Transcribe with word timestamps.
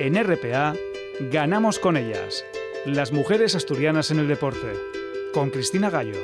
En 0.00 0.16
RPA, 0.16 0.74
ganamos 1.30 1.78
con 1.78 1.96
ellas. 1.96 2.44
Las 2.84 3.12
mujeres 3.12 3.54
asturianas 3.54 4.10
en 4.10 4.18
el 4.18 4.26
deporte. 4.26 4.72
Con 5.32 5.50
Cristina 5.50 5.88
Gallo. 5.88 6.18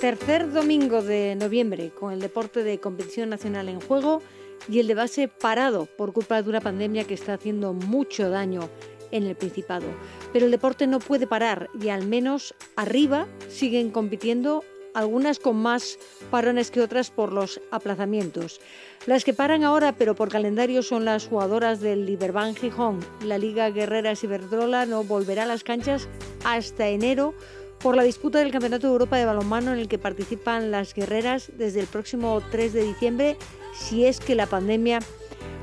Tercer 0.00 0.50
domingo 0.50 1.02
de 1.02 1.34
noviembre, 1.34 1.90
con 1.90 2.14
el 2.14 2.20
deporte 2.20 2.64
de 2.64 2.80
competición 2.80 3.28
nacional 3.28 3.68
en 3.68 3.82
juego 3.82 4.22
y 4.66 4.78
el 4.78 4.86
de 4.86 4.94
base 4.94 5.28
parado 5.28 5.84
por 5.84 6.14
culpa 6.14 6.40
de 6.40 6.48
una 6.48 6.62
pandemia 6.62 7.04
que 7.04 7.12
está 7.12 7.34
haciendo 7.34 7.74
mucho 7.74 8.30
daño 8.30 8.70
en 9.10 9.24
el 9.24 9.36
Principado. 9.36 9.86
Pero 10.32 10.46
el 10.46 10.52
deporte 10.52 10.86
no 10.86 10.98
puede 10.98 11.26
parar 11.26 11.70
y 11.80 11.88
al 11.88 12.06
menos 12.06 12.54
arriba 12.76 13.26
siguen 13.48 13.90
compitiendo 13.90 14.64
algunas 14.94 15.38
con 15.38 15.56
más 15.56 15.98
parones 16.30 16.70
que 16.70 16.80
otras 16.80 17.10
por 17.10 17.32
los 17.32 17.60
aplazamientos. 17.70 18.60
Las 19.06 19.24
que 19.24 19.34
paran 19.34 19.64
ahora, 19.64 19.92
pero 19.92 20.14
por 20.14 20.28
calendario, 20.28 20.82
son 20.82 21.04
las 21.04 21.26
jugadoras 21.26 21.80
del 21.80 22.06
Liberban 22.06 22.54
Gijón. 22.54 23.00
La 23.24 23.38
Liga 23.38 23.70
Guerreras 23.70 24.24
Iberdrola 24.24 24.86
no 24.86 25.04
volverá 25.04 25.44
a 25.44 25.46
las 25.46 25.64
canchas 25.64 26.08
hasta 26.44 26.88
enero 26.88 27.34
por 27.78 27.96
la 27.96 28.02
disputa 28.02 28.40
del 28.40 28.52
Campeonato 28.52 28.86
de 28.86 28.92
Europa 28.92 29.16
de 29.16 29.24
Balonmano 29.24 29.72
en 29.72 29.78
el 29.78 29.88
que 29.88 29.98
participan 29.98 30.70
las 30.70 30.92
guerreras 30.92 31.50
desde 31.56 31.80
el 31.80 31.86
próximo 31.86 32.42
3 32.50 32.74
de 32.74 32.82
diciembre, 32.84 33.36
si 33.72 34.04
es 34.04 34.20
que 34.20 34.34
la 34.34 34.46
pandemia 34.46 35.00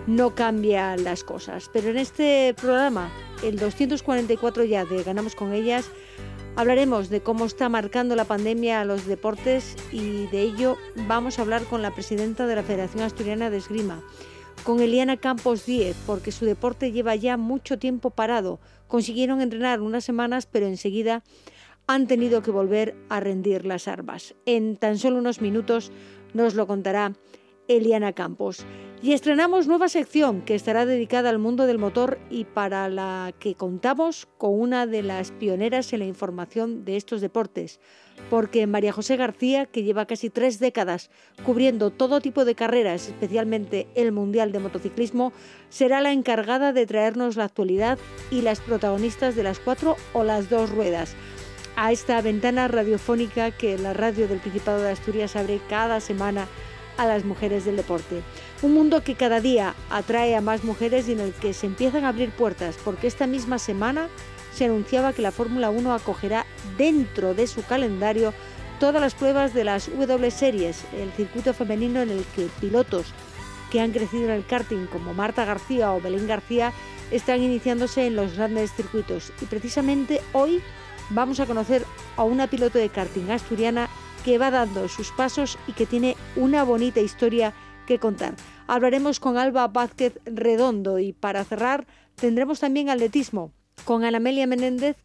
no 0.07 0.33
cambia 0.33 0.97
las 0.97 1.23
cosas. 1.23 1.69
Pero 1.71 1.89
en 1.89 1.97
este 1.97 2.55
programa 2.59 3.11
el 3.43 3.59
244 3.59 4.63
ya 4.63 4.85
de 4.85 5.03
Ganamos 5.03 5.35
con 5.35 5.53
ellas, 5.53 5.91
hablaremos 6.55 7.09
de 7.09 7.21
cómo 7.21 7.45
está 7.45 7.69
marcando 7.69 8.15
la 8.15 8.25
pandemia 8.25 8.81
a 8.81 8.85
los 8.85 9.05
deportes 9.05 9.75
y 9.91 10.25
de 10.27 10.41
ello 10.41 10.77
vamos 11.07 11.37
a 11.37 11.43
hablar 11.43 11.63
con 11.65 11.81
la 11.81 11.93
presidenta 11.93 12.47
de 12.47 12.55
la 12.55 12.63
Federación 12.63 13.03
Asturiana 13.03 13.49
de 13.49 13.57
Esgrima, 13.57 14.01
con 14.63 14.79
Eliana 14.79 15.17
Campos 15.17 15.65
Díez, 15.65 15.95
porque 16.07 16.31
su 16.31 16.45
deporte 16.45 16.91
lleva 16.91 17.15
ya 17.15 17.37
mucho 17.37 17.77
tiempo 17.77 18.09
parado. 18.09 18.59
Consiguieron 18.87 19.41
entrenar 19.41 19.81
unas 19.81 20.05
semanas, 20.05 20.47
pero 20.47 20.65
enseguida 20.65 21.23
han 21.85 22.07
tenido 22.07 22.41
que 22.41 22.51
volver 22.51 22.95
a 23.09 23.19
rendir 23.19 23.65
las 23.65 23.87
armas. 23.87 24.35
En 24.45 24.77
tan 24.77 24.97
solo 24.97 25.17
unos 25.17 25.41
minutos 25.41 25.91
nos 26.33 26.55
lo 26.55 26.65
contará 26.65 27.13
Eliana 27.67 28.13
Campos. 28.13 28.65
Y 29.07 29.13
estrenamos 29.13 29.67
nueva 29.67 29.87
sección 29.87 30.41
que 30.41 30.53
estará 30.53 30.85
dedicada 30.85 31.29
al 31.29 31.39
mundo 31.39 31.65
del 31.65 31.77
motor 31.77 32.19
y 32.29 32.43
para 32.43 32.89
la 32.89 33.33
que 33.39 33.55
contamos 33.55 34.27
con 34.37 34.59
una 34.59 34.85
de 34.85 35.01
las 35.01 35.31
pioneras 35.31 35.93
en 35.93 35.99
la 35.99 36.05
información 36.05 36.83
de 36.83 36.97
estos 36.97 37.21
deportes, 37.21 37.79
porque 38.29 38.67
María 38.67 38.91
José 38.91 39.15
García, 39.15 39.65
que 39.65 39.83
lleva 39.83 40.07
casi 40.07 40.29
tres 40.29 40.59
décadas 40.59 41.09
cubriendo 41.45 41.89
todo 41.89 42.19
tipo 42.19 42.43
de 42.43 42.55
carreras, 42.55 43.07
especialmente 43.07 43.87
el 43.95 44.11
Mundial 44.11 44.51
de 44.51 44.59
Motociclismo, 44.59 45.31
será 45.69 46.01
la 46.01 46.11
encargada 46.11 46.73
de 46.73 46.85
traernos 46.85 47.37
la 47.37 47.45
actualidad 47.45 47.97
y 48.29 48.41
las 48.41 48.59
protagonistas 48.59 49.37
de 49.37 49.43
las 49.43 49.59
cuatro 49.59 49.95
o 50.11 50.25
las 50.25 50.49
dos 50.49 50.69
ruedas. 50.69 51.15
A 51.77 51.93
esta 51.93 52.21
ventana 52.21 52.67
radiofónica 52.67 53.51
que 53.51 53.77
la 53.77 53.93
radio 53.93 54.27
del 54.27 54.39
Principado 54.39 54.81
de 54.81 54.91
Asturias 54.91 55.37
abre 55.37 55.61
cada 55.69 56.01
semana 56.01 56.45
a 56.97 57.05
las 57.05 57.25
mujeres 57.25 57.65
del 57.65 57.77
deporte. 57.77 58.21
Un 58.61 58.73
mundo 58.73 59.03
que 59.03 59.15
cada 59.15 59.39
día 59.39 59.75
atrae 59.89 60.35
a 60.35 60.41
más 60.41 60.63
mujeres 60.63 61.07
y 61.07 61.13
en 61.13 61.19
el 61.19 61.33
que 61.33 61.53
se 61.53 61.67
empiezan 61.67 62.05
a 62.05 62.09
abrir 62.09 62.31
puertas, 62.31 62.77
porque 62.83 63.07
esta 63.07 63.27
misma 63.27 63.59
semana 63.59 64.09
se 64.53 64.65
anunciaba 64.65 65.13
que 65.13 65.21
la 65.21 65.31
Fórmula 65.31 65.69
1 65.69 65.93
acogerá 65.93 66.45
dentro 66.77 67.33
de 67.33 67.47
su 67.47 67.63
calendario 67.63 68.33
todas 68.79 69.01
las 69.01 69.15
pruebas 69.15 69.53
de 69.53 69.63
las 69.63 69.89
W 69.89 70.31
Series, 70.31 70.83
el 70.93 71.11
circuito 71.11 71.53
femenino 71.53 72.01
en 72.01 72.09
el 72.09 72.25
que 72.35 72.47
pilotos 72.59 73.07
que 73.71 73.81
han 73.81 73.91
crecido 73.91 74.25
en 74.25 74.31
el 74.31 74.45
karting 74.45 74.85
como 74.87 75.13
Marta 75.13 75.45
García 75.45 75.93
o 75.93 76.01
Belén 76.01 76.27
García 76.27 76.73
están 77.11 77.41
iniciándose 77.41 78.07
en 78.07 78.15
los 78.15 78.35
grandes 78.35 78.73
circuitos. 78.73 79.31
Y 79.41 79.45
precisamente 79.45 80.21
hoy 80.33 80.61
vamos 81.09 81.39
a 81.39 81.45
conocer 81.45 81.85
a 82.15 82.23
una 82.23 82.47
piloto 82.47 82.77
de 82.77 82.89
karting 82.89 83.29
asturiana 83.29 83.89
que 84.27 84.37
va 84.37 84.51
dando 84.51 84.89
sus 84.89 85.13
pasos 85.13 85.57
y 85.67 85.71
que 85.71 85.85
tiene 85.85 86.17
una 86.35 86.65
bonita 86.65 86.99
historia 86.99 87.53
que 87.85 87.97
contar. 87.97 88.35
Hablaremos 88.67 89.21
con 89.21 89.37
Alba 89.37 89.69
Vázquez 89.69 90.19
Redondo 90.25 90.99
y 90.99 91.13
para 91.13 91.45
cerrar 91.45 91.87
tendremos 92.15 92.59
también 92.59 92.89
atletismo 92.89 93.53
con 93.85 94.03
Anamelia 94.03 94.45
Menéndez, 94.45 94.97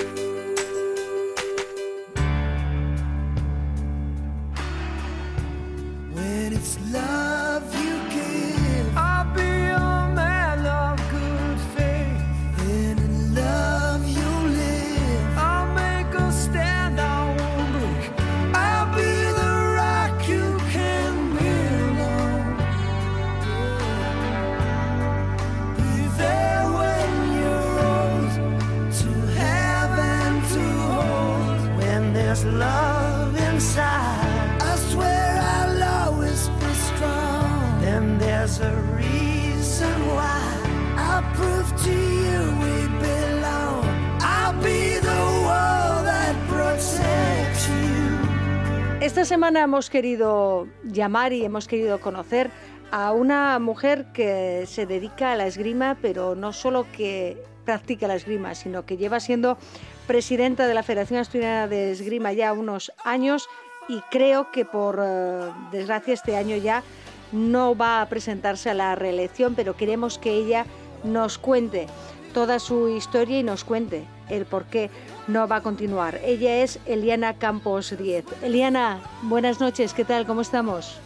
Esta 49.02 49.26
semana 49.26 49.64
hemos 49.64 49.90
querido 49.90 50.68
llamar 50.84 51.34
y 51.34 51.44
hemos 51.44 51.68
querido 51.68 52.00
conocer 52.00 52.52
a 52.92 53.14
una 53.14 53.58
mujer 53.58 54.12
que 54.14 54.66
se 54.68 54.86
dedica 54.86 55.32
a 55.32 55.36
la 55.36 55.48
esgrima, 55.48 55.98
pero 56.04 56.36
no 56.36 56.54
solo 56.54 56.86
que 56.92 57.44
practica 57.66 58.08
la 58.08 58.14
esgrima, 58.14 58.54
sino 58.54 58.86
que 58.86 58.98
lleva 58.98 59.20
siendo 59.20 59.58
presidenta 60.06 60.68
de 60.68 60.76
la 60.76 60.84
Federación 60.84 61.20
Asturiana 61.20 61.68
de 61.68 61.90
Esgrima 61.90 62.32
ya 62.32 62.54
unos 62.54 62.92
años 63.04 63.50
y 63.90 64.02
creo 64.12 64.52
que 64.52 64.66
por 64.66 65.00
eh, 65.04 65.50
desgracia 65.72 66.14
este 66.14 66.38
año 66.38 66.56
ya 66.58 66.84
no 67.32 67.76
va 67.76 68.04
a 68.04 68.06
presentarse 68.08 68.70
a 68.70 68.76
la 68.76 68.94
reelección, 68.94 69.56
pero 69.56 69.76
queremos 69.76 70.20
que 70.20 70.32
ella 70.32 70.68
nos 71.04 71.40
cuente 71.40 71.88
toda 72.36 72.60
su 72.60 72.88
historia 72.88 73.40
y 73.40 73.44
nos 73.44 73.64
cuente 73.64 74.06
el 74.30 74.46
por 74.46 74.66
qué 74.66 74.92
no 75.32 75.48
va 75.48 75.58
a 75.58 75.62
continuar. 75.62 76.20
Ella 76.24 76.58
es 76.58 76.80
Eliana 76.86 77.34
Campos 77.36 77.96
Diez. 77.98 78.26
Eliana, 78.44 79.00
buenas 79.24 79.60
noches, 79.60 79.94
¿qué 79.94 80.04
tal? 80.04 80.26
¿Cómo 80.26 80.42
estamos? 80.42 81.00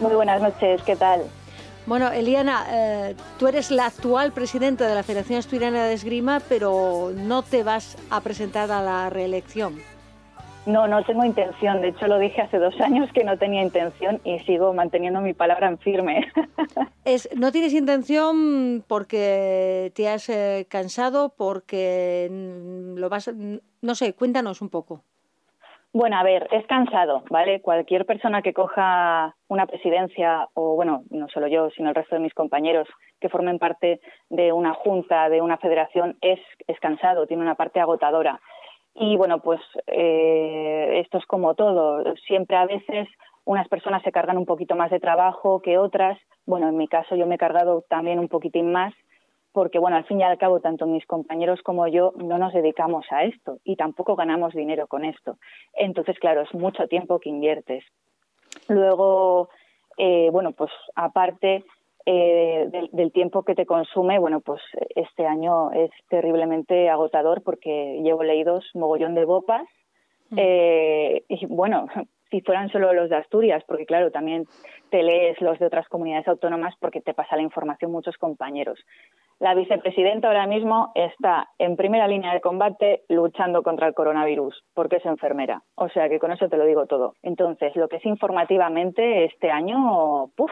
Muy 0.00 0.14
buenas 0.14 0.40
noches, 0.40 0.82
¿qué 0.82 0.96
tal? 0.96 1.22
Bueno, 1.86 2.12
Eliana, 2.12 2.66
eh, 2.68 3.16
tú 3.38 3.48
eres 3.48 3.70
la 3.70 3.86
actual 3.86 4.32
presidenta 4.32 4.86
de 4.86 4.94
la 4.94 5.02
Federación 5.02 5.38
Asturiana 5.38 5.84
de 5.84 5.94
Esgrima, 5.94 6.40
pero 6.48 7.12
no 7.14 7.42
te 7.42 7.62
vas 7.62 7.96
a 8.10 8.20
presentar 8.20 8.70
a 8.70 8.82
la 8.82 9.10
reelección. 9.10 9.80
No, 10.66 10.86
no 10.86 11.02
tengo 11.04 11.24
intención. 11.24 11.80
De 11.80 11.88
hecho, 11.88 12.06
lo 12.06 12.18
dije 12.18 12.42
hace 12.42 12.58
dos 12.58 12.78
años 12.80 13.10
que 13.12 13.24
no 13.24 13.38
tenía 13.38 13.62
intención 13.62 14.20
y 14.24 14.38
sigo 14.40 14.74
manteniendo 14.74 15.20
mi 15.20 15.32
palabra 15.32 15.68
en 15.68 15.78
firme. 15.78 16.26
Es, 17.04 17.30
¿No 17.34 17.50
tienes 17.50 17.72
intención 17.72 18.84
porque 18.86 19.90
te 19.94 20.08
has 20.08 20.28
eh, 20.28 20.66
cansado, 20.68 21.34
porque 21.34 22.28
lo 22.30 23.08
vas... 23.08 23.32
No 23.80 23.94
sé, 23.94 24.14
cuéntanos 24.14 24.60
un 24.60 24.68
poco. 24.68 25.02
Bueno, 25.92 26.18
a 26.18 26.22
ver, 26.22 26.46
es 26.52 26.64
cansado, 26.68 27.24
¿vale? 27.30 27.60
Cualquier 27.62 28.06
persona 28.06 28.42
que 28.42 28.52
coja 28.52 29.34
una 29.48 29.66
presidencia, 29.66 30.46
o 30.54 30.76
bueno, 30.76 31.02
no 31.10 31.26
solo 31.28 31.48
yo, 31.48 31.68
sino 31.70 31.88
el 31.88 31.96
resto 31.96 32.14
de 32.14 32.20
mis 32.20 32.34
compañeros 32.34 32.86
que 33.18 33.28
formen 33.28 33.58
parte 33.58 34.00
de 34.28 34.52
una 34.52 34.72
junta, 34.74 35.28
de 35.28 35.40
una 35.40 35.56
federación, 35.56 36.16
es, 36.20 36.38
es 36.68 36.78
cansado, 36.78 37.26
tiene 37.26 37.42
una 37.42 37.56
parte 37.56 37.80
agotadora. 37.80 38.40
Y 38.94 39.16
bueno, 39.16 39.40
pues 39.40 39.60
eh, 39.86 41.00
esto 41.02 41.18
es 41.18 41.26
como 41.26 41.54
todo. 41.54 42.02
Siempre 42.26 42.56
a 42.56 42.66
veces 42.66 43.08
unas 43.44 43.68
personas 43.68 44.02
se 44.02 44.12
cargan 44.12 44.36
un 44.36 44.46
poquito 44.46 44.76
más 44.76 44.90
de 44.90 45.00
trabajo 45.00 45.60
que 45.62 45.78
otras. 45.78 46.18
Bueno, 46.46 46.68
en 46.68 46.76
mi 46.76 46.88
caso 46.88 47.16
yo 47.16 47.26
me 47.26 47.36
he 47.36 47.38
cargado 47.38 47.84
también 47.88 48.18
un 48.18 48.28
poquitín 48.28 48.72
más 48.72 48.94
porque, 49.52 49.78
bueno, 49.78 49.96
al 49.96 50.04
fin 50.04 50.20
y 50.20 50.22
al 50.22 50.38
cabo, 50.38 50.60
tanto 50.60 50.86
mis 50.86 51.04
compañeros 51.06 51.60
como 51.62 51.88
yo 51.88 52.12
no 52.16 52.38
nos 52.38 52.52
dedicamos 52.52 53.04
a 53.10 53.24
esto 53.24 53.58
y 53.64 53.76
tampoco 53.76 54.14
ganamos 54.14 54.54
dinero 54.54 54.86
con 54.86 55.04
esto. 55.04 55.38
Entonces, 55.74 56.18
claro, 56.18 56.42
es 56.42 56.54
mucho 56.54 56.86
tiempo 56.86 57.18
que 57.18 57.30
inviertes. 57.30 57.84
Luego, 58.68 59.48
eh, 59.98 60.28
bueno, 60.30 60.52
pues 60.52 60.70
aparte 60.94 61.64
eh, 62.06 62.68
del, 62.92 63.12
tiempo 63.12 63.42
que 63.42 63.54
te 63.54 63.66
consume, 63.66 64.18
bueno, 64.18 64.40
pues 64.40 64.60
este 64.94 65.26
año 65.26 65.72
es 65.72 65.90
terriblemente 66.08 66.88
agotador 66.88 67.42
porque 67.42 68.00
llevo 68.02 68.22
leídos 68.22 68.64
mogollón 68.74 69.14
de 69.14 69.24
bopas. 69.24 69.62
Mm. 70.30 70.36
Eh, 70.38 71.24
y 71.28 71.46
bueno, 71.46 71.86
si 72.30 72.40
fueran 72.40 72.70
solo 72.70 72.92
los 72.92 73.10
de 73.10 73.16
Asturias, 73.16 73.62
porque 73.66 73.86
claro, 73.86 74.10
también 74.10 74.44
te 74.90 75.02
lees 75.02 75.40
los 75.40 75.58
de 75.58 75.66
otras 75.66 75.88
comunidades 75.88 76.28
autónomas 76.28 76.74
porque 76.80 77.00
te 77.00 77.14
pasa 77.14 77.36
la 77.36 77.42
información 77.42 77.92
muchos 77.92 78.16
compañeros. 78.16 78.78
La 79.40 79.54
vicepresidenta 79.54 80.28
ahora 80.28 80.46
mismo 80.46 80.92
está 80.94 81.48
en 81.58 81.76
primera 81.76 82.06
línea 82.06 82.34
de 82.34 82.42
combate 82.42 83.04
luchando 83.08 83.62
contra 83.62 83.86
el 83.88 83.94
coronavirus 83.94 84.64
porque 84.74 84.96
es 84.96 85.06
enfermera. 85.06 85.62
O 85.76 85.88
sea 85.88 86.08
que 86.08 86.18
con 86.18 86.30
eso 86.30 86.48
te 86.48 86.58
lo 86.58 86.66
digo 86.66 86.86
todo. 86.86 87.14
Entonces, 87.22 87.74
lo 87.74 87.88
que 87.88 87.96
es 87.96 88.06
informativamente 88.06 89.24
este 89.24 89.50
año, 89.50 90.28
¡puf! 90.36 90.50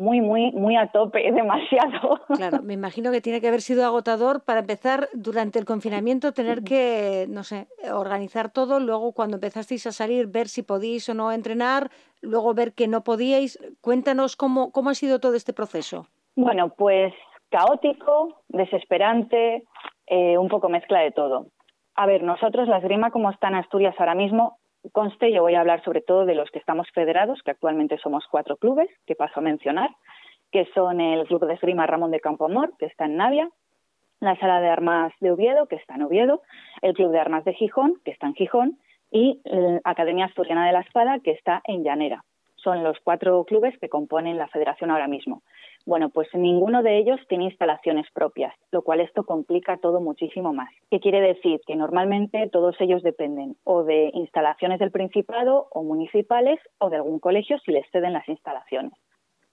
Muy, 0.00 0.22
muy, 0.22 0.50
muy 0.52 0.76
a 0.76 0.86
tope, 0.86 1.30
demasiado. 1.30 2.20
Claro, 2.36 2.62
me 2.62 2.72
imagino 2.72 3.12
que 3.12 3.20
tiene 3.20 3.40
que 3.40 3.48
haber 3.48 3.60
sido 3.60 3.84
agotador 3.84 4.42
para 4.44 4.60
empezar 4.60 5.08
durante 5.12 5.58
el 5.58 5.66
confinamiento, 5.66 6.32
tener 6.32 6.62
que, 6.62 7.26
no 7.28 7.44
sé, 7.44 7.68
organizar 7.92 8.50
todo, 8.50 8.80
luego 8.80 9.12
cuando 9.12 9.36
empezasteis 9.36 9.86
a 9.86 9.92
salir, 9.92 10.26
ver 10.26 10.48
si 10.48 10.62
podíais 10.62 11.06
o 11.10 11.14
no 11.14 11.30
entrenar, 11.32 11.90
luego 12.22 12.54
ver 12.54 12.72
que 12.72 12.88
no 12.88 13.04
podíais. 13.04 13.58
Cuéntanos 13.82 14.36
cómo, 14.36 14.72
cómo 14.72 14.88
ha 14.88 14.94
sido 14.94 15.20
todo 15.20 15.34
este 15.34 15.52
proceso. 15.52 16.06
Bueno, 16.34 16.70
pues 16.70 17.12
caótico, 17.50 18.42
desesperante, 18.48 19.64
eh, 20.06 20.38
un 20.38 20.48
poco 20.48 20.70
mezcla 20.70 21.00
de 21.00 21.10
todo. 21.10 21.48
A 21.94 22.06
ver, 22.06 22.22
nosotros 22.22 22.68
la 22.68 22.78
esgrima 22.78 23.10
como 23.10 23.30
está 23.30 23.48
en 23.48 23.56
Asturias 23.56 23.94
ahora 23.98 24.14
mismo 24.14 24.59
conste, 24.92 25.32
yo 25.32 25.42
voy 25.42 25.54
a 25.54 25.60
hablar 25.60 25.82
sobre 25.84 26.00
todo 26.00 26.26
de 26.26 26.34
los 26.34 26.50
que 26.50 26.58
estamos 26.58 26.88
federados, 26.94 27.42
que 27.42 27.50
actualmente 27.50 27.98
somos 27.98 28.26
cuatro 28.30 28.56
clubes, 28.56 28.88
que 29.06 29.14
paso 29.14 29.40
a 29.40 29.42
mencionar, 29.42 29.90
que 30.50 30.66
son 30.74 31.00
el 31.00 31.26
Club 31.26 31.46
de 31.46 31.54
Esgrima 31.54 31.86
Ramón 31.86 32.10
de 32.10 32.20
Campoamor, 32.20 32.72
que 32.78 32.86
está 32.86 33.04
en 33.04 33.16
Navia, 33.16 33.48
la 34.20 34.36
Sala 34.36 34.60
de 34.60 34.68
Armas 34.68 35.12
de 35.20 35.30
Oviedo, 35.30 35.66
que 35.66 35.76
está 35.76 35.94
en 35.94 36.02
Oviedo, 36.02 36.42
el 36.82 36.94
Club 36.94 37.12
de 37.12 37.20
Armas 37.20 37.44
de 37.44 37.54
Gijón, 37.54 38.00
que 38.04 38.10
está 38.10 38.26
en 38.26 38.34
Gijón, 38.34 38.78
y 39.10 39.40
la 39.44 39.80
Academia 39.84 40.26
Asturiana 40.26 40.66
de 40.66 40.72
la 40.72 40.80
Espada, 40.80 41.18
que 41.20 41.32
está 41.32 41.62
en 41.64 41.82
Llanera. 41.82 42.24
Son 42.56 42.84
los 42.84 42.98
cuatro 43.00 43.42
clubes 43.44 43.76
que 43.78 43.88
componen 43.88 44.36
la 44.36 44.48
federación 44.48 44.90
ahora 44.90 45.08
mismo. 45.08 45.42
Bueno, 45.86 46.10
pues 46.10 46.28
ninguno 46.34 46.82
de 46.82 46.98
ellos 46.98 47.18
tiene 47.28 47.44
instalaciones 47.44 48.06
propias, 48.12 48.54
lo 48.70 48.82
cual 48.82 49.00
esto 49.00 49.24
complica 49.24 49.78
todo 49.78 50.00
muchísimo 50.00 50.52
más. 50.52 50.68
¿Qué 50.90 51.00
quiere 51.00 51.20
decir? 51.20 51.60
Que 51.66 51.74
normalmente 51.74 52.48
todos 52.52 52.76
ellos 52.80 53.02
dependen 53.02 53.56
o 53.64 53.82
de 53.82 54.10
instalaciones 54.14 54.78
del 54.78 54.90
Principado 54.90 55.68
o 55.72 55.82
municipales 55.82 56.60
o 56.78 56.90
de 56.90 56.96
algún 56.96 57.18
colegio 57.18 57.58
si 57.60 57.72
les 57.72 57.90
ceden 57.90 58.12
las 58.12 58.28
instalaciones. 58.28 58.92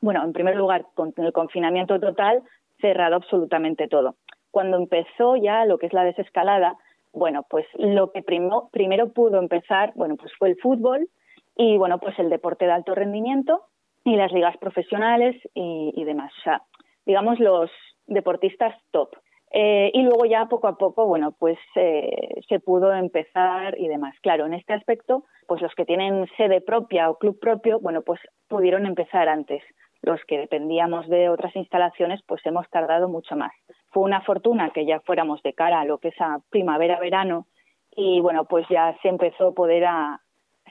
Bueno, 0.01 0.23
en 0.23 0.33
primer 0.33 0.55
lugar, 0.55 0.85
con 0.93 1.13
el 1.17 1.33
confinamiento 1.33 1.99
total, 1.99 2.43
cerrado 2.81 3.15
absolutamente 3.15 3.87
todo. 3.87 4.15
Cuando 4.51 4.77
empezó 4.77 5.37
ya 5.37 5.65
lo 5.65 5.77
que 5.77 5.87
es 5.87 5.93
la 5.93 6.03
desescalada, 6.03 6.75
bueno, 7.13 7.45
pues 7.49 7.65
lo 7.79 8.11
que 8.11 8.21
primero 8.21 9.13
pudo 9.13 9.39
empezar, 9.39 9.91
bueno, 9.95 10.17
pues 10.17 10.31
fue 10.37 10.49
el 10.49 10.57
fútbol 10.57 11.07
y 11.55 11.77
bueno, 11.77 11.99
pues 11.99 12.19
el 12.19 12.29
deporte 12.29 12.65
de 12.65 12.73
alto 12.73 12.93
rendimiento 12.93 13.63
y 14.07 14.15
las 14.15 14.31
ligas 14.31 14.55
profesionales 14.57 15.35
y, 15.53 16.03
demás. 16.05 16.31
O 16.39 16.41
sea, 16.43 16.61
digamos 17.05 17.39
los 17.39 17.69
deportistas 18.05 18.73
top. 18.91 19.09
Eh, 19.51 19.91
y 19.93 20.01
luego 20.01 20.25
ya 20.25 20.45
poco 20.45 20.67
a 20.67 20.77
poco, 20.77 21.05
bueno, 21.05 21.33
pues 21.37 21.57
eh, 21.75 22.41
se 22.47 22.59
pudo 22.59 22.93
empezar 22.93 23.77
y 23.77 23.87
demás. 23.87 24.15
Claro, 24.21 24.45
en 24.45 24.53
este 24.53 24.73
aspecto, 24.73 25.23
pues 25.47 25.61
los 25.61 25.73
que 25.75 25.85
tienen 25.85 26.27
sede 26.37 26.61
propia 26.61 27.09
o 27.09 27.17
club 27.17 27.39
propio, 27.39 27.79
bueno, 27.79 28.01
pues 28.01 28.19
pudieron 28.47 28.85
empezar 28.85 29.27
antes. 29.29 29.61
Los 30.01 30.23
que 30.25 30.37
dependíamos 30.37 31.07
de 31.09 31.29
otras 31.29 31.55
instalaciones, 31.55 32.21
pues 32.27 32.45
hemos 32.45 32.69
tardado 32.69 33.09
mucho 33.09 33.35
más. 33.35 33.51
Fue 33.89 34.03
una 34.03 34.21
fortuna 34.21 34.71
que 34.71 34.85
ya 34.85 35.01
fuéramos 35.01 35.41
de 35.43 35.53
cara 35.53 35.81
a 35.81 35.85
lo 35.85 35.97
que 35.97 36.09
es 36.09 36.21
a 36.21 36.39
primavera-verano 36.49 37.47
y 37.95 38.21
bueno, 38.21 38.45
pues 38.45 38.65
ya 38.69 38.95
se 39.01 39.09
empezó 39.09 39.47
a 39.47 39.53
poder 39.53 39.85
a, 39.85 40.21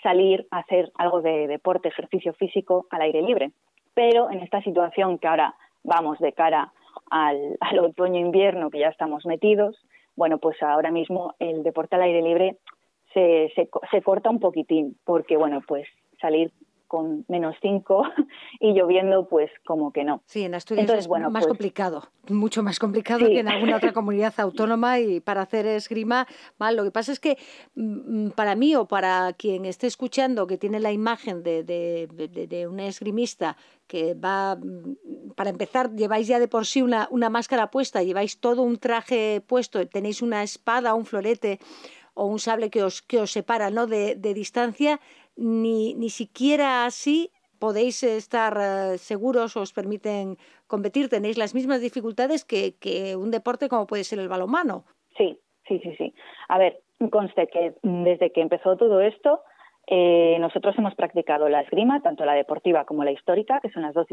salir 0.03 0.47
a 0.51 0.59
hacer 0.59 0.93
algo 0.97 1.23
de 1.23 1.47
deporte, 1.47 1.89
ejercicio 1.89 2.33
físico 2.35 2.87
al 2.91 3.03
aire 3.03 3.23
libre. 3.23 3.53
Pero 3.95 4.31
en 4.31 4.41
esta 4.41 4.63
situación 4.63 5.19
que 5.19 5.27
ahora 5.27 5.55
vamos 5.85 6.19
de 6.19 6.33
cara 6.33 6.73
al, 7.11 7.57
otoño-invierno, 7.81 8.71
que 8.71 8.81
ya 8.81 8.89
estamos 8.89 9.25
metidos, 9.27 9.77
bueno, 10.17 10.39
pues 10.39 10.63
ahora 10.63 10.91
mismo 10.91 11.35
el 11.39 11.63
deporte 11.63 11.97
al 11.97 12.03
aire 12.03 12.23
libre 12.23 12.57
se, 13.13 13.53
se, 13.55 13.69
se 13.91 14.03
corta 14.03 14.31
un 14.31 14.41
poquitín, 14.41 14.97
porque 15.05 15.37
bueno, 15.37 15.63
pues 15.67 15.87
salir 16.21 16.51
con 16.87 17.25
menos 17.29 17.57
5 17.63 18.03
y 18.61 18.73
lloviendo, 18.73 19.29
pues 19.29 19.51
como 19.65 19.93
que 19.93 20.05
no. 20.05 20.23
Sí, 20.27 20.45
en 20.45 20.55
Asturias 20.55 20.91
es 20.91 21.09
bueno, 21.09 21.31
más 21.31 21.45
pues 21.45 21.49
complicado, 21.49 22.05
mucho 22.29 22.63
más 22.63 22.79
complicado 22.79 23.27
que 23.27 23.41
en 23.41 23.49
alguna 23.49 23.77
otra 23.77 23.93
comunidad 23.93 24.35
autónoma 24.39 25.01
y 25.01 25.21
para 25.21 25.43
hacer 25.43 25.67
esgrima, 25.67 26.27
mal. 26.59 26.77
Lo 26.77 26.85
que 26.85 26.91
pasa 26.91 27.13
es 27.13 27.21
que 27.21 27.39
mm, 27.75 28.31
para 28.31 28.55
mí 28.55 28.75
o 28.77 28.87
para 28.87 29.33
quien 29.35 29.65
esté 29.65 29.87
escuchando 29.87 30.47
que 30.47 30.59
tiene 30.59 30.81
la 30.81 30.93
imagen 30.93 31.43
de, 31.43 31.63
de, 31.63 32.09
de, 32.47 32.67
un 32.67 32.81
esgrimista 32.81 33.57
que 33.87 34.15
va, 34.15 34.57
mm, 34.57 35.33
para 35.35 35.51
empezar, 35.51 35.95
lleváis 35.95 36.27
ya 36.27 36.39
de 36.39 36.49
por 36.49 36.67
sí 36.67 36.83
una, 36.83 37.09
una 37.11 37.31
máscara 37.31 37.71
puesta, 37.71 38.03
lleváis 38.03 38.41
todo 38.41 38.63
un 38.63 38.79
traje 38.79 39.43
puesto, 39.47 39.87
tenéis 39.89 40.23
una 40.23 40.43
espada, 40.43 40.95
un 40.95 41.07
florete 41.07 41.59
o 42.15 42.27
un 42.27 42.39
sable 42.39 42.71
que 42.71 42.83
os, 42.83 43.03
que 43.03 43.21
os 43.21 43.31
separa 43.31 43.71
¿no? 43.71 43.87
de, 43.87 44.17
de 44.17 44.33
distancia, 44.33 45.01
ni, 45.37 45.95
ni 45.95 46.11
siquiera 46.11 46.87
así 46.87 47.31
podéis 47.59 48.03
estar 48.03 48.57
eh, 48.61 48.99
seguros 48.99 49.57
o 49.57 49.63
os 49.63 49.73
permiten 49.73 50.37
competir. 50.67 51.09
Tenéis 51.09 51.39
las 51.39 51.55
mismas 51.55 51.81
dificultades 51.81 52.45
que, 52.45 52.77
que 52.77 53.17
un 53.17 53.31
deporte 53.31 53.69
como 53.69 53.87
puede 53.87 54.05
ser 54.05 54.19
el 54.19 54.29
balonmano. 54.29 54.85
Sí, 55.17 55.39
sí, 55.67 55.81
sí, 55.83 55.95
sí. 55.97 56.15
A 56.49 56.59
ver, 56.59 56.81
conste 57.11 57.47
que 57.49 57.75
desde 57.83 58.31
que 58.33 58.43
empezó 58.43 58.77
todo 58.77 59.01
esto, 59.01 59.41
eh, 59.87 60.37
nosotros 60.41 60.77
hemos 60.79 60.95
practicado 60.95 61.49
la 61.49 61.61
esgrima, 61.61 62.03
tanto 62.03 62.25
la 62.25 62.35
deportiva 62.35 62.85
como 62.85 63.05
la 63.05 63.13
histórica, 63.13 63.61
que 63.61 63.71
son 63.71 63.83
las 63.83 63.95
dos 63.95 64.07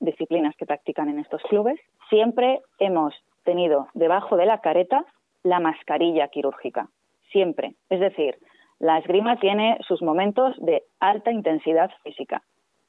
disciplinas 0.00 0.56
que 0.56 0.66
practican 0.66 1.08
en 1.08 1.20
estos 1.20 1.42
clubes. 1.42 1.78
Siempre 2.10 2.60
hemos 2.78 3.14
tenido 3.44 3.88
debajo 3.94 4.36
de 4.36 4.46
la 4.46 4.60
careta 4.60 5.04
la 5.44 5.60
mascarilla 5.60 6.28
quirúrgica. 6.28 6.88
Siempre. 7.30 7.74
Es 7.88 8.00
decir, 8.00 8.36
la 8.82 8.98
esgrima 8.98 9.36
tiene 9.36 9.78
sus 9.86 10.02
momentos 10.02 10.56
de 10.58 10.82
alta 10.98 11.30
intensidad 11.30 11.88
física 12.02 12.42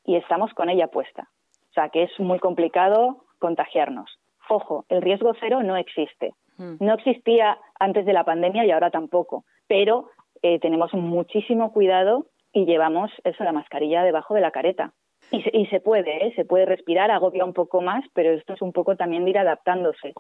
y 0.04 0.16
estamos 0.16 0.52
con 0.56 0.72
ella 0.72 0.88
puesta. 0.88 1.30
O 1.70 1.74
sea 1.74 1.90
que 1.90 2.02
es 2.02 2.20
muy 2.20 2.40
complicado 2.40 3.26
contagiarnos. 3.38 4.18
Ojo, 4.50 4.86
el 4.90 5.04
riesgo 5.04 5.34
cero 5.40 5.62
no 5.62 5.78
existe. 5.78 6.34
Hmm. 6.58 6.78
No 6.80 6.96
existía 6.96 7.60
antes 7.80 8.08
de 8.08 8.14
la 8.14 8.24
pandemia 8.24 8.66
y 8.66 8.72
ahora 8.72 8.90
tampoco. 8.90 9.46
Pero 9.68 10.10
eh, 10.42 10.58
tenemos 10.58 10.92
muchísimo 10.96 11.72
cuidado 11.72 12.26
y 12.52 12.66
llevamos 12.66 13.12
eso, 13.24 13.44
la 13.44 13.52
mascarilla 13.52 14.04
debajo 14.04 14.34
de 14.34 14.42
la 14.42 14.50
careta. 14.50 14.94
Y 15.32 15.66
se, 15.68 15.80
puede, 15.80 16.28
¿eh? 16.28 16.34
se 16.36 16.44
puede 16.44 16.66
respirar, 16.66 17.10
agobia 17.12 17.46
un 17.46 17.54
poco 17.54 17.82
más, 17.82 18.04
pero 18.14 18.32
esto 18.32 18.54
es 18.54 18.62
un 18.62 18.74
poco 18.74 18.96
también 18.96 19.24
de 19.24 19.30
ir 19.32 19.38
adaptándose. 19.38 20.14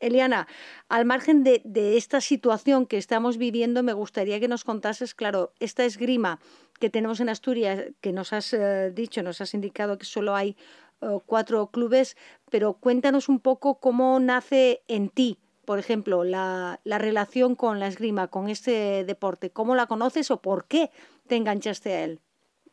Eliana, 0.00 0.48
al 0.88 1.04
margen 1.04 1.44
de, 1.44 1.62
esta 1.96 2.20
situación 2.20 2.86
que 2.86 2.96
estamos 2.96 3.36
viviendo, 3.36 3.82
me 3.82 3.92
gustaría 3.92 4.40
que 4.40 4.48
nos 4.48 4.64
contases, 4.64 5.14
claro, 5.14 5.52
esta 5.60 5.84
esgrima 5.84 6.40
que 6.80 6.90
tenemos 6.90 7.20
en 7.20 7.28
Asturias, 7.28 7.84
que 8.00 8.12
nos 8.12 8.32
has 8.32 8.52
eh, 8.54 8.90
dicho, 8.90 9.22
nos 9.22 9.40
has 9.40 9.52
indicado 9.54 9.98
que 9.98 10.06
solo 10.06 10.34
hay 10.34 10.56
eh, 11.02 11.18
cuatro 11.26 11.66
clubes, 11.68 12.16
pero 12.50 12.74
cuéntanos 12.74 13.28
un 13.28 13.40
poco 13.40 13.78
cómo 13.78 14.18
nace 14.18 14.82
en 14.88 15.10
ti, 15.10 15.38
por 15.66 15.78
ejemplo, 15.78 16.24
la, 16.24 16.80
la 16.84 16.98
relación 16.98 17.54
con 17.54 17.78
la 17.78 17.86
esgrima, 17.86 18.28
con 18.28 18.48
este 18.48 19.04
deporte. 19.04 19.50
¿Cómo 19.50 19.74
la 19.74 19.86
conoces 19.86 20.30
o 20.30 20.40
por 20.40 20.66
qué 20.66 20.90
te 21.28 21.36
enganchaste 21.36 21.92
a 21.92 22.04
él? 22.04 22.20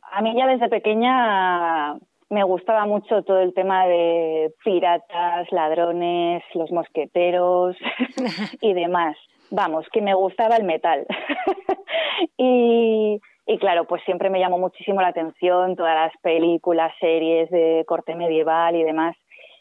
A 0.02 0.22
mí 0.22 0.34
ya 0.38 0.48
desde 0.48 0.70
pequeña 0.70 2.00
me 2.30 2.44
gustaba 2.44 2.86
mucho 2.86 3.24
todo 3.24 3.40
el 3.40 3.54
tema 3.54 3.88
de 3.88 4.54
piratas, 4.64 5.52
ladrones, 5.52 6.44
los 6.54 6.72
mosqueteros 6.72 7.76
y 8.62 8.74
demás. 8.74 9.16
Vamos, 9.50 9.86
que 9.94 10.02
me 10.02 10.14
gustaba 10.14 10.58
el 10.58 10.66
metal. 10.66 11.06
y, 12.38 13.22
y 13.46 13.58
claro, 13.60 13.86
pues 13.86 14.04
siempre 14.04 14.30
me 14.30 14.40
llamó 14.40 14.58
muchísimo 14.58 15.02
la 15.02 15.10
atención 15.10 15.76
todas 15.78 15.96
las 15.96 16.14
películas, 16.22 16.92
series 17.00 17.50
de 17.50 17.86
corte 17.88 18.16
medieval 18.16 18.76
y 18.76 18.84
demás. 18.84 19.16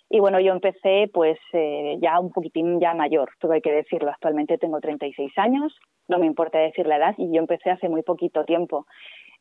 Y 0.09 0.21
bueno, 0.21 0.39
yo 0.41 0.53
empecé 0.53 1.11
pues 1.13 1.39
eh, 1.53 1.97
ya 2.01 2.21
un 2.21 2.31
poquitín 2.31 2.81
ya 2.81 2.95
mayor, 2.95 3.31
tuve 3.39 3.61
que 3.61 3.73
decirlo. 3.73 4.11
Actualmente 4.11 4.59
tengo 4.59 4.81
36 4.81 5.37
años, 5.37 5.75
no 6.09 6.19
me 6.19 6.27
importa 6.27 6.59
decir 6.59 6.87
la 6.87 6.97
edad, 6.97 7.15
y 7.19 7.33
yo 7.33 7.41
empecé 7.41 7.71
hace 7.71 7.89
muy 7.89 8.03
poquito 8.03 8.45
tiempo. 8.45 8.87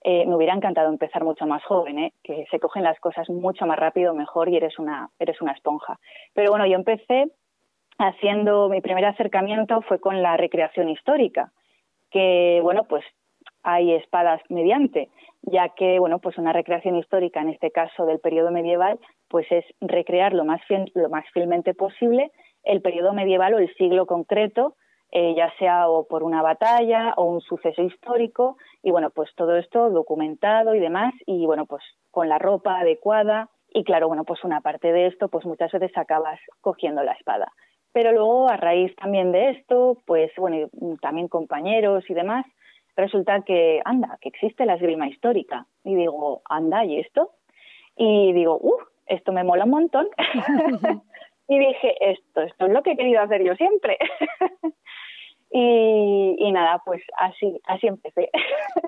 Eh, 0.04 0.26
me 0.26 0.36
hubiera 0.36 0.54
encantado 0.54 0.90
empezar 0.90 1.24
mucho 1.24 1.46
más 1.46 1.64
joven, 1.64 2.00
¿eh? 2.00 2.14
que 2.24 2.46
se 2.52 2.60
cogen 2.60 2.84
las 2.84 3.00
cosas 3.00 3.30
mucho 3.30 3.66
más 3.66 3.78
rápido, 3.78 4.14
mejor 4.14 4.50
y 4.50 4.58
eres 4.58 4.78
una, 4.80 5.10
eres 5.20 5.42
una 5.42 5.52
esponja. 5.52 6.00
Pero 6.34 6.52
bueno, 6.52 6.66
yo 6.66 6.76
empecé 6.76 7.32
haciendo, 7.98 8.70
mi 8.70 8.82
primer 8.82 9.06
acercamiento 9.06 9.82
fue 9.82 10.00
con 10.00 10.22
la 10.22 10.38
recreación 10.38 10.90
histórica, 10.90 11.52
que 12.12 12.60
bueno, 12.62 12.84
pues 12.84 13.04
hay 13.66 13.94
espadas 13.94 14.42
mediante, 14.50 15.10
ya 15.42 15.70
que 15.70 16.00
bueno, 16.00 16.20
pues 16.20 16.38
una 16.38 16.54
recreación 16.54 16.96
histórica, 16.96 17.42
en 17.42 17.50
este 17.50 17.72
caso 17.72 18.06
del 18.06 18.20
periodo 18.20 18.52
medieval, 18.52 19.00
pues 19.28 19.52
es 19.52 19.66
recrear 19.82 20.34
lo 20.34 20.46
más, 20.46 20.62
lo 20.94 21.10
más 21.10 21.26
fielmente 21.34 21.74
posible 21.74 22.32
el 22.64 22.82
periodo 22.82 23.14
medieval 23.14 23.54
o 23.54 23.60
el 23.60 23.74
siglo 23.76 24.06
concreto, 24.06 24.76
eh, 25.12 25.34
ya 25.36 25.52
sea 25.58 25.88
o 25.88 26.08
por 26.08 26.24
una 26.24 26.42
batalla 26.42 27.14
o 27.16 27.26
un 27.26 27.42
suceso 27.42 27.82
histórico, 27.82 28.58
y 28.84 28.92
bueno, 28.92 29.12
pues 29.12 29.30
todo 29.36 29.56
esto 29.56 29.90
documentado 29.90 30.76
y 30.76 30.80
demás, 30.80 31.14
y 31.26 31.46
bueno, 31.46 31.66
pues 31.66 31.84
con 32.12 32.28
la 32.28 32.40
ropa 32.40 32.80
adecuada, 32.80 33.50
y 33.74 33.84
claro, 33.84 34.08
bueno, 34.08 34.24
pues 34.24 34.44
una 34.44 34.62
parte 34.62 34.92
de 34.92 35.08
esto, 35.08 35.28
pues 35.28 35.46
muchas 35.46 35.72
veces 35.72 35.92
acabas 35.98 36.40
cogiendo 36.62 37.04
la 37.04 37.14
espada. 37.14 37.52
Pero 37.94 38.12
luego, 38.12 38.50
a 38.50 38.58
raíz 38.58 38.96
también 38.96 39.32
de 39.32 39.52
esto, 39.52 40.02
pues 40.06 40.32
bueno, 40.38 40.68
también 41.02 41.28
compañeros 41.28 42.04
y 42.10 42.14
demás, 42.14 42.46
resulta 42.96 43.42
que, 43.42 43.82
anda, 43.86 44.18
que 44.22 44.30
existe 44.30 44.66
la 44.66 44.76
esgrima 44.76 45.08
histórica. 45.08 45.68
Y 45.84 45.96
digo, 45.96 46.42
anda, 46.50 46.86
¿y 46.86 47.00
esto? 47.00 47.32
Y 47.96 48.34
digo, 48.34 48.58
uff, 48.62 48.82
esto 49.08 49.32
me 49.32 49.44
mola 49.44 49.66
un 49.66 49.72
montón. 49.72 50.08
y 51.48 51.60
dije, 51.60 51.96
esto, 52.12 52.42
esto 52.42 52.66
es 52.66 52.72
lo 52.72 52.84
que 52.84 52.92
he 52.92 52.98
querido 52.98 53.22
hacer 53.22 53.44
yo 53.44 53.56
siempre. 53.56 53.98
y, 55.52 56.52
nada, 56.52 56.82
pues 56.86 57.02
así, 57.18 57.60
así 57.66 57.88
empecé. 57.88 58.30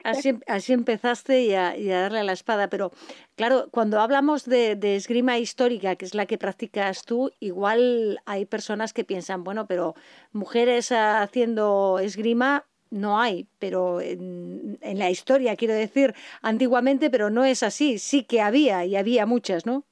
así, 0.03 0.33
así 0.47 0.73
empezaste 0.73 1.41
y 1.43 1.53
a, 1.53 1.75
darle 1.77 2.19
a 2.19 2.23
la 2.23 2.31
espada, 2.31 2.69
pero 2.69 2.91
claro, 3.35 3.67
cuando 3.71 3.99
hablamos 3.99 4.45
de, 4.45 4.75
de, 4.75 4.95
esgrima 4.95 5.37
histórica, 5.37 5.95
que 5.95 6.05
es 6.05 6.15
la 6.15 6.25
que 6.25 6.37
practicas 6.37 7.05
tú, 7.05 7.31
igual 7.39 8.19
hay 8.25 8.45
personas 8.45 8.93
que 8.93 9.03
piensan, 9.03 9.43
bueno, 9.43 9.67
pero 9.67 9.95
mujeres 10.31 10.91
haciendo 10.91 11.99
esgrima 11.99 12.65
no 12.91 13.19
hay, 13.19 13.47
pero 13.59 14.01
en, 14.01 14.77
la 14.81 15.09
historia, 15.09 15.55
quiero 15.55 15.73
decir, 15.73 16.13
antiguamente, 16.41 17.09
pero 17.09 17.29
no 17.29 17.45
es 17.45 17.63
así, 17.63 17.97
sí 17.97 18.23
que 18.23 18.41
había 18.41 18.85
y 18.85 18.95
había 18.95 19.25
muchas, 19.25 19.65
¿no? 19.65 19.83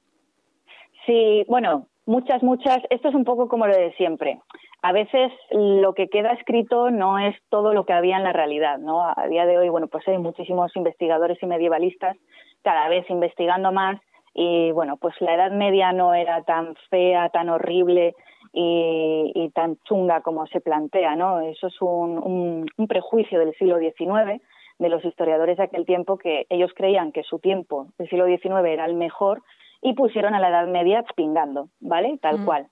Sí, 1.04 1.44
bueno, 1.48 1.86
muchas, 2.04 2.42
muchas. 2.42 2.78
Esto 2.90 3.08
es 3.08 3.14
un 3.14 3.24
poco 3.24 3.48
como 3.48 3.66
lo 3.66 3.76
de 3.76 3.92
siempre. 3.94 4.40
A 4.82 4.92
veces 4.92 5.32
lo 5.50 5.94
que 5.94 6.08
queda 6.08 6.32
escrito 6.32 6.90
no 6.90 7.18
es 7.18 7.34
todo 7.48 7.72
lo 7.72 7.84
que 7.86 7.92
había 7.92 8.16
en 8.16 8.24
la 8.24 8.32
realidad, 8.32 8.78
¿no? 8.78 9.02
A 9.02 9.26
día 9.28 9.46
de 9.46 9.58
hoy, 9.58 9.68
bueno, 9.68 9.88
pues 9.88 10.06
hay 10.08 10.18
muchísimos 10.18 10.74
investigadores 10.76 11.38
y 11.42 11.46
medievalistas 11.46 12.16
cada 12.62 12.88
vez 12.88 13.08
investigando 13.08 13.72
más 13.72 14.00
y 14.38 14.70
bueno, 14.72 14.98
pues 14.98 15.14
la 15.20 15.34
Edad 15.34 15.50
Media 15.50 15.92
no 15.92 16.12
era 16.12 16.42
tan 16.42 16.74
fea, 16.90 17.30
tan 17.30 17.48
horrible 17.48 18.14
y, 18.58 19.50
tan 19.54 19.76
chunga 19.84 20.22
como 20.22 20.46
se 20.46 20.60
plantea, 20.60 21.14
¿no? 21.14 21.40
Eso 21.40 21.66
es 21.66 21.80
un, 21.82 22.66
un, 22.76 22.88
prejuicio 22.88 23.38
del 23.38 23.54
siglo 23.54 23.78
XIX 23.78 24.40
de 24.78 24.88
los 24.88 25.04
historiadores 25.04 25.58
de 25.58 25.64
aquel 25.64 25.84
tiempo 25.84 26.16
que 26.16 26.46
ellos 26.48 26.72
creían 26.74 27.12
que 27.12 27.22
su 27.22 27.38
tiempo, 27.38 27.88
el 27.98 28.08
siglo 28.08 28.26
XIX, 28.26 28.66
era 28.66 28.86
el 28.86 28.94
mejor 28.94 29.42
y 29.82 29.92
pusieron 29.92 30.34
a 30.34 30.40
la 30.40 30.48
Edad 30.48 30.68
Media 30.68 31.04
pingando, 31.14 31.68
¿vale? 31.80 32.18
Tal 32.22 32.40
mm. 32.40 32.44
cual. 32.46 32.66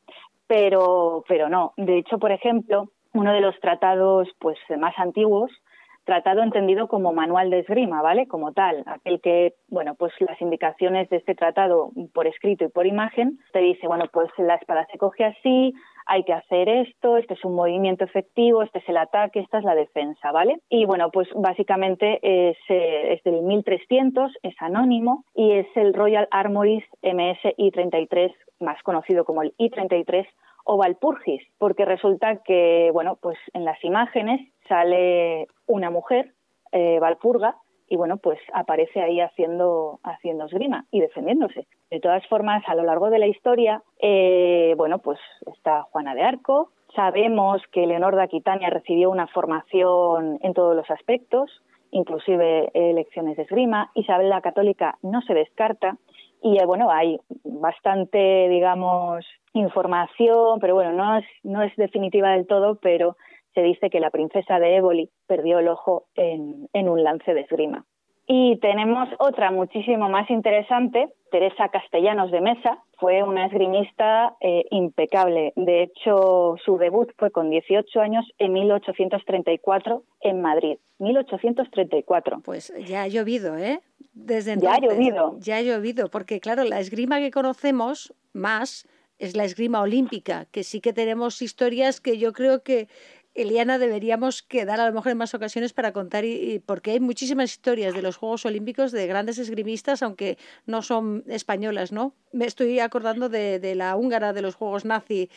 Pero, 0.47 1.25
pero 1.29 1.51
no. 1.51 1.75
De 1.77 1.99
hecho, 1.99 2.19
por 2.19 2.33
ejemplo, 2.33 2.89
uno 3.13 3.33
de 3.33 3.41
los 3.43 3.59
tratados 3.61 4.29
pues 4.39 4.59
más 4.79 4.95
antiguos 4.99 5.51
tratado 6.05 6.43
entendido 6.43 6.89
como 6.89 7.13
manual 7.13 7.51
de 7.51 7.61
esgrima, 7.61 8.03
¿vale? 8.03 8.27
Como 8.29 8.53
tal, 8.53 8.83
aquel 8.87 9.21
que, 9.21 9.55
bueno, 9.69 9.95
pues 9.95 10.13
las 10.21 10.41
indicaciones 10.41 11.09
de 11.09 11.17
este 11.17 11.35
tratado 11.35 11.91
por 12.13 12.27
escrito 12.27 12.65
y 12.65 12.69
por 12.69 12.87
imagen 12.87 13.39
te 13.53 13.61
dice, 13.61 13.87
bueno, 13.87 14.05
pues 14.13 14.31
la 14.39 14.57
espada 14.57 14.87
se 14.91 14.99
coge 14.99 15.25
así, 15.25 15.73
hay 16.07 16.25
que 16.25 16.33
hacer 16.33 16.69
esto, 16.69 17.17
este 17.17 17.35
es 17.35 17.45
un 17.45 17.55
movimiento 17.55 18.05
efectivo, 18.05 18.63
este 18.63 18.79
es 18.79 18.89
el 18.89 18.99
ataque, 18.99 19.41
esta 19.41 19.59
es 19.59 19.65
la 19.65 19.75
defensa, 19.75 20.33
¿vale? 20.33 20.61
Y 20.69 20.85
bueno, 20.85 21.11
pues 21.11 21.29
básicamente 21.35 22.19
es, 22.23 22.59
eh, 22.69 23.15
es 23.15 23.23
del 23.25 23.43
1300, 23.43 24.33
es 24.43 24.55
anónimo 24.59 25.25
y 25.35 25.53
es 25.53 25.67
el 25.77 25.95
Royal 25.95 26.29
Armories 26.31 26.85
MS 27.03 27.55
I-33, 27.57 28.33
más 28.61 28.83
conocido 28.83 29.25
como 29.25 29.43
el 29.43 29.55
I-33 29.59 30.27
o 30.65 30.77
Valpurgis, 30.77 31.43
porque 31.59 31.85
resulta 31.85 32.43
que, 32.43 32.91
bueno, 32.93 33.19
pues 33.21 33.39
en 33.53 33.65
las 33.65 33.83
imágenes 33.85 34.41
sale 34.69 35.47
una 35.67 35.91
mujer, 35.91 36.33
eh, 36.73 36.99
Valpurga, 37.01 37.57
y 37.89 37.97
bueno, 37.97 38.17
pues 38.17 38.39
aparece 38.53 39.03
ahí 39.03 39.21
haciendo, 39.21 40.01
haciendo 40.03 40.47
esgrima 40.47 40.87
y 40.91 41.01
defendiéndose. 41.01 41.67
De 41.91 42.01
todas 42.01 42.27
formas, 42.29 42.63
a 42.67 42.75
lo 42.75 42.83
largo 42.83 43.11
de 43.11 43.19
la 43.19 43.27
historia, 43.27 43.83
eh, 44.01 44.75
bueno, 44.77 44.99
pues 44.99 45.19
está 45.55 45.83
Juana 45.83 46.15
de 46.15 46.23
Arco, 46.23 46.71
sabemos 46.95 47.63
que 47.73 47.87
Leonor 47.87 48.17
de 48.17 48.23
Aquitania 48.23 48.71
recibió 48.71 49.11
una 49.11 49.27
formación 49.27 50.39
en 50.43 50.55
todos 50.55 50.75
los 50.75 50.91
aspectos, 50.91 51.63
inclusive 51.91 52.71
elecciones 52.75 53.37
de 53.37 53.43
esgrima, 53.43 53.91
Isabel 53.95 54.29
la 54.29 54.41
Católica 54.41 54.99
no 55.03 55.21
se 55.23 55.35
descarta, 55.35 55.99
y 56.43 56.59
eh, 56.59 56.67
bueno, 56.67 56.91
hay 56.91 57.19
bastante, 57.43 58.49
digamos, 58.49 59.25
información, 59.55 60.59
pero 60.61 60.75
bueno, 60.75 60.93
no 60.93 61.17
es, 61.19 61.25
no 61.43 61.63
es 61.63 61.75
definitiva 61.77 62.33
del 62.33 62.47
todo, 62.47 62.77
pero 62.77 63.17
se 63.55 63.63
dice 63.63 63.91
que 63.91 64.01
la 64.01 64.11
princesa 64.11 64.59
de 64.59 64.77
Éboli 64.77 65.11
perdió 65.27 65.59
el 65.59 65.69
ojo 65.69 66.07
en, 66.15 66.69
en 66.73 66.89
un 66.89 67.03
lance 67.03 67.35
de 67.35 67.43
esgrima. 67.43 67.85
Y 68.27 68.57
tenemos 68.61 69.09
otra 69.19 69.51
muchísimo 69.51 70.09
más 70.09 70.31
interesante, 70.31 71.11
Teresa 71.31 71.69
Castellanos 71.69 72.31
de 72.31 72.41
Mesa, 72.41 72.79
fue 72.99 73.23
una 73.23 73.47
esgrimista 73.47 74.35
eh, 74.41 74.65
impecable. 74.71 75.53
De 75.57 75.83
hecho, 75.83 76.57
su 76.65 76.79
debut 76.79 77.13
fue 77.19 77.31
con 77.31 77.51
18 77.51 78.01
años 78.01 78.25
en 78.39 78.55
1834 78.55 80.05
en 80.23 80.41
Madrid. 80.41 80.79
1834. 81.01 82.41
Pues 82.45 82.73
ya 82.87 83.03
ha 83.03 83.09
llovido, 83.09 83.59
¿eh? 83.59 83.81
Desde 84.15 84.53
entonces, 84.53 84.81
ya 84.81 84.87
ha 84.87 84.91
llovido. 84.91 85.37
Ya 85.41 85.57
ha 85.57 85.63
llovido, 85.63 86.09
porque 86.09 86.41
claro, 86.41 86.65
la 86.65 86.81
esgrima 86.81 87.19
que 87.19 87.31
conocemos 87.31 88.15
más 88.33 88.89
es 89.19 89.37
la 89.37 89.45
esgrima 89.45 89.83
olímpica, 89.83 90.47
que 90.51 90.63
sí 90.63 90.81
que 90.81 90.93
tenemos 90.93 91.43
historias 91.43 92.01
que 92.01 92.17
yo 92.17 92.33
creo 92.33 92.63
que 92.63 92.89
Eliana, 93.35 93.79
deberíamos 93.79 94.43
quedar 94.43 94.81
a 94.81 94.87
lo 94.87 94.93
mejor 94.93 95.11
en 95.13 95.19
más 95.19 95.35
ocasiones 95.35 95.73
para 95.73 95.93
contar, 95.93 96.25
y, 96.25 96.61
porque 96.61 96.93
hay 96.93 97.01
muchísimas 97.01 97.51
historias 97.51 97.93
de 97.95 98.03
los 98.03 98.17
Juegos 98.17 98.47
Olímpicos 98.47 98.93
de 98.93 99.07
grandes 99.09 99.39
esgrimistas, 99.39 100.03
aunque 100.03 100.39
no 100.67 100.83
son 100.83 101.25
españolas, 101.27 101.91
¿no? 101.91 102.15
Me 102.35 102.47
estoy 102.47 102.81
acordando 102.81 103.29
de, 103.29 103.59
de 103.61 103.75
la 103.75 103.97
húngara 103.97 104.33
de 104.33 104.43
los 104.43 104.57
Juegos 104.57 104.85
nazi 104.85 105.31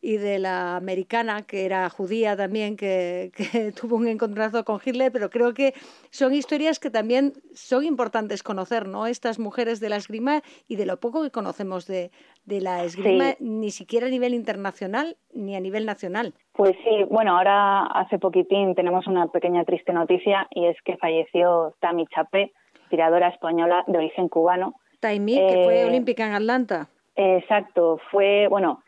y 0.00 0.18
de 0.18 0.38
la 0.38 0.76
americana, 0.76 1.42
que 1.42 1.64
era 1.64 1.88
judía 1.88 2.36
también, 2.36 2.76
que, 2.76 3.32
que 3.36 3.72
tuvo 3.72 3.96
un 3.96 4.06
encontronazo 4.06 4.64
con 4.64 4.80
Hitler, 4.84 5.10
pero 5.10 5.30
creo 5.30 5.54
que 5.54 5.74
son 6.10 6.34
historias 6.34 6.78
que 6.78 6.90
también 6.90 7.32
son 7.54 7.84
importantes 7.84 8.42
conocer, 8.42 8.86
¿no? 8.86 9.06
Estas 9.06 9.38
mujeres 9.38 9.80
de 9.80 9.88
la 9.88 9.96
esgrima 9.96 10.42
y 10.68 10.76
de 10.76 10.86
lo 10.86 11.00
poco 11.00 11.22
que 11.22 11.30
conocemos 11.30 11.86
de, 11.86 12.10
de 12.44 12.60
la 12.60 12.84
esgrima, 12.84 13.34
ni 13.40 13.70
siquiera 13.70 14.06
a 14.06 14.10
nivel 14.10 14.34
internacional 14.34 15.16
ni 15.32 15.56
a 15.56 15.60
nivel 15.60 15.86
nacional. 15.86 16.34
Pues 16.52 16.76
sí, 16.84 17.04
bueno, 17.10 17.36
ahora 17.36 17.86
hace 17.86 18.18
poquitín 18.18 18.74
tenemos 18.74 19.06
una 19.06 19.26
pequeña 19.28 19.64
triste 19.64 19.92
noticia 19.92 20.46
y 20.50 20.66
es 20.66 20.76
que 20.82 20.96
falleció 20.96 21.74
Tami 21.80 22.06
Chapé, 22.14 22.52
tiradora 22.90 23.28
española 23.28 23.84
de 23.86 23.98
origen 23.98 24.28
cubano. 24.28 24.74
Que 25.48 25.64
fue 25.64 25.80
eh, 25.80 25.84
olímpica 25.84 26.26
en 26.26 26.34
Atlanta. 26.34 26.88
exacto, 27.16 28.00
fue, 28.10 28.48
bueno, 28.48 28.82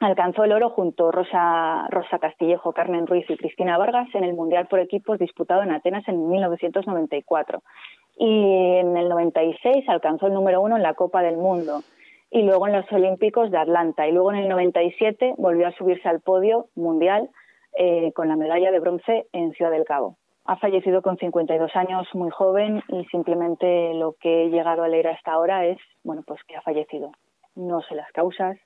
alcanzó 0.00 0.44
el 0.44 0.52
oro 0.52 0.70
junto 0.70 1.08
a 1.08 1.12
Rosa, 1.12 1.86
Rosa 1.90 2.18
Castillejo, 2.18 2.72
Carmen 2.72 3.06
Ruiz 3.06 3.28
y 3.28 3.36
Cristina 3.36 3.78
Vargas 3.78 4.08
en 4.14 4.24
el 4.24 4.34
Mundial 4.34 4.66
por 4.66 4.80
equipos 4.80 5.18
disputado 5.18 5.62
en 5.62 5.70
Atenas 5.70 6.06
en 6.08 6.28
1994. 6.28 7.62
Y 8.16 8.76
en 8.78 8.96
el 8.96 9.08
96 9.08 9.88
alcanzó 9.88 10.26
el 10.26 10.34
número 10.34 10.60
uno 10.60 10.76
en 10.76 10.82
la 10.82 10.94
Copa 10.94 11.22
del 11.22 11.36
Mundo 11.36 11.82
y 12.30 12.42
luego 12.42 12.66
en 12.66 12.74
los 12.74 12.90
Olímpicos 12.92 13.50
de 13.50 13.58
Atlanta. 13.58 14.06
Y 14.06 14.12
luego 14.12 14.32
en 14.32 14.38
el 14.38 14.48
97 14.48 15.34
volvió 15.36 15.68
a 15.68 15.72
subirse 15.72 16.08
al 16.08 16.20
podio 16.20 16.68
mundial 16.74 17.30
eh, 17.76 18.12
con 18.14 18.28
la 18.28 18.36
medalla 18.36 18.70
de 18.70 18.80
bronce 18.80 19.26
en 19.32 19.52
Ciudad 19.52 19.70
del 19.70 19.84
Cabo. 19.84 20.16
Ha 20.50 20.56
fallecido 20.56 21.00
con 21.00 21.16
52 21.16 21.70
años, 21.76 22.08
muy 22.12 22.28
joven, 22.30 22.82
y 22.88 23.04
simplemente 23.04 23.94
lo 23.94 24.16
que 24.20 24.46
he 24.46 24.48
llegado 24.50 24.82
a 24.82 24.88
leer 24.88 25.06
hasta 25.06 25.30
ahora 25.30 25.64
es, 25.64 25.78
bueno, 26.02 26.24
pues 26.26 26.40
que 26.48 26.56
ha 26.56 26.60
fallecido. 26.62 27.12
No 27.54 27.82
sé 27.82 27.94
las 27.94 28.10
causas, 28.10 28.58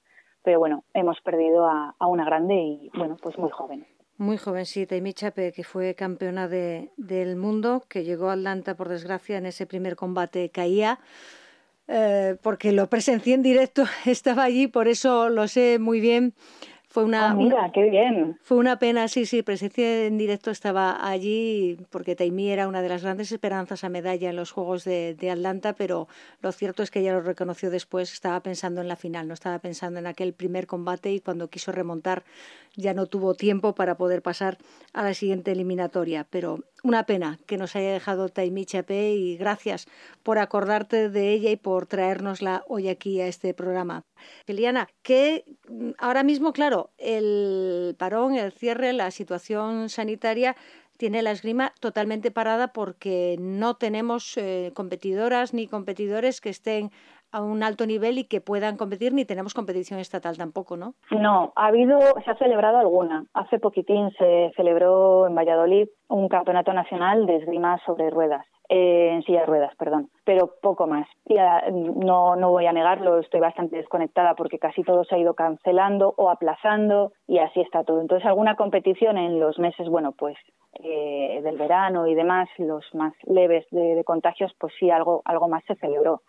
pero 0.42 0.58
bueno, 0.58 0.84
hemos 0.94 1.20
perdido 1.20 1.66
a, 1.66 1.94
una 2.00 2.24
grande 2.24 2.54
y, 2.54 2.90
bueno, 2.96 3.18
pues 3.22 3.36
muy 3.36 3.50
joven. 3.50 3.86
Muy 4.16 4.38
jovencita, 4.38 4.96
y 4.96 5.02
mi 5.02 5.12
Chape, 5.12 5.52
que 5.52 5.62
fue 5.62 5.94
campeona 5.94 6.48
de, 6.48 6.90
del 6.96 7.36
mundo, 7.36 7.82
que 7.86 8.02
llegó 8.02 8.30
a 8.30 8.32
Atlanta, 8.32 8.76
por 8.76 8.88
desgracia, 8.88 9.36
en 9.36 9.44
ese 9.44 9.66
primer 9.66 9.94
combate 9.94 10.48
caía 10.48 11.00
eh, 11.86 12.36
porque 12.42 12.72
lo 12.72 12.88
presencié 12.88 13.34
en 13.34 13.42
directo, 13.42 13.84
estaba 14.06 14.44
allí, 14.44 14.68
por 14.68 14.88
eso 14.88 15.28
lo 15.28 15.48
sé 15.48 15.78
muy 15.78 16.00
bien. 16.00 16.34
Fue 16.94 17.02
una, 17.02 17.30
ah, 17.30 17.34
mira, 17.34 17.72
qué 17.72 17.90
bien. 17.90 18.38
Fue 18.40 18.56
una 18.56 18.78
pena, 18.78 19.08
sí, 19.08 19.26
sí, 19.26 19.42
presencié 19.42 20.06
en 20.06 20.16
directo, 20.16 20.52
estaba 20.52 21.04
allí 21.04 21.76
porque 21.90 22.14
Taimí 22.14 22.50
era 22.52 22.68
una 22.68 22.82
de 22.82 22.88
las 22.88 23.02
grandes 23.02 23.32
esperanzas 23.32 23.82
a 23.82 23.88
medalla 23.88 24.30
en 24.30 24.36
los 24.36 24.52
Juegos 24.52 24.84
de, 24.84 25.16
de, 25.16 25.28
Atlanta, 25.28 25.72
pero 25.72 26.06
lo 26.40 26.52
cierto 26.52 26.84
es 26.84 26.92
que 26.92 27.00
ella 27.00 27.14
lo 27.14 27.22
reconoció 27.22 27.70
después, 27.70 28.12
estaba 28.12 28.38
pensando 28.44 28.80
en 28.80 28.86
la 28.86 28.94
final, 28.94 29.26
no 29.26 29.34
estaba 29.34 29.58
pensando 29.58 29.98
en 29.98 30.06
aquel 30.06 30.34
primer 30.34 30.68
combate 30.68 31.10
y 31.10 31.18
cuando 31.18 31.48
quiso 31.48 31.72
remontar 31.72 32.22
ya 32.76 32.94
no 32.94 33.06
tuvo 33.06 33.34
tiempo 33.34 33.74
para 33.74 33.96
poder 33.96 34.22
pasar 34.22 34.58
a 34.92 35.02
la 35.02 35.14
siguiente 35.14 35.50
eliminatoria. 35.50 36.26
Pero 36.30 36.60
una 36.84 37.06
pena 37.06 37.38
que 37.46 37.56
nos 37.56 37.74
haya 37.76 37.92
dejado 37.92 38.28
Taimí 38.28 38.66
Chapé 38.66 39.14
y 39.14 39.36
gracias 39.36 39.86
por 40.22 40.38
acordarte 40.38 41.08
de 41.08 41.32
ella 41.32 41.50
y 41.50 41.56
por 41.56 41.86
traernosla 41.86 42.64
hoy 42.68 42.88
aquí 42.88 43.20
a 43.20 43.26
este 43.26 43.54
programa. 43.54 44.04
Eliana, 44.46 44.88
que 45.02 45.44
mm, 45.68 45.90
ahora 45.98 46.22
mismo, 46.22 46.52
claro, 46.52 46.90
el 46.98 47.94
parón, 47.98 48.34
el 48.34 48.52
cierre, 48.52 48.92
la 48.92 49.10
situación 49.10 49.88
sanitaria 49.88 50.56
tiene 50.96 51.22
la 51.22 51.32
esgrima 51.32 51.72
totalmente 51.80 52.30
parada 52.30 52.68
porque 52.68 53.36
no 53.40 53.74
tenemos 53.74 54.36
eh, 54.36 54.72
competidoras 54.74 55.52
ni 55.52 55.66
competidores 55.66 56.40
que 56.40 56.50
estén 56.50 56.90
a 57.34 57.42
un 57.42 57.64
alto 57.64 57.84
nivel 57.84 58.18
y 58.18 58.24
que 58.24 58.40
puedan 58.40 58.76
competir, 58.76 59.12
ni 59.12 59.24
tenemos 59.24 59.54
competición 59.54 59.98
estatal 59.98 60.36
tampoco, 60.36 60.76
¿no? 60.76 60.94
No, 61.10 61.52
ha 61.56 61.66
habido, 61.66 61.98
se 62.24 62.30
ha 62.30 62.36
celebrado 62.36 62.78
alguna. 62.78 63.24
Hace 63.34 63.58
poquitín 63.58 64.12
se 64.12 64.52
celebró 64.54 65.26
en 65.26 65.34
Valladolid 65.34 65.88
un 66.08 66.28
campeonato 66.28 66.72
nacional 66.72 67.26
de 67.26 67.36
esgrima 67.38 67.80
sobre 67.84 68.08
ruedas. 68.10 68.46
Eh, 68.70 69.10
en 69.12 69.22
silla 69.24 69.44
ruedas, 69.44 69.74
perdón, 69.76 70.08
pero 70.24 70.54
poco 70.62 70.86
más. 70.86 71.06
Ya, 71.26 71.64
no, 71.70 72.34
no 72.34 72.50
voy 72.50 72.64
a 72.64 72.72
negarlo, 72.72 73.18
estoy 73.18 73.40
bastante 73.40 73.76
desconectada 73.76 74.34
porque 74.34 74.58
casi 74.58 74.82
todo 74.82 75.04
se 75.04 75.14
ha 75.14 75.18
ido 75.18 75.34
cancelando 75.34 76.14
o 76.16 76.30
aplazando 76.30 77.12
y 77.26 77.38
así 77.38 77.60
está 77.60 77.84
todo. 77.84 78.00
Entonces, 78.00 78.26
alguna 78.26 78.56
competición 78.56 79.18
en 79.18 79.38
los 79.38 79.58
meses, 79.58 79.86
bueno, 79.90 80.12
pues 80.12 80.38
eh, 80.82 81.40
del 81.42 81.58
verano 81.58 82.06
y 82.06 82.14
demás, 82.14 82.48
los 82.56 82.86
más 82.94 83.12
leves 83.24 83.66
de, 83.70 83.96
de, 83.96 84.04
contagios, 84.04 84.50
pues 84.58 84.72
sí, 84.78 84.90
algo, 84.90 85.20
algo 85.26 85.46
más 85.46 85.62
se 85.66 85.74
celebró 85.74 86.22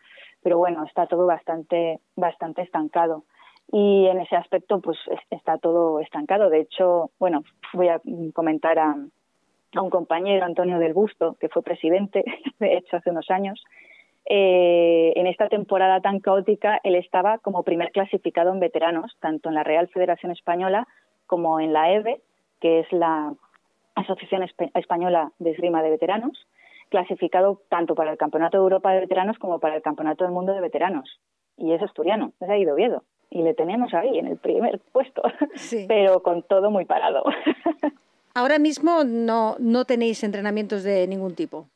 pero 0.45 0.59
bueno, 0.59 0.83
está 0.83 1.07
todo 1.07 1.25
bastante, 1.25 2.01
bastante 2.15 2.61
estancado. 2.61 3.23
Y 3.71 4.05
en 4.05 4.19
ese 4.19 4.35
aspecto, 4.35 4.79
pues 4.79 4.95
está 5.31 5.57
todo 5.57 5.99
estancado. 5.99 6.51
De 6.51 6.59
hecho, 6.59 7.09
bueno, 7.17 7.41
voy 7.73 7.87
a 7.87 7.99
comentar 8.31 8.77
a, 8.77 8.95
un 9.81 9.89
compañero, 9.89 10.45
Antonio 10.45 10.79
del 10.79 10.93
Busto, 10.93 11.35
que 11.39 11.49
fue 11.49 11.63
presidente, 11.63 12.23
de 12.59 12.77
hecho, 12.77 12.97
hace 12.97 13.09
unos 13.09 13.29
años. 13.29 13.63
Eh, 14.27 15.13
en 15.15 15.27
esta 15.27 15.49
temporada 15.49 16.01
tan 16.01 16.19
caótica, 16.19 16.79
él 16.83 16.95
estaba 16.95 17.37
como 17.37 17.63
primer 17.63 17.91
clasificado 17.91 18.51
en 18.51 18.59
veteranos, 18.59 19.15
tanto 19.19 19.49
en 19.49 19.55
la 19.55 19.63
Real 19.63 19.87
Federación 19.89 20.31
Española 20.31 20.87
como 21.27 21.59
en 21.59 21.73
la 21.73 21.91
EVE, 21.91 22.21
que 22.59 22.79
es 22.79 22.91
la 22.91 23.33
Asociación 23.95 24.43
Española 24.73 25.31
de 25.39 25.51
Esgrima 25.51 25.83
de 25.83 25.91
Veteranos, 25.91 26.47
clasificado 26.89 27.61
tanto 27.69 27.95
para 27.95 28.11
el 28.11 28.17
Campeonato 28.17 28.57
de 28.57 28.63
Europa 28.63 28.91
de 28.91 29.01
Veteranos 29.01 29.37
como 29.37 29.59
para 29.59 29.75
el 29.75 29.81
Campeonato 29.81 30.23
del 30.23 30.33
Mundo 30.33 30.53
de 30.53 30.61
Veteranos. 30.61 31.19
Y 31.57 31.71
es 31.71 31.81
asturiano, 31.81 32.33
es 32.39 32.49
ahí 32.49 32.65
de 32.65 32.71
Oviedo. 32.71 33.03
Y 33.29 33.41
le 33.43 33.53
tenemos 33.53 33.93
ahí 33.93 34.17
en 34.17 34.27
el 34.27 34.37
primer 34.37 34.79
puesto, 34.91 35.21
pero 35.87 36.21
con 36.23 36.43
todo 36.43 36.71
muy 36.71 36.85
parado. 36.85 37.23
Ahora 38.35 38.59
mismo 38.59 39.03
no, 39.05 39.55
no 39.59 39.85
tenéis 39.85 40.23
entrenamientos 40.23 40.83
de 40.83 41.07
ningún 41.07 41.35
tipo. 41.35 41.67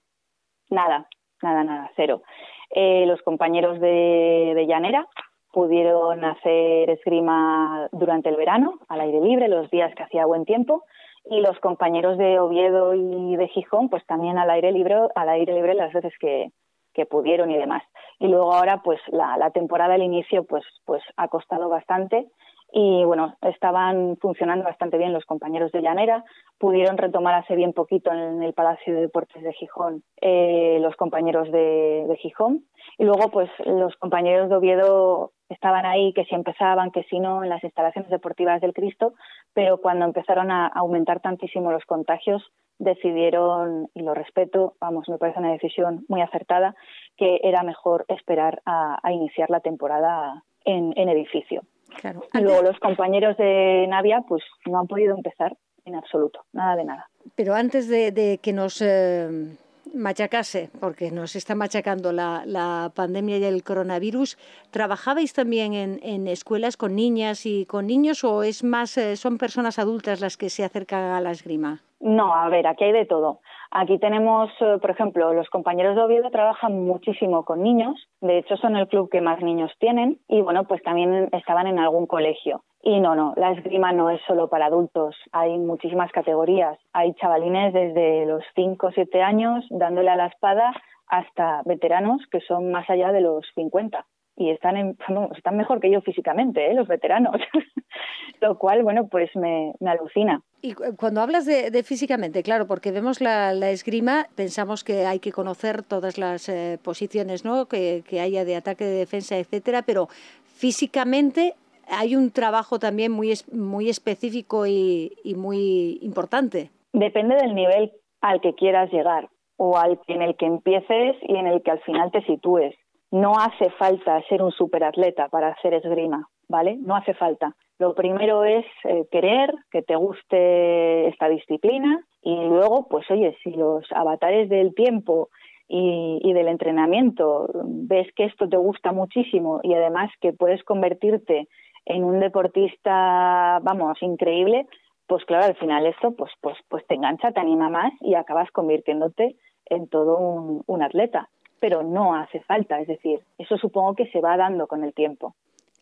Nada, 0.69 1.07
nada, 1.41 1.63
nada, 1.63 1.91
cero. 1.95 2.21
Eh, 2.69 3.05
los 3.07 3.21
compañeros 3.21 3.79
de, 3.79 4.53
de 4.55 4.67
Llanera 4.67 5.07
pudieron 5.51 6.23
hacer 6.23 6.89
esgrima 6.89 7.87
durante 7.91 8.29
el 8.29 8.35
verano, 8.35 8.79
al 8.87 9.01
aire 9.01 9.21
libre, 9.21 9.47
los 9.47 9.71
días 9.71 9.93
que 9.95 10.03
hacía 10.03 10.25
buen 10.25 10.45
tiempo, 10.45 10.83
y 11.25 11.41
los 11.41 11.57
compañeros 11.59 12.17
de 12.17 12.39
Oviedo 12.39 12.93
y 12.93 13.35
de 13.35 13.47
Gijón 13.47 13.89
pues 13.89 14.05
también 14.05 14.37
al 14.37 14.49
aire 14.49 14.71
libre 14.71 14.95
al 15.15 15.29
aire 15.29 15.53
libre 15.53 15.73
las 15.73 15.93
veces 15.93 16.13
que, 16.19 16.51
que 16.93 17.05
pudieron 17.05 17.51
y 17.51 17.57
demás 17.57 17.83
y 18.19 18.27
luego 18.27 18.53
ahora 18.53 18.81
pues 18.83 18.99
la, 19.07 19.37
la 19.37 19.51
temporada 19.51 19.95
al 19.95 20.01
inicio 20.01 20.43
pues 20.45 20.63
pues 20.85 21.03
ha 21.17 21.27
costado 21.27 21.69
bastante 21.69 22.27
y 22.71 23.03
bueno 23.03 23.36
estaban 23.41 24.17
funcionando 24.17 24.65
bastante 24.65 24.97
bien 24.97 25.13
los 25.13 25.25
compañeros 25.25 25.71
de 25.71 25.82
Llanera. 25.82 26.23
Pudieron 26.58 26.97
retomar 26.97 27.36
hace 27.36 27.55
bien 27.55 27.73
poquito 27.73 28.12
en 28.12 28.43
el 28.43 28.53
Palacio 28.53 28.93
de 28.93 29.01
Deportes 29.01 29.41
de 29.43 29.53
Gijón 29.53 30.03
eh, 30.21 30.77
los 30.82 30.95
compañeros 30.95 31.51
de, 31.51 32.05
de 32.08 32.15
Gijón. 32.17 32.65
Y 32.97 33.05
luego 33.05 33.29
pues 33.32 33.49
los 33.65 33.95
compañeros 33.97 34.49
de 34.49 34.55
Oviedo 34.55 35.32
estaban 35.49 35.86
ahí, 35.86 36.13
que 36.13 36.25
si 36.25 36.36
empezaban, 36.36 36.91
que 36.91 37.03
si 37.03 37.19
no, 37.19 37.43
en 37.43 37.49
las 37.49 37.63
instalaciones 37.63 38.12
deportivas 38.12 38.62
del 38.62 38.73
Cristo, 38.73 39.13
pero 39.53 39.79
cuando 39.79 40.05
empezaron 40.05 40.51
a 40.51 40.67
aumentar 40.67 41.21
tantísimo 41.21 41.71
los 41.71 41.86
contagios, 41.86 42.43
decidieron, 42.77 43.89
y 43.93 44.01
lo 44.01 44.13
respeto, 44.13 44.75
vamos, 44.79 45.08
me 45.10 45.17
parece 45.17 45.39
una 45.39 45.51
decisión 45.51 46.05
muy 46.08 46.21
acertada, 46.21 46.75
que 47.17 47.41
era 47.43 47.63
mejor 47.63 48.05
esperar 48.08 48.62
a, 48.65 48.99
iniciar 49.12 49.49
la 49.49 49.60
temporada 49.60 50.43
en, 50.63 50.93
edificio. 51.10 51.63
Claro. 51.97 52.23
Y 52.34 52.39
luego 52.39 52.62
los 52.62 52.80
compañeros 52.80 53.38
de 53.38 53.86
Navia, 53.88 54.23
pues 54.28 54.43
no 54.65 54.80
han 54.80 54.88
podido 54.88 55.15
empezar 55.15 55.56
en 55.86 55.95
absoluto, 55.95 56.45
nada 56.54 56.75
de 56.75 56.86
nada. 56.86 57.10
Pero 57.36 57.56
antes 57.56 57.88
de, 57.88 58.39
que 58.41 58.54
nos... 58.54 58.82
Eh, 58.82 59.56
machacase, 59.93 60.69
porque 60.80 61.10
nos 61.10 61.36
está 61.36 61.56
machacando 61.56 62.12
la, 62.12 62.43
la, 62.45 62.91
pandemia 62.93 63.38
y 63.38 63.43
el 63.43 63.63
coronavirus, 63.63 64.38
¿trabajabais 64.71 65.34
también 65.34 65.73
en, 65.73 65.99
en, 66.04 66.28
escuelas 66.28 66.78
con 66.78 66.95
niñas 66.95 67.47
y 67.47 67.65
con 67.65 67.88
niños 67.88 68.23
o 68.23 68.43
es 68.43 68.63
más, 68.63 68.97
eh, 68.97 69.15
son 69.15 69.39
personas 69.39 69.80
adultas 69.80 70.21
las 70.21 70.38
que 70.38 70.49
se 70.49 70.63
acercan 70.63 71.04
a 71.12 71.21
la 71.21 71.32
esgrima? 71.32 71.82
No, 71.99 72.34
a 72.34 72.47
ver, 72.49 72.67
aquí 72.67 72.86
hay 72.86 72.91
de 72.91 73.06
todo. 73.06 73.39
Aquí 73.71 73.99
tenemos, 73.99 74.49
eh, 74.62 74.77
por 74.82 74.89
ejemplo, 74.89 75.32
los 75.34 75.47
compañeros 75.49 75.95
de 75.95 76.01
Oviedo 76.01 76.32
trabajan 76.32 76.86
muchísimo 76.86 77.45
con 77.45 77.62
niños, 77.62 78.10
de 78.19 78.39
hecho 78.39 78.58
son 78.58 78.75
el 78.75 78.88
club 78.88 79.12
que 79.12 79.21
más 79.21 79.41
niños 79.41 79.71
tienen 79.77 80.17
y 80.27 80.41
bueno, 80.41 80.63
pues 80.63 80.82
también 80.82 81.29
estaban 81.34 81.67
en 81.67 81.77
algún 81.77 82.08
colegio. 82.08 82.63
Y 82.82 82.99
no, 82.99 83.13
no, 83.13 83.34
la 83.36 83.51
esgrima 83.51 83.91
no 83.91 84.10
es 84.10 84.21
solo 84.25 84.49
para 84.49 84.65
adultos, 84.65 85.15
hay 85.32 85.55
muchísimas 85.60 86.12
categorías. 86.12 86.79
Hay 86.93 87.13
chavalines 87.13 87.73
desde 87.73 88.25
los 88.25 88.43
5 88.55 88.88
o 88.88 88.91
7 88.91 89.21
años 89.21 89.63
dándole 89.69 90.10
a 90.10 90.15
la 90.15 90.27
espada 90.27 90.73
hasta 91.08 91.62
veteranos 91.65 92.21
que 92.32 92.39
son 92.41 92.71
más 92.71 92.89
allá 92.89 93.12
de 93.12 93.21
los 93.21 93.45
50 93.53 94.03
y 94.39 94.52
están, 94.52 94.78
en, 94.78 94.97
están 95.36 95.58
mejor 95.58 95.82
que 95.82 95.91
yo 95.91 95.99
físicamente, 95.99 96.71
¿eh? 96.71 96.73
los 96.73 96.88
veteranos, 96.88 97.36
lo 98.41 98.58
cual, 98.58 98.84
bueno, 98.84 99.08
pues 99.10 99.30
me, 99.36 99.73
me 99.82 99.91
alucina. 99.91 100.41
Y 100.62 100.73
cuando 100.73 101.19
hablas 101.19 101.45
de, 101.45 101.71
de, 101.71 101.84
físicamente, 101.84 102.41
claro, 102.41 102.65
porque 102.65 102.91
vemos 102.91 103.19
la, 103.19 103.52
la, 103.52 103.69
esgrima, 103.69 104.28
pensamos 104.36 104.86
que 104.86 105.06
hay 105.06 105.19
que 105.19 105.34
conocer 105.34 105.84
todas 105.84 106.17
las 106.17 106.47
eh, 106.47 106.80
posiciones 106.82 107.43
¿no? 107.43 107.65
que, 107.65 108.02
que 108.08 108.21
haya 108.21 108.45
de 108.45 108.56
ataque, 108.56 108.86
de 108.86 108.99
defensa, 108.99 109.38
etcétera, 109.38 109.82
pero 109.82 110.08
físicamente 110.45 111.54
hay 111.89 112.15
un 112.15 112.32
trabajo 112.32 112.80
también 112.80 113.12
muy, 113.12 113.34
muy 113.52 113.89
específico 113.89 114.65
y, 114.65 115.17
y 115.21 115.36
muy 115.36 115.99
importante. 116.02 116.69
Depende 116.93 117.36
del 117.36 117.54
nivel 117.56 117.91
al 118.21 118.39
que 118.39 118.56
quieras 118.56 118.89
llegar 118.91 119.28
o 119.58 119.78
al 119.78 119.99
en 120.08 120.21
el 120.21 120.38
que 120.38 120.45
empieces 120.45 121.17
y 121.23 121.36
en 121.36 121.45
el 121.45 121.62
que 121.62 121.71
al 121.71 121.82
final 121.82 122.10
te 122.12 122.21
sitúes. 122.23 122.73
No 123.12 123.34
hace 123.39 123.69
falta 123.72 124.22
ser 124.30 124.41
un 124.41 124.52
superatleta 124.52 125.30
para 125.30 125.50
hacer 125.50 125.74
esgrima, 125.74 126.28
¿vale? 126.48 126.78
No 126.80 126.95
hace 126.95 127.13
falta. 127.13 127.56
Lo 127.80 127.95
primero 127.95 128.43
es 128.43 128.65
eh, 128.84 129.08
querer, 129.12 129.54
que 129.72 129.82
te 129.82 129.95
guste 129.95 131.08
esta 131.08 131.30
disciplina 131.30 132.04
y 132.22 132.36
luego, 132.36 132.88
pues 132.89 133.10
oye, 133.10 133.36
si 133.43 133.52
los 133.52 133.86
avatares 133.91 134.50
del 134.50 134.76
tiempo 134.76 135.30
y, 135.67 136.19
y, 136.22 136.34
del 136.34 136.50
entrenamiento 136.50 137.48
ves 137.63 138.08
que 138.15 138.26
esto 138.26 138.50
te 138.50 138.58
gusta 138.58 138.91
muchísimo 138.91 139.60
y 139.63 139.74
además 139.74 140.12
que 140.19 140.34
puedes 140.34 140.63
convertirte 140.63 141.48
en 141.86 142.04
un 142.04 142.19
deportista, 142.19 143.60
vamos, 143.62 143.98
increíble, 144.02 144.67
pues 145.08 145.26
claro, 145.26 145.45
al 145.45 145.56
final 145.56 145.86
esto 145.88 146.12
pues, 146.15 146.32
pues, 146.41 146.58
pues 146.67 146.86
te 146.86 146.95
engancha, 146.95 147.32
te 147.32 147.39
anima 147.39 147.69
más 147.69 147.91
y 148.02 148.13
acabas 148.13 148.52
convirtiéndote 148.52 149.36
en 149.65 149.88
todo 149.88 150.17
un, 150.17 150.63
un 150.67 150.84
atleta. 150.84 151.30
Pero 151.60 151.84
no 151.84 152.15
hace 152.15 152.39
falta, 152.41 152.80
es 152.80 152.88
decir, 152.88 153.19
eso 153.38 153.58
supongo 153.58 153.95
que 153.95 154.08
se 154.12 154.22
va 154.22 154.38
dando 154.38 154.67
con 154.67 154.84
el 154.84 154.93
tiempo. 154.93 155.36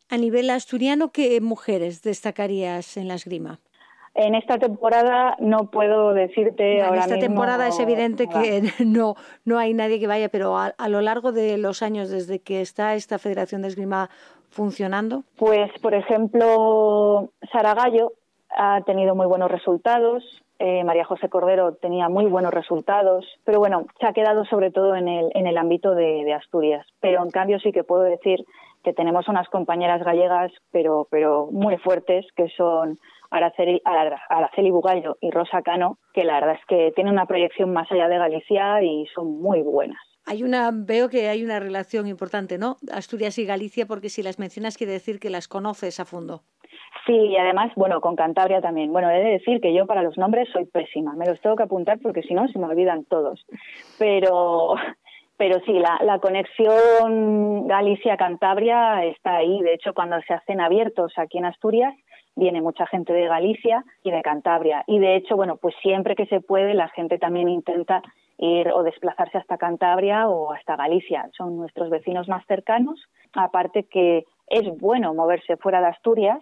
A 0.10 0.18
nivel 0.18 0.50
asturiano, 0.50 1.12
¿qué 1.12 1.42
mujeres 1.42 2.02
destacarías 2.02 2.98
en 2.98 3.08
la 3.08 3.16
esgrima? 3.16 3.60
En 4.16 4.34
esta 4.34 4.58
temporada 4.58 5.36
no 5.40 5.70
puedo 5.70 6.14
decirte 6.14 6.80
no, 6.80 6.86
ahora 6.86 7.04
En 7.04 7.12
esta 7.12 7.20
temporada 7.20 7.68
es 7.68 7.80
evidente 7.80 8.28
que 8.28 8.64
no, 8.86 9.16
no 9.46 9.60
hay 9.60 9.74
nadie 9.74 10.00
que 10.00 10.08
vaya, 10.08 10.30
pero 10.30 10.58
a, 10.58 10.74
a, 10.78 10.90
lo 10.90 11.02
largo 11.02 11.32
de 11.32 11.58
los 11.58 11.84
años, 11.84 12.10
desde 12.10 12.40
que 12.40 12.62
está 12.62 12.96
esta 12.96 13.20
Federación 13.20 13.62
de 13.62 13.68
Esgrima 13.68 14.10
funcionando? 14.50 15.24
Pues, 15.38 15.72
por 15.82 15.94
ejemplo, 15.94 17.30
Sara 17.52 17.76
Gallo 17.76 18.14
ha 18.50 18.82
tenido 18.82 19.14
muy 19.14 19.28
buenos 19.28 19.52
resultados. 19.52 20.24
Eh, 20.60 20.84
María 20.84 21.06
José 21.06 21.30
Cordero 21.30 21.76
tenía 21.76 22.10
muy 22.10 22.26
buenos 22.26 22.54
resultados, 22.54 23.26
pero 23.44 23.60
bueno, 23.60 23.86
se 24.00 24.08
ha 24.08 24.14
quedado 24.14 24.46
sobre 24.46 24.72
todo 24.72 24.96
en 24.96 25.08
el, 25.08 25.30
en 25.34 25.48
el 25.48 25.58
ámbito 25.58 25.92
de, 25.94 26.34
Asturias. 26.34 26.86
Pero 27.00 27.24
en 27.24 27.32
cambio 27.32 27.60
sí 27.60 27.72
que 27.72 27.84
puedo 27.84 28.04
decir 28.04 28.44
que 28.84 28.94
tenemos 28.94 29.28
unas 29.28 29.48
compañeras 29.50 30.04
gallegas, 30.04 30.52
pero, 30.72 31.08
pero 31.10 31.48
muy 31.52 31.78
fuertes, 31.78 32.26
que 32.36 32.48
son 32.56 32.98
Araceli, 33.30 33.82
Araceli 33.84 34.72
Bugallo 34.72 35.18
y 35.22 35.32
Rosa 35.32 35.62
Cano, 35.62 35.98
que 36.14 36.24
la 36.24 36.36
verdad 36.36 36.56
es 36.60 36.66
que 36.68 36.92
tienen 36.96 37.14
una 37.14 37.26
proyección 37.26 37.72
más 37.74 37.92
allá 37.92 38.08
de 38.08 38.18
Galicia 38.18 38.82
y 38.82 39.06
son 39.14 39.40
muy 39.42 39.62
buenas. 39.62 40.00
Hay 40.26 40.44
una, 40.44 40.72
veo 40.74 41.08
que 41.08 41.30
hay 41.30 41.44
una 41.46 41.60
relación 41.60 42.06
importante, 42.06 42.58
¿no? 42.58 42.76
Asturias 42.92 43.38
y 43.38 43.46
Galicia, 43.46 43.86
porque 43.86 44.10
si 44.10 44.22
las 44.22 44.40
mencionas 44.40 44.78
quiere 44.78 44.92
decir 44.92 45.20
que 45.22 45.30
las 45.30 45.48
conoces 45.48 46.02
a 46.02 46.06
fondo. 46.06 46.44
Sí, 47.06 47.14
y 47.14 47.38
además, 47.38 47.72
bueno, 47.76 48.02
con 48.02 48.16
Cantabria 48.16 48.62
también. 48.62 48.92
Bueno, 48.92 49.10
he 49.10 49.20
de 49.20 49.32
decir 49.32 49.62
que 49.62 49.74
yo 49.74 49.86
para 49.86 50.04
los 50.04 50.18
nombres 50.18 50.50
soy 50.52 50.66
pésima, 50.66 51.14
me 51.14 51.26
los 51.26 51.40
tengo 51.42 51.56
que 51.56 51.64
apuntar 51.64 52.00
porque 52.00 52.22
si 52.24 52.34
no 52.34 52.48
se 52.48 52.60
me 52.60 52.66
olvidan 52.66 53.06
todos. 53.06 53.46
Pero, 53.98 54.76
pero 55.38 55.60
sí, 55.66 55.74
la, 55.74 56.00
la 56.04 56.20
conexión 56.20 57.68
Galicia-Cantabria 57.68 59.06
está 59.06 59.38
ahí. 59.38 59.62
De 59.62 59.74
hecho, 59.74 59.94
cuando 59.94 60.20
se 60.22 60.34
hacen 60.34 60.62
abiertos 60.62 61.14
aquí 61.18 61.38
en 61.38 61.46
Asturias, 61.46 61.94
viene 62.36 62.62
mucha 62.62 62.86
gente 62.88 63.14
de 63.14 63.28
Galicia 63.28 63.84
y 64.04 64.12
de 64.12 64.22
Cantabria. 64.22 64.84
Y 64.88 65.00
de 65.00 65.16
hecho, 65.16 65.36
bueno, 65.36 65.58
pues 65.58 65.76
siempre 65.82 66.16
que 66.16 66.28
se 66.28 66.40
puede, 66.40 66.74
la 66.74 66.88
gente 66.90 67.18
también 67.18 67.50
intenta 67.50 68.02
ir 68.38 68.70
o 68.72 68.84
desplazarse 68.84 69.38
hasta 69.38 69.58
Cantabria 69.58 70.28
o 70.30 70.54
hasta 70.54 70.76
Galicia. 70.76 71.30
Son 71.36 71.58
nuestros 71.58 71.90
vecinos 71.90 72.28
más 72.28 72.46
cercanos. 72.46 73.00
Aparte 73.34 73.84
que 73.84 74.26
es 74.48 74.80
bueno 74.80 75.14
moverse 75.14 75.58
fuera 75.58 75.82
de 75.82 75.88
Asturias 75.88 76.40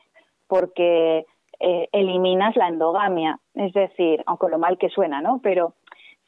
porque 0.48 1.26
eh, 1.60 1.90
eliminas 1.92 2.56
la 2.56 2.68
endogamia. 2.68 3.40
Es 3.54 3.74
decir, 3.74 4.24
aunque 4.26 4.50
lo 4.50 4.60
mal 4.60 4.78
que 4.78 4.90
suena, 4.90 5.22
¿no? 5.22 5.40
Pero 5.42 5.74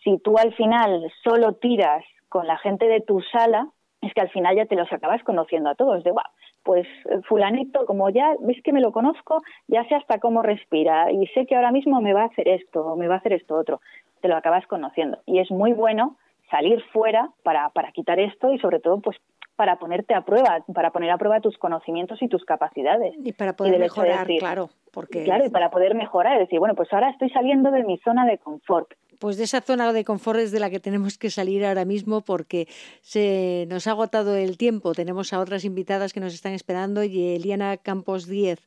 si 0.04 0.18
tú 0.20 0.38
al 0.38 0.54
final 0.54 1.12
solo 1.24 1.54
tiras 1.54 2.04
con 2.30 2.48
la 2.48 2.58
gente 2.58 2.88
de 2.88 3.02
tu 3.02 3.22
sala, 3.22 3.68
es 4.02 4.14
que 4.14 4.22
al 4.22 4.30
final 4.30 4.56
ya 4.56 4.66
te 4.66 4.76
los 4.76 4.92
acabas 4.92 5.24
conociendo 5.24 5.70
a 5.70 5.76
todos. 5.76 6.04
De, 6.04 6.12
wow, 6.12 6.22
pues 6.64 6.88
fulanito, 7.28 7.86
como 7.86 8.10
ya 8.10 8.36
ves 8.42 8.62
que 8.64 8.74
me 8.74 8.82
lo 8.82 8.92
conozco, 8.92 9.42
ya 9.68 9.84
sé 9.86 9.96
hasta 9.96 10.20
cómo 10.20 10.42
respira 10.42 11.12
y 11.12 11.26
sé 11.28 11.46
que 11.46 11.56
ahora 11.56 11.72
mismo 11.72 12.02
me 12.02 12.14
va 12.14 12.24
a 12.24 12.28
hacer 12.28 12.48
esto 12.48 12.86
o 12.86 12.96
me 12.96 13.08
va 13.08 13.16
a 13.16 13.18
hacer 13.20 13.34
esto 13.34 13.56
otro. 13.56 13.82
Te 14.22 14.28
lo 14.28 14.36
acabas 14.36 14.68
conociendo. 14.68 15.20
Y 15.26 15.40
es 15.40 15.50
muy 15.52 15.74
bueno 15.74 16.18
salir 16.50 16.82
fuera 16.94 17.30
para, 17.44 17.70
para 17.70 17.92
quitar 17.92 18.20
esto 18.20 18.52
y 18.52 18.60
sobre 18.60 18.80
todo 18.80 19.00
pues 19.00 19.18
para 19.58 19.78
ponerte 19.80 20.14
a 20.14 20.22
prueba, 20.22 20.64
para 20.74 20.92
poner 20.92 21.10
a 21.10 21.18
prueba 21.18 21.42
tus 21.42 21.58
conocimientos 21.58 22.22
y 22.22 22.30
tus 22.30 22.46
capacidades. 22.46 23.16
Y 23.24 23.34
para 23.34 23.54
poder 23.54 23.80
mejorar, 23.80 24.28
claro. 24.40 24.70
Porque... 24.92 25.24
Claro, 25.24 25.46
y 25.46 25.50
para 25.50 25.72
poder 25.72 25.96
mejorar, 25.96 26.40
decir, 26.40 26.60
bueno, 26.60 26.76
pues 26.76 26.94
ahora 26.94 27.10
estoy 27.10 27.30
saliendo 27.32 27.72
de 27.72 27.84
mi 27.84 27.98
zona 27.98 28.26
de 28.26 28.38
confort. 28.38 28.94
Pues 29.20 29.38
de 29.38 29.46
esa 29.46 29.62
zona 29.62 29.92
de 29.94 30.06
confort 30.06 30.40
es 30.40 30.52
de 30.52 30.60
la 30.60 30.70
que 30.70 30.80
tenemos 30.80 31.18
que 31.18 31.32
salir 31.32 31.66
ahora 31.66 31.86
mismo 31.86 32.22
porque 32.22 32.68
se 33.02 33.66
nos 33.68 33.88
ha 33.88 33.92
agotado 33.92 34.36
el 34.36 34.58
tiempo. 34.58 34.94
Tenemos 34.94 35.34
a 35.34 35.40
otras 35.40 35.66
invitadas 35.66 36.14
que 36.14 36.20
nos 36.20 36.36
están 36.36 36.54
esperando 36.54 37.04
y 37.04 37.36
Eliana 37.36 37.78
Campos 37.78 38.28
Díez, 38.28 38.60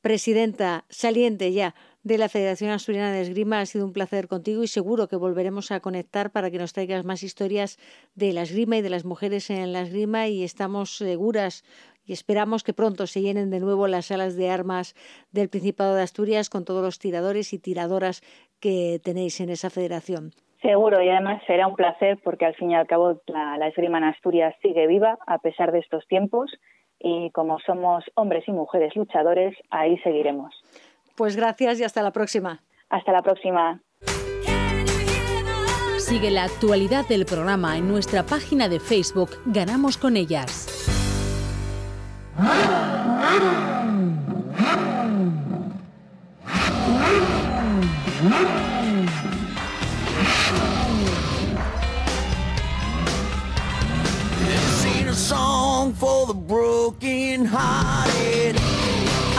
presidenta 0.00 0.84
saliente 0.88 1.52
ya 1.52 1.74
de 2.02 2.18
la 2.18 2.28
Federación 2.28 2.70
Asturiana 2.70 3.12
de 3.12 3.20
Esgrima. 3.20 3.60
Ha 3.60 3.66
sido 3.66 3.84
un 3.84 3.92
placer 3.92 4.28
contigo 4.28 4.62
y 4.62 4.68
seguro 4.68 5.08
que 5.08 5.16
volveremos 5.16 5.70
a 5.70 5.80
conectar 5.80 6.30
para 6.30 6.50
que 6.50 6.58
nos 6.58 6.72
traigas 6.72 7.04
más 7.04 7.22
historias 7.22 7.78
de 8.14 8.32
la 8.32 8.42
esgrima 8.42 8.76
y 8.76 8.82
de 8.82 8.90
las 8.90 9.04
mujeres 9.04 9.50
en 9.50 9.72
la 9.72 9.82
esgrima 9.82 10.28
y 10.28 10.44
estamos 10.44 10.96
seguras 10.96 11.64
y 12.04 12.12
esperamos 12.12 12.64
que 12.64 12.72
pronto 12.72 13.06
se 13.06 13.20
llenen 13.20 13.50
de 13.50 13.60
nuevo 13.60 13.86
las 13.86 14.06
salas 14.06 14.36
de 14.36 14.50
armas 14.50 14.94
del 15.32 15.48
Principado 15.48 15.94
de 15.94 16.02
Asturias 16.02 16.50
con 16.50 16.64
todos 16.64 16.82
los 16.82 16.98
tiradores 16.98 17.52
y 17.52 17.58
tiradoras 17.58 18.22
que 18.60 18.98
tenéis 19.04 19.40
en 19.40 19.50
esa 19.50 19.70
federación. 19.70 20.32
Seguro, 20.62 21.02
y 21.02 21.08
además 21.08 21.42
será 21.46 21.66
un 21.66 21.74
placer 21.74 22.18
porque 22.22 22.44
al 22.44 22.54
fin 22.54 22.70
y 22.70 22.74
al 22.74 22.86
cabo 22.86 23.22
la, 23.26 23.56
la 23.56 23.68
esgrima 23.68 23.98
en 23.98 24.04
Asturias 24.04 24.54
sigue 24.60 24.86
viva 24.86 25.18
a 25.26 25.38
pesar 25.38 25.72
de 25.72 25.78
estos 25.78 26.06
tiempos 26.06 26.50
y 26.98 27.30
como 27.30 27.58
somos 27.60 28.04
hombres 28.14 28.44
y 28.46 28.52
mujeres 28.52 28.94
luchadores, 28.94 29.56
ahí 29.70 29.96
seguiremos. 29.98 30.54
Pues 31.16 31.36
gracias 31.36 31.80
y 31.80 31.84
hasta 31.84 32.02
la 32.02 32.12
próxima. 32.12 32.62
Hasta 32.88 33.12
la 33.12 33.22
próxima. 33.22 33.82
Sigue 35.98 36.30
la 36.30 36.44
actualidad 36.44 37.06
del 37.06 37.24
programa 37.24 37.76
en 37.76 37.86
nuestra 37.86 38.24
página 38.24 38.68
de 38.68 38.80
Facebook 38.80 39.30
Ganamos 39.46 39.96
con 39.96 40.16
ellas. 40.16 40.70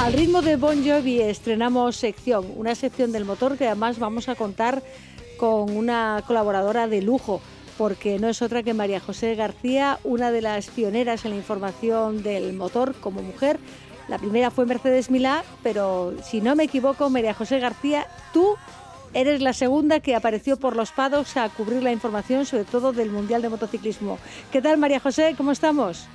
Al 0.01 0.13
ritmo 0.13 0.41
de 0.41 0.55
Bon 0.55 0.83
Jovi 0.83 1.21
estrenamos 1.21 1.95
sección, 1.95 2.51
una 2.55 2.73
sección 2.73 3.11
del 3.11 3.23
motor 3.23 3.55
que 3.55 3.67
además 3.67 3.99
vamos 3.99 4.29
a 4.29 4.35
contar 4.35 4.81
con 5.37 5.77
una 5.77 6.23
colaboradora 6.25 6.87
de 6.87 7.03
lujo, 7.03 7.39
porque 7.77 8.17
no 8.17 8.27
es 8.27 8.41
otra 8.41 8.63
que 8.63 8.73
María 8.73 8.99
José 8.99 9.35
García, 9.35 9.99
una 10.03 10.31
de 10.31 10.41
las 10.41 10.71
pioneras 10.71 11.23
en 11.23 11.31
la 11.31 11.37
información 11.37 12.23
del 12.23 12.53
motor 12.53 12.95
como 12.95 13.21
mujer. 13.21 13.59
La 14.07 14.17
primera 14.17 14.49
fue 14.49 14.65
Mercedes 14.65 15.11
Milá, 15.11 15.43
pero 15.61 16.15
si 16.23 16.41
no 16.41 16.55
me 16.55 16.63
equivoco, 16.63 17.11
María 17.11 17.35
José 17.35 17.59
García, 17.59 18.07
tú 18.33 18.55
eres 19.13 19.39
la 19.39 19.53
segunda 19.53 19.99
que 19.99 20.15
apareció 20.15 20.57
por 20.57 20.75
los 20.75 20.91
pados 20.91 21.37
a 21.37 21.47
cubrir 21.49 21.83
la 21.83 21.91
información, 21.91 22.47
sobre 22.47 22.63
todo 22.63 22.91
del 22.91 23.11
Mundial 23.11 23.43
de 23.43 23.49
Motociclismo. 23.49 24.17
¿Qué 24.51 24.63
tal, 24.63 24.79
María 24.79 24.99
José? 24.99 25.35
¿Cómo 25.37 25.51
estamos? 25.51 26.07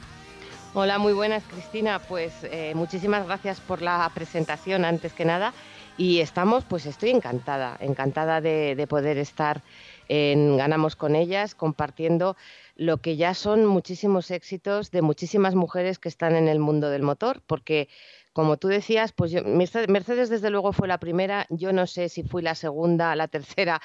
Hola, 0.75 0.99
muy 0.99 1.13
buenas, 1.13 1.43
Cristina. 1.45 2.01
Pues 2.01 2.33
eh, 2.45 2.73
muchísimas 2.75 3.27
gracias 3.27 3.61
por 3.61 3.83
la 3.83 4.11
presentación, 4.15 4.85
antes 4.85 5.13
que 5.13 5.25
nada. 5.25 5.55
Y 5.99 6.21
estamos, 6.21 6.65
pues 6.65 6.85
estoy 6.85 7.11
encantada, 7.11 7.77
encantada 7.81 8.41
de, 8.41 8.87
poder 8.89 9.17
estar 9.17 9.63
en 10.09 10.59
Ganamos 10.59 10.95
con 10.95 11.17
ellas, 11.17 11.55
compartiendo 11.55 12.37
lo 12.77 12.99
que 12.99 13.17
ya 13.17 13.33
son 13.33 13.65
muchísimos 13.65 14.31
éxitos 14.31 14.91
de 14.91 15.01
muchísimas 15.01 15.55
mujeres 15.55 15.99
que 15.99 16.11
están 16.11 16.37
en 16.37 16.49
el 16.49 16.59
mundo 16.59 16.91
del 16.91 17.03
motor, 17.03 17.41
porque 17.47 17.89
como 18.35 18.59
tú 18.59 18.69
decías, 18.69 19.13
pues 19.13 19.33
Mercedes 19.43 20.29
desde 20.29 20.51
luego 20.51 20.75
fue 20.75 20.87
la 20.87 20.99
primera, 20.99 21.47
yo 21.49 21.73
no 21.73 21.87
sé 21.87 22.11
si 22.11 22.23
fui 22.23 22.43
la 22.43 22.55
segunda, 22.55 23.17
la 23.17 23.29
tercera, 23.29 23.81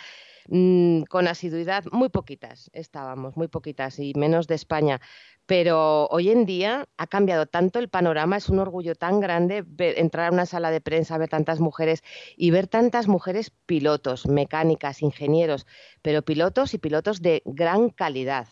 mm, 0.47 1.03
con 1.03 1.27
asiduidad, 1.27 1.83
muy 1.91 2.09
poquitas 2.09 2.69
estábamos, 2.73 3.37
muy 3.37 3.47
poquitas 3.47 3.99
y 3.99 4.13
menos 4.15 4.47
de 4.47 4.55
España, 4.55 5.01
pero 5.45 6.07
hoy 6.07 6.29
en 6.29 6.45
día 6.45 6.87
ha 6.97 7.07
cambiado 7.07 7.45
tanto 7.45 7.79
el 7.79 7.89
panorama, 7.89 8.37
es 8.37 8.49
un 8.49 8.59
orgullo 8.59 8.95
tan 8.95 9.19
grande 9.19 9.65
entrar 9.79 10.29
a 10.29 10.33
una 10.33 10.45
sala 10.45 10.71
de 10.71 10.81
prensa, 10.81 11.17
ver 11.17 11.29
tantas 11.29 11.59
mujeres 11.59 12.03
y 12.37 12.51
ver 12.51 12.67
tantas 12.67 13.07
mujeres 13.07 13.51
pilotos, 13.65 14.27
mecánicas, 14.27 15.01
ingenieros, 15.01 15.67
pero 16.01 16.21
pilotos 16.21 16.73
y 16.73 16.77
pilotos 16.77 17.21
de 17.21 17.41
gran 17.45 17.89
calidad 17.89 18.47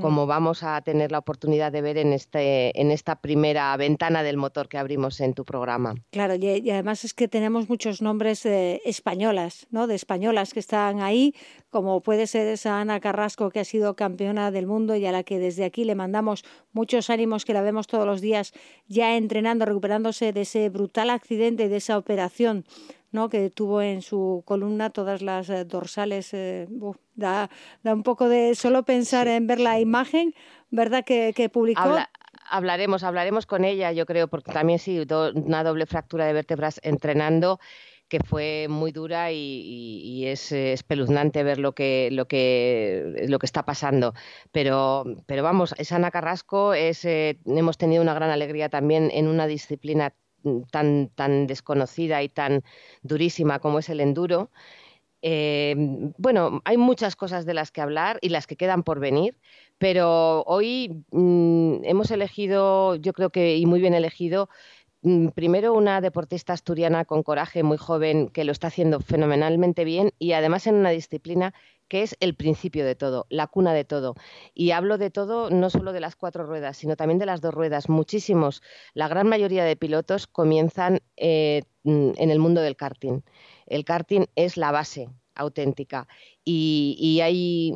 como 0.00 0.26
vamos 0.26 0.62
a 0.62 0.80
tener 0.82 1.12
la 1.12 1.18
oportunidad 1.18 1.72
de 1.72 1.80
ver 1.80 1.98
en, 1.98 2.12
este, 2.12 2.78
en 2.80 2.90
esta 2.90 3.16
primera 3.16 3.76
ventana 3.76 4.22
del 4.22 4.36
motor 4.36 4.68
que 4.68 4.78
abrimos 4.78 5.20
en 5.20 5.34
tu 5.34 5.44
programa. 5.44 5.94
Claro, 6.10 6.34
y, 6.34 6.70
además 6.70 7.04
es 7.04 7.14
que 7.14 7.28
tenemos 7.28 7.68
muchos 7.68 8.02
nombres 8.02 8.44
eh, 8.46 8.82
españolas, 8.84 9.66
¿no? 9.70 9.86
de 9.86 9.94
españolas 9.94 10.52
que 10.52 10.60
están 10.60 11.00
ahí, 11.00 11.34
como 11.70 12.00
puede 12.02 12.26
ser 12.26 12.46
esa 12.46 12.80
Ana 12.80 13.00
Carrasco 13.00 13.50
que 13.50 13.60
ha 13.60 13.64
sido 13.64 13.96
campeona 13.96 14.50
del 14.50 14.66
mundo 14.66 14.96
y 14.96 15.06
a 15.06 15.12
la 15.12 15.22
que 15.22 15.38
desde 15.38 15.64
aquí 15.64 15.84
le 15.84 15.94
mandamos 15.94 16.44
muchos 16.72 17.10
ánimos, 17.10 17.44
que 17.44 17.54
la 17.54 17.62
vemos 17.62 17.86
todos 17.86 18.06
los 18.06 18.20
días 18.20 18.52
ya 18.88 19.16
entrenando, 19.16 19.64
recuperándose 19.64 20.32
de 20.32 20.42
ese 20.42 20.68
brutal 20.68 21.10
accidente, 21.10 21.68
de 21.68 21.76
esa 21.76 21.98
operación 21.98 22.64
que 23.28 23.50
tuvo 23.50 23.82
en 23.82 24.02
su 24.02 24.42
columna 24.44 24.90
todas 24.90 25.22
las 25.22 25.48
eh, 25.50 25.64
dorsales. 25.64 26.32
Eh, 26.34 26.68
da, 27.14 27.50
da, 27.82 27.94
un 27.94 28.02
poco 28.02 28.28
de 28.28 28.54
solo 28.54 28.84
pensar 28.84 29.28
en 29.28 29.46
ver 29.46 29.60
la 29.60 29.80
imagen, 29.80 30.34
¿verdad? 30.70 31.04
Que, 31.04 31.50
publicó. 31.52 31.96
hablaremos, 32.48 33.02
hablaremos 33.02 33.46
con 33.46 33.64
ella, 33.64 33.92
yo 33.92 34.06
creo, 34.06 34.28
porque 34.28 34.52
también 34.52 34.78
sí, 34.78 35.04
una 35.34 35.64
doble 35.64 35.86
fractura 35.86 36.26
de 36.26 36.32
vértebras 36.32 36.80
entrenando 36.82 37.58
que 38.08 38.20
fue 38.20 38.66
muy 38.68 38.92
dura 38.92 39.32
y, 39.32 40.26
es 40.26 40.52
espeluznante 40.52 41.42
ver 41.42 41.58
lo 41.58 41.72
que, 41.72 42.08
lo 42.12 42.26
que, 42.26 43.26
lo 43.28 43.38
que 43.38 43.46
está 43.46 43.64
pasando. 43.64 44.14
Pero, 44.52 45.04
pero 45.26 45.42
vamos, 45.42 45.74
es 45.78 45.92
Ana 45.92 46.10
Carrasco, 46.10 46.74
es, 46.74 47.04
eh, 47.04 47.38
hemos 47.46 47.78
tenido 47.78 48.02
una 48.02 48.14
gran 48.14 48.30
alegría 48.30 48.68
también 48.68 49.10
en 49.12 49.28
una 49.28 49.46
disciplina 49.46 50.14
tan, 50.70 51.08
tan 51.14 51.46
desconocida 51.46 52.22
y 52.22 52.28
tan 52.28 52.62
durísima 53.02 53.58
como 53.58 53.78
es 53.78 53.88
el 53.88 54.00
enduro. 54.00 54.50
Eh, 55.22 55.74
bueno, 56.18 56.60
hay 56.64 56.76
muchas 56.76 57.16
cosas 57.16 57.46
de 57.46 57.54
las 57.54 57.72
que 57.72 57.80
hablar 57.80 58.18
y 58.22 58.28
las 58.28 58.46
que 58.46 58.56
quedan 58.56 58.82
por 58.82 59.00
venir, 59.00 59.36
pero 59.78 60.42
hoy 60.46 61.04
mm, 61.10 61.84
hemos 61.84 62.10
elegido, 62.10 62.96
yo 62.96 63.12
creo 63.12 63.30
que 63.30 63.56
y 63.56 63.66
muy 63.66 63.80
bien 63.80 63.94
elegido, 63.94 64.48
mm, 65.02 65.28
primero 65.28 65.74
una 65.74 66.00
deportista 66.00 66.52
asturiana 66.52 67.04
con 67.04 67.22
coraje, 67.22 67.62
muy 67.62 67.76
joven, 67.78 68.28
que 68.28 68.44
lo 68.44 68.52
está 68.52 68.68
haciendo 68.68 69.00
fenomenalmente 69.00 69.84
bien 69.84 70.12
y 70.18 70.32
además 70.32 70.66
en 70.66 70.76
una 70.76 70.90
disciplina 70.90 71.54
que 71.88 72.02
es 72.02 72.16
el 72.20 72.34
principio 72.34 72.84
de 72.84 72.94
todo, 72.94 73.26
la 73.30 73.46
cuna 73.46 73.72
de 73.74 73.84
todo. 73.84 74.14
Y 74.54 74.70
hablo 74.72 74.98
de 74.98 75.10
todo, 75.10 75.50
no 75.50 75.70
solo 75.70 75.92
de 75.92 76.00
las 76.00 76.16
cuatro 76.16 76.44
ruedas, 76.44 76.76
sino 76.76 76.96
también 76.96 77.18
de 77.18 77.26
las 77.26 77.40
dos 77.40 77.54
ruedas. 77.54 77.88
Muchísimos, 77.88 78.62
la 78.94 79.08
gran 79.08 79.28
mayoría 79.28 79.64
de 79.64 79.76
pilotos 79.76 80.26
comienzan 80.26 81.00
eh, 81.16 81.62
mm, 81.84 82.12
en 82.16 82.30
el 82.30 82.38
mundo 82.38 82.60
del 82.60 82.76
karting. 82.76 83.22
El 83.66 83.84
karting 83.84 84.26
es 84.34 84.56
la 84.56 84.72
base 84.72 85.08
auténtica 85.34 86.08
y, 86.44 86.96
y 86.98 87.20
hay 87.20 87.72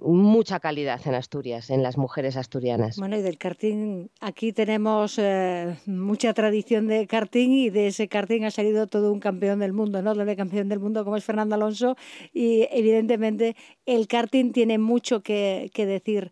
mucha 0.00 0.60
calidad 0.60 1.00
en 1.06 1.14
Asturias, 1.14 1.70
en 1.70 1.82
las 1.82 1.96
mujeres 1.96 2.36
asturianas. 2.36 2.96
Bueno, 2.96 3.16
y 3.16 3.22
del 3.22 3.38
karting, 3.38 4.08
aquí 4.20 4.52
tenemos 4.52 5.18
eh, 5.18 5.76
mucha 5.86 6.32
tradición 6.34 6.86
de 6.86 7.06
karting 7.06 7.50
y 7.50 7.70
de 7.70 7.88
ese 7.88 8.08
karting 8.08 8.44
ha 8.44 8.50
salido 8.50 8.86
todo 8.86 9.12
un 9.12 9.20
campeón 9.20 9.58
del 9.60 9.72
mundo, 9.72 10.02
¿no? 10.02 10.14
Doble 10.14 10.36
campeón 10.36 10.68
del 10.68 10.80
mundo 10.80 11.04
como 11.04 11.16
es 11.16 11.24
Fernando 11.24 11.54
Alonso 11.54 11.96
y 12.32 12.66
evidentemente 12.70 13.56
el 13.86 14.06
karting 14.06 14.52
tiene 14.52 14.78
mucho 14.78 15.22
que, 15.22 15.70
decir 15.74 16.30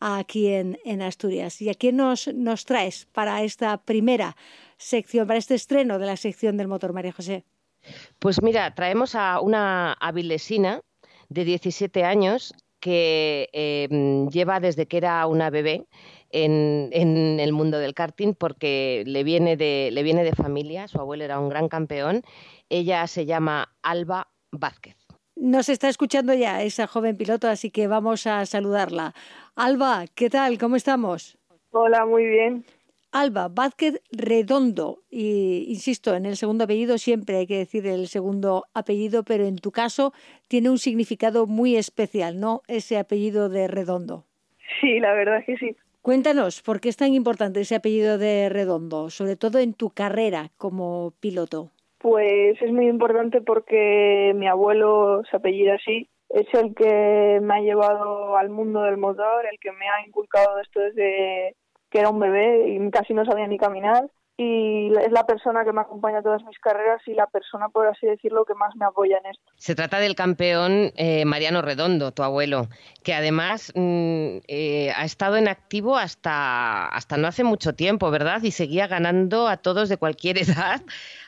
aquí 0.00 0.48
en, 0.48 0.78
en, 0.84 1.02
Asturias. 1.02 1.60
¿Y 1.60 1.70
a 1.70 1.74
quién 1.74 1.96
nos, 1.96 2.32
nos 2.34 2.64
traes 2.64 3.06
para 3.06 3.42
esta 3.42 3.78
primera 3.78 4.36
sección, 4.76 5.26
para 5.26 5.38
este 5.38 5.54
estreno 5.54 5.98
de 5.98 6.06
la 6.06 6.16
sección 6.16 6.56
del 6.56 6.68
motor, 6.68 6.92
María 6.92 7.12
José? 7.12 7.44
Pues 8.18 8.42
mira, 8.42 8.74
traemos 8.74 9.14
a 9.14 9.40
una 9.40 9.92
avilesina 9.94 10.80
de 11.28 11.44
17 11.44 12.04
años 12.04 12.54
que 12.80 13.48
em, 13.52 14.28
lleva 14.28 14.60
desde 14.60 14.86
que 14.86 14.96
era 14.98 15.26
una 15.26 15.50
bebé 15.50 15.86
en, 16.30 16.90
el 17.40 17.52
mundo 17.52 17.78
del 17.78 17.94
karting 17.94 18.34
porque 18.34 19.02
le 19.06 19.24
viene, 19.24 19.56
de, 19.56 19.90
le 19.92 20.02
viene 20.02 20.24
de 20.24 20.32
familia, 20.32 20.88
su 20.88 21.00
abuelo 21.00 21.24
era 21.24 21.40
un 21.40 21.48
gran 21.48 21.68
campeón. 21.68 22.22
Ella 22.68 23.06
se 23.06 23.26
llama 23.26 23.74
Alba 23.82 24.28
Vázquez. 24.52 24.96
Nos 25.36 25.68
está 25.68 25.88
escuchando 25.88 26.34
ya 26.34 26.62
esa 26.62 26.86
joven 26.86 27.16
piloto, 27.16 27.48
así 27.48 27.70
que 27.70 27.86
vamos 27.86 28.26
a 28.26 28.44
saludarla. 28.44 29.14
Alba, 29.54 30.04
¿qué 30.14 30.30
tal? 30.30 30.58
¿Cómo 30.58 30.76
estamos? 30.76 31.38
Hola, 31.70 32.04
muy 32.06 32.26
bien. 32.26 32.64
Alba 33.12 33.48
Vázquez 33.48 34.02
Redondo. 34.10 35.02
Y 35.10 35.64
insisto, 35.68 36.14
en 36.14 36.26
el 36.26 36.36
segundo 36.36 36.64
apellido 36.64 36.98
siempre 36.98 37.36
hay 37.36 37.46
que 37.46 37.58
decir 37.58 37.86
el 37.86 38.08
segundo 38.08 38.64
apellido, 38.74 39.22
pero 39.24 39.44
en 39.44 39.56
tu 39.56 39.70
caso 39.70 40.12
tiene 40.48 40.70
un 40.70 40.78
significado 40.78 41.46
muy 41.46 41.76
especial, 41.76 42.40
¿no? 42.40 42.62
Ese 42.68 42.98
apellido 42.98 43.48
de 43.48 43.68
Redondo. 43.68 44.24
Sí, 44.80 45.00
la 45.00 45.12
verdad 45.14 45.38
es 45.38 45.46
que 45.46 45.56
sí. 45.56 45.76
Cuéntanos, 46.02 46.62
¿por 46.62 46.80
qué 46.80 46.88
es 46.88 46.96
tan 46.96 47.12
importante 47.12 47.60
ese 47.60 47.74
apellido 47.74 48.18
de 48.18 48.48
Redondo, 48.48 49.10
sobre 49.10 49.36
todo 49.36 49.58
en 49.58 49.74
tu 49.74 49.90
carrera 49.90 50.50
como 50.56 51.12
piloto? 51.20 51.70
Pues 51.98 52.60
es 52.62 52.72
muy 52.72 52.88
importante 52.88 53.40
porque 53.40 54.32
mi 54.34 54.46
abuelo 54.46 55.22
se 55.30 55.36
apellida 55.36 55.74
así. 55.74 56.08
Es 56.30 56.46
el 56.54 56.74
que 56.74 57.40
me 57.42 57.54
ha 57.54 57.60
llevado 57.60 58.36
al 58.36 58.50
mundo 58.50 58.82
del 58.82 58.98
motor, 58.98 59.44
el 59.50 59.58
que 59.58 59.72
me 59.72 59.88
ha 59.88 60.06
inculcado 60.06 60.60
esto 60.60 60.80
desde 60.80 61.56
que 61.90 62.00
era 62.00 62.10
un 62.10 62.20
bebé 62.20 62.68
y 62.68 62.90
casi 62.90 63.14
no 63.14 63.24
sabía 63.24 63.46
ni 63.46 63.58
caminar 63.58 64.10
y 64.40 64.86
es 65.04 65.10
la 65.10 65.26
persona 65.26 65.64
que 65.64 65.72
me 65.72 65.80
acompaña 65.80 66.18
a 66.18 66.22
todas 66.22 66.44
mis 66.44 66.56
carreras 66.60 67.02
y 67.08 67.12
la 67.12 67.26
persona, 67.26 67.68
por 67.70 67.88
así 67.88 68.06
decirlo, 68.06 68.44
que 68.44 68.54
más 68.54 68.74
me 68.76 68.84
apoya 68.86 69.18
en 69.18 69.32
esto. 69.32 69.42
Se 69.56 69.74
trata 69.74 69.98
del 69.98 70.14
campeón 70.14 70.92
eh, 70.94 71.24
Mariano 71.24 71.60
Redondo, 71.60 72.12
tu 72.12 72.22
abuelo, 72.22 72.68
que 73.02 73.14
además 73.14 73.72
mm, 73.74 74.38
eh, 74.46 74.92
ha 74.96 75.04
estado 75.04 75.36
en 75.38 75.48
activo 75.48 75.98
hasta, 75.98 76.86
hasta 76.86 77.16
no 77.16 77.26
hace 77.26 77.42
mucho 77.42 77.74
tiempo, 77.74 78.12
¿verdad? 78.12 78.40
Y 78.44 78.52
seguía 78.52 78.86
ganando 78.86 79.48
a 79.48 79.56
todos 79.56 79.88
de 79.88 79.96
cualquier 79.96 80.38
edad. 80.38 80.82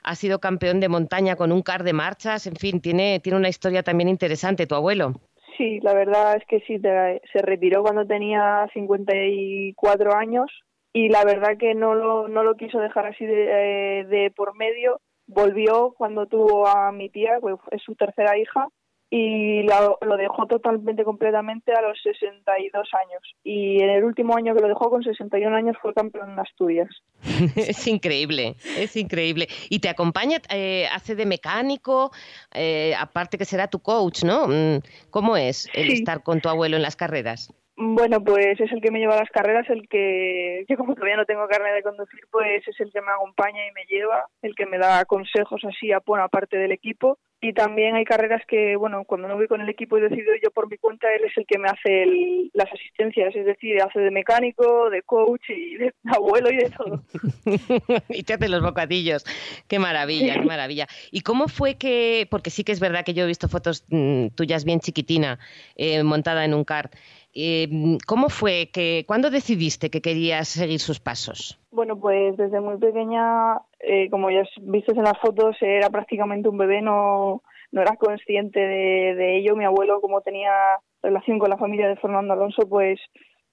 Ha 0.04 0.14
sido 0.14 0.38
campeón 0.38 0.78
de 0.78 0.88
montaña 0.88 1.34
con 1.34 1.50
un 1.50 1.62
car 1.62 1.82
de 1.82 1.92
marchas, 1.92 2.46
en 2.46 2.54
fin, 2.54 2.80
tiene, 2.80 3.18
tiene 3.18 3.38
una 3.38 3.48
historia 3.48 3.82
también 3.82 4.08
interesante, 4.08 4.68
tu 4.68 4.76
abuelo. 4.76 5.14
Sí, 5.60 5.78
la 5.82 5.92
verdad 5.92 6.36
es 6.36 6.46
que 6.46 6.60
sí, 6.60 6.80
se 6.80 7.42
retiró 7.42 7.82
cuando 7.82 8.06
tenía 8.06 8.66
54 8.72 10.16
años 10.16 10.50
y 10.94 11.10
la 11.10 11.22
verdad 11.22 11.58
que 11.58 11.74
no 11.74 11.94
lo, 11.94 12.28
no 12.28 12.42
lo 12.42 12.54
quiso 12.54 12.78
dejar 12.78 13.04
así 13.04 13.26
de, 13.26 14.06
de 14.08 14.32
por 14.34 14.56
medio. 14.56 15.02
Volvió 15.26 15.92
cuando 15.98 16.24
tuvo 16.24 16.66
a 16.66 16.90
mi 16.92 17.10
tía, 17.10 17.36
pues 17.42 17.56
es 17.72 17.82
su 17.82 17.94
tercera 17.94 18.38
hija, 18.38 18.68
y 19.12 19.64
lo, 19.64 20.16
dejó 20.16 20.46
totalmente, 20.46 21.02
completamente 21.02 21.72
a 21.72 21.82
los 21.82 22.00
62 22.00 22.88
años. 22.94 23.22
Y 23.42 23.82
en 23.82 23.90
el 23.90 24.04
último 24.04 24.36
año 24.36 24.54
que 24.54 24.60
lo 24.60 24.68
dejó, 24.68 24.88
con 24.88 25.02
61 25.02 25.54
años, 25.54 25.76
fue 25.82 25.92
campeón 25.92 26.30
en 26.30 26.38
Asturias. 26.38 26.88
es 27.56 27.86
increíble, 27.88 28.54
es 28.78 28.96
increíble. 28.96 29.48
Y 29.68 29.80
te 29.80 29.88
acompaña, 29.88 30.40
eh, 30.48 30.86
hace 30.92 31.16
de 31.16 31.26
mecánico, 31.26 32.12
eh, 32.54 32.94
aparte 32.96 33.36
que 33.36 33.44
será 33.44 33.66
tu 33.66 33.80
coach, 33.80 34.22
¿no? 34.22 34.46
Mm, 34.46 34.80
¿Cómo 35.10 35.36
es 35.36 35.68
el 35.74 35.90
estar 35.90 36.22
con 36.22 36.40
tu 36.40 36.48
abuelo 36.48 36.76
en 36.76 36.82
las 36.82 36.94
carreras? 36.94 37.52
Bueno, 37.82 38.22
pues 38.22 38.60
es 38.60 38.70
el 38.72 38.82
que 38.82 38.90
me 38.90 38.98
lleva 38.98 39.14
a 39.14 39.20
las 39.20 39.30
carreras, 39.30 39.66
el 39.70 39.88
que, 39.88 40.66
yo 40.68 40.76
como 40.76 40.94
todavía 40.94 41.16
no 41.16 41.24
tengo 41.24 41.48
carne 41.48 41.72
de 41.72 41.82
conducir, 41.82 42.20
pues 42.30 42.62
es 42.68 42.78
el 42.78 42.92
que 42.92 43.00
me 43.00 43.10
acompaña 43.10 43.66
y 43.66 43.72
me 43.72 43.86
lleva, 43.88 44.26
el 44.42 44.54
que 44.54 44.66
me 44.66 44.76
da 44.76 45.06
consejos 45.06 45.62
así 45.64 45.90
a 45.90 46.02
buena 46.04 46.28
parte 46.28 46.58
del 46.58 46.72
equipo. 46.72 47.16
Y 47.42 47.54
también 47.54 47.94
hay 47.94 48.04
carreras 48.04 48.42
que, 48.46 48.76
bueno, 48.76 49.04
cuando 49.06 49.26
no 49.26 49.34
voy 49.34 49.48
con 49.48 49.62
el 49.62 49.68
equipo 49.70 49.96
y 49.96 50.02
decido 50.02 50.34
yo 50.42 50.50
por 50.50 50.68
mi 50.68 50.76
cuenta, 50.76 51.06
él 51.14 51.22
es 51.24 51.34
el 51.38 51.46
que 51.46 51.58
me 51.58 51.70
hace 51.70 52.50
las 52.52 52.70
asistencias, 52.70 53.34
es 53.34 53.46
decir, 53.46 53.80
hace 53.80 53.98
de 53.98 54.10
mecánico, 54.10 54.90
de 54.90 55.00
coach 55.00 55.48
y 55.48 55.76
de 55.76 55.94
abuelo 56.14 56.50
y 56.50 56.56
de 56.56 56.70
todo. 56.70 57.02
y 58.10 58.24
te 58.24 58.34
hace 58.34 58.50
los 58.50 58.60
bocadillos. 58.60 59.24
Qué 59.68 59.78
maravilla, 59.78 60.34
qué 60.34 60.44
maravilla. 60.44 60.86
¿Y 61.10 61.22
cómo 61.22 61.48
fue 61.48 61.78
que, 61.78 62.28
porque 62.30 62.50
sí 62.50 62.62
que 62.62 62.72
es 62.72 62.80
verdad 62.80 63.06
que 63.06 63.14
yo 63.14 63.24
he 63.24 63.28
visto 63.28 63.48
fotos 63.48 63.86
mm, 63.88 64.26
tuyas 64.34 64.66
bien 64.66 64.80
chiquitina, 64.80 65.38
eh, 65.76 66.02
montada 66.02 66.44
en 66.44 66.52
un 66.52 66.64
kart, 66.64 66.92
eh, 67.34 67.68
¿Cómo 68.06 68.28
fue? 68.28 68.70
que 68.72 69.04
¿Cuándo 69.06 69.30
decidiste 69.30 69.90
que 69.90 70.00
querías 70.00 70.48
seguir 70.48 70.80
sus 70.80 71.00
pasos? 71.00 71.60
Bueno, 71.70 71.98
pues 71.98 72.36
desde 72.36 72.60
muy 72.60 72.78
pequeña, 72.78 73.58
eh, 73.80 74.10
como 74.10 74.30
ya 74.30 74.42
viste 74.60 74.92
en 74.92 75.04
las 75.04 75.18
fotos, 75.18 75.56
era 75.60 75.90
prácticamente 75.90 76.48
un 76.48 76.58
bebé, 76.58 76.82
no, 76.82 77.42
no 77.72 77.82
era 77.82 77.96
consciente 77.96 78.58
de, 78.58 79.14
de 79.14 79.38
ello. 79.38 79.56
Mi 79.56 79.64
abuelo, 79.64 80.00
como 80.00 80.20
tenía 80.20 80.52
relación 81.02 81.38
con 81.38 81.50
la 81.50 81.58
familia 81.58 81.88
de 81.88 81.96
Fernando 81.96 82.32
Alonso, 82.32 82.68
pues 82.68 83.00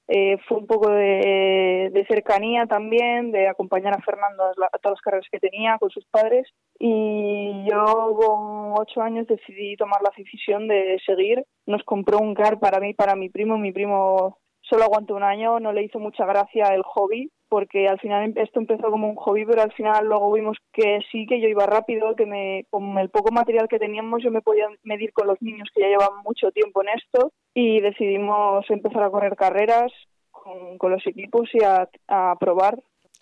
eh, 0.07 0.37
fue 0.47 0.57
un 0.57 0.67
poco 0.67 0.89
de, 0.89 2.05
cercanía 2.07 2.65
también, 2.65 3.31
de 3.31 3.47
acompañar 3.49 3.93
a 3.93 4.01
Fernando 4.01 4.43
a, 4.43 4.77
todas 4.77 4.95
las 4.95 5.01
carreras 5.01 5.27
que 5.29 5.39
tenía 5.39 5.77
con 5.79 5.89
sus 5.89 6.05
padres. 6.05 6.47
Y 6.79 7.65
yo 7.69 8.15
con 8.15 8.73
ocho 8.79 9.01
años 9.01 9.27
decidí 9.27 9.75
tomar 9.75 10.01
la 10.01 10.11
decisión 10.15 10.67
de 10.67 10.97
seguir. 11.05 11.43
Nos 11.65 11.83
compró 11.83 12.19
un 12.19 12.33
car 12.33 12.59
para 12.59 12.79
mí, 12.79 12.93
para 12.93 13.15
mi 13.15 13.29
primo. 13.29 13.57
Mi 13.57 13.73
primo 13.73 14.37
solo 14.61 14.83
aguantó 14.83 15.15
un 15.15 15.23
año, 15.23 15.59
no 15.59 15.73
le 15.73 15.83
hizo 15.83 15.99
mucha 15.99 16.25
gracia 16.25 16.73
el 16.73 16.83
hobby, 16.83 17.31
porque 17.49 17.87
al 17.87 17.99
final 17.99 18.33
esto 18.35 18.59
empezó 18.59 18.89
como 18.89 19.09
un 19.09 19.15
hobby, 19.15 19.45
pero 19.45 19.61
al 19.61 19.71
final 19.71 20.05
luego 20.05 20.31
vimos 20.33 20.57
que 20.73 20.99
sí, 21.11 21.25
que 21.25 21.39
yo 21.39 21.47
iba 21.47 21.65
rápido, 21.65 22.15
que 22.15 22.25
me, 22.25 22.65
con 22.69 22.97
el 22.97 23.09
poco 23.09 23.31
material 23.31 23.67
que 23.69 23.79
teníamos 23.79 24.21
yo 24.23 24.31
me 24.31 24.41
podía 24.41 24.67
medir 24.83 25.13
con 25.13 25.27
los 25.27 25.41
niños 25.41 25.69
que 25.73 25.81
ya 25.81 25.87
llevaban 25.87 26.23
mucho 26.23 26.51
tiempo 26.51 26.81
en 26.83 26.89
esto 26.89 27.31
y 27.59 27.81
decidimos 27.81 28.69
empezar 28.69 29.01
a 29.01 29.09
correr 29.09 29.35
carreras 29.35 29.91
con, 30.29 30.91
los 30.91 31.07
equipos 31.07 31.49
y 31.53 31.63
a, 31.63 31.89
a 32.07 32.35
probar. 32.39 32.77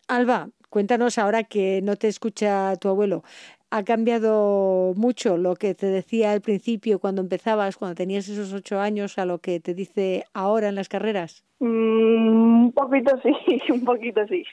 Alba, 0.10 0.50
cuéntanos 0.70 1.18
ahora 1.18 1.46
que 1.46 1.80
no 1.82 1.96
te 1.96 2.10
escucha 2.10 2.76
tu 2.76 2.90
abuelo, 2.90 3.24
¿Ha 3.72 3.84
cambiado 3.84 4.94
mucho 4.96 5.38
lo 5.38 5.56
que 5.56 5.74
te 5.74 5.88
decía 5.88 6.32
al 6.32 6.42
principio 6.42 7.00
cuando 7.00 7.22
empezabas, 7.22 7.76
cuando 7.76 7.96
tenías 7.96 8.30
esos 8.30 8.54
ocho 8.54 8.80
años, 8.80 9.18
a 9.18 9.26
lo 9.26 9.40
que 9.40 9.60
te 9.60 9.74
dice 9.74 10.24
ahora 10.34 10.70
en 10.70 10.76
las 10.76 10.88
carreras? 10.88 11.44
Mm, 11.60 12.66
un 12.66 12.72
poquito 12.74 13.20
sí, 13.22 13.34
un 13.74 13.84
poquito 13.84 14.26
sí. 14.28 14.46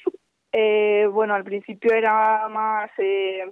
Eh, 0.53 1.07
bueno, 1.13 1.35
al 1.35 1.45
principio 1.45 1.95
era 1.95 2.49
más 2.49 2.91
eh, 2.99 3.45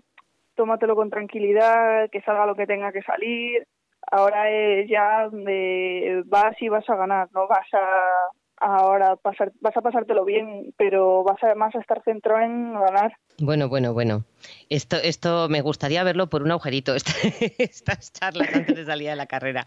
tómatelo 0.56 0.96
con 0.96 1.10
tranquilidad, 1.10 2.10
que 2.10 2.22
salga 2.22 2.46
lo 2.46 2.56
que 2.56 2.66
tenga 2.66 2.90
que 2.90 3.02
salir. 3.02 3.64
Ahora 4.10 4.50
es 4.50 4.88
ya 4.88 5.28
de 5.30 6.22
vas 6.26 6.60
y 6.60 6.68
vas 6.68 6.88
a 6.88 6.96
ganar, 6.96 7.28
no 7.32 7.46
vas 7.46 7.66
a 7.72 8.30
ahora 8.60 9.16
pasar, 9.16 9.52
vas 9.60 9.76
a 9.76 9.80
pasártelo 9.80 10.24
bien, 10.24 10.72
pero 10.76 11.24
vas 11.24 11.42
a, 11.42 11.54
más 11.54 11.74
a 11.74 11.80
estar 11.80 12.02
centrado 12.04 12.44
en 12.44 12.74
ganar. 12.74 13.16
Bueno, 13.38 13.68
bueno, 13.68 13.94
bueno. 13.94 14.24
Esto, 14.68 14.96
esto 14.96 15.48
me 15.48 15.62
gustaría 15.62 16.04
verlo 16.04 16.28
por 16.28 16.42
un 16.42 16.50
agujerito, 16.50 16.94
estas 17.58 18.12
charlas 18.12 18.48
antes 18.54 18.76
de 18.76 18.84
salir 18.84 19.08
de 19.08 19.16
la 19.16 19.26
carrera. 19.26 19.64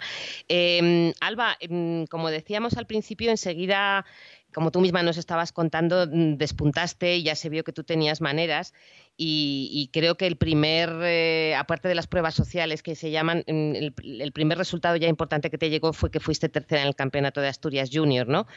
Em, 0.48 1.12
Alba, 1.22 1.56
em, 1.60 2.06
como 2.06 2.30
decíamos 2.30 2.78
al 2.78 2.86
principio, 2.86 3.32
enseguida 3.32 4.06
como 4.54 4.70
tú 4.70 4.80
misma 4.80 5.02
nos 5.02 5.18
estabas 5.18 5.52
contando, 5.52 6.06
mm, 6.06 6.36
despuntaste 6.36 7.16
y 7.16 7.24
ya 7.24 7.36
se 7.36 7.50
vio 7.50 7.64
que 7.64 7.74
tú 7.74 7.84
tenías 7.84 8.22
maneras 8.22 8.74
y, 9.16 9.90
creo 9.94 10.16
que 10.16 10.26
el 10.26 10.38
primer, 10.38 10.90
eh, 11.04 11.54
aparte 11.56 11.88
de 11.88 11.94
las 11.94 12.08
pruebas 12.08 12.34
sociales 12.34 12.82
que 12.82 12.96
se 12.96 13.12
llaman, 13.12 13.44
mm, 13.48 13.76
el, 13.76 14.32
primer 14.34 14.58
resultado 14.58 14.96
ya 14.96 15.08
importante 15.08 15.52
que 15.52 15.60
te 15.60 15.70
llegó 15.70 15.94
fue 15.94 16.10
que 16.10 16.20
fuiste 16.20 16.50
tercera 16.50 16.82
en 16.82 16.88
el 16.88 16.96
Campeonato 16.96 17.40
de 17.40 17.48
Asturias 17.48 17.90
Junior, 17.94 18.28
¿no? 18.28 18.48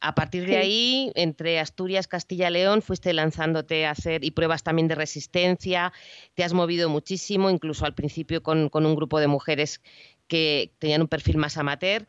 A 0.00 0.14
partir 0.14 0.46
de 0.46 0.56
ahí, 0.56 1.10
entre 1.16 1.58
Asturias, 1.58 2.06
Castilla, 2.06 2.48
León, 2.50 2.80
fuiste 2.80 3.12
lanzándote 3.12 3.86
a 3.86 3.90
hacer 3.90 4.24
y 4.24 4.30
pruebas 4.30 4.62
también 4.62 4.86
de 4.86 4.94
resistencia, 4.94 5.92
te 6.34 6.44
has 6.44 6.52
movido 6.52 6.88
muchísimo, 6.88 7.50
incluso 7.50 7.84
al 7.84 7.94
principio 7.94 8.42
con, 8.42 8.68
con 8.68 8.86
un 8.86 8.94
grupo 8.94 9.18
de 9.18 9.26
mujeres 9.26 9.82
que 10.28 10.72
tenían 10.78 11.02
un 11.02 11.08
perfil 11.08 11.38
más 11.38 11.58
amateur 11.58 12.06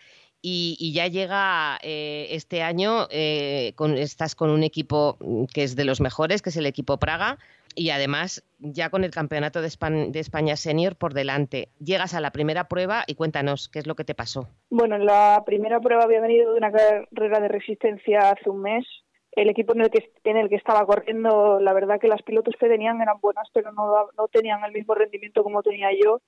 y, 0.48 0.94
ya 0.94 1.08
llega 1.08 1.80
eh, 1.82 2.28
este 2.30 2.62
año, 2.62 3.08
eh, 3.10 3.74
con, 3.76 3.98
estás 3.98 4.36
con 4.36 4.52
un 4.52 4.62
equipo 4.62 5.18
que 5.52 5.64
es 5.64 5.76
de 5.76 5.86
los 5.86 6.02
mejores, 6.02 6.44
que 6.44 6.50
es 6.50 6.58
el 6.58 6.68
equipo 6.68 6.98
Praga, 6.98 7.40
y 7.74 7.90
además 7.90 8.44
ya 8.60 8.92
con 8.92 9.04
el 9.04 9.10
Campeonato 9.10 9.60
de 9.60 9.68
España, 9.68 10.56
Senior 10.56 10.98
por 10.98 11.16
delante. 11.16 11.70
Llegas 11.80 12.14
a 12.14 12.22
la 12.22 12.30
primera 12.30 12.68
prueba 12.68 13.04
y 13.08 13.16
cuéntanos 13.16 13.70
qué 13.70 13.80
es 13.80 13.88
lo 13.88 13.96
que 13.96 14.04
te 14.04 14.14
pasó. 14.14 14.48
Bueno, 14.70 15.00
la 15.00 15.42
primera 15.48 15.80
prueba 15.80 16.04
había 16.04 16.22
venido 16.22 16.52
de 16.52 16.60
una 16.60 16.72
carrera 16.72 17.40
de 17.40 17.48
resistencia 17.48 18.30
hace 18.30 18.48
un 18.48 18.62
mes. 18.62 18.86
El 19.32 19.50
equipo 19.50 19.74
en 19.74 19.82
el 19.82 19.90
que, 19.90 20.12
en 20.26 20.38
el 20.38 20.48
que 20.48 20.56
estaba 20.58 20.86
corriendo, 20.86 21.60
la 21.60 21.74
verdad 21.74 22.00
que 22.00 22.08
las 22.08 22.22
pilotos 22.22 22.54
que 22.60 22.70
tenían 22.70 23.02
eran 23.02 23.20
buenas, 23.20 23.50
pero 23.52 23.72
no 23.72 24.28
tenían 24.32 24.64
el 24.64 24.72
mismo 24.72 24.94
rendimiento 24.94 25.44
como 25.44 25.64
tenía 25.64 25.90
yo. 25.92 26.22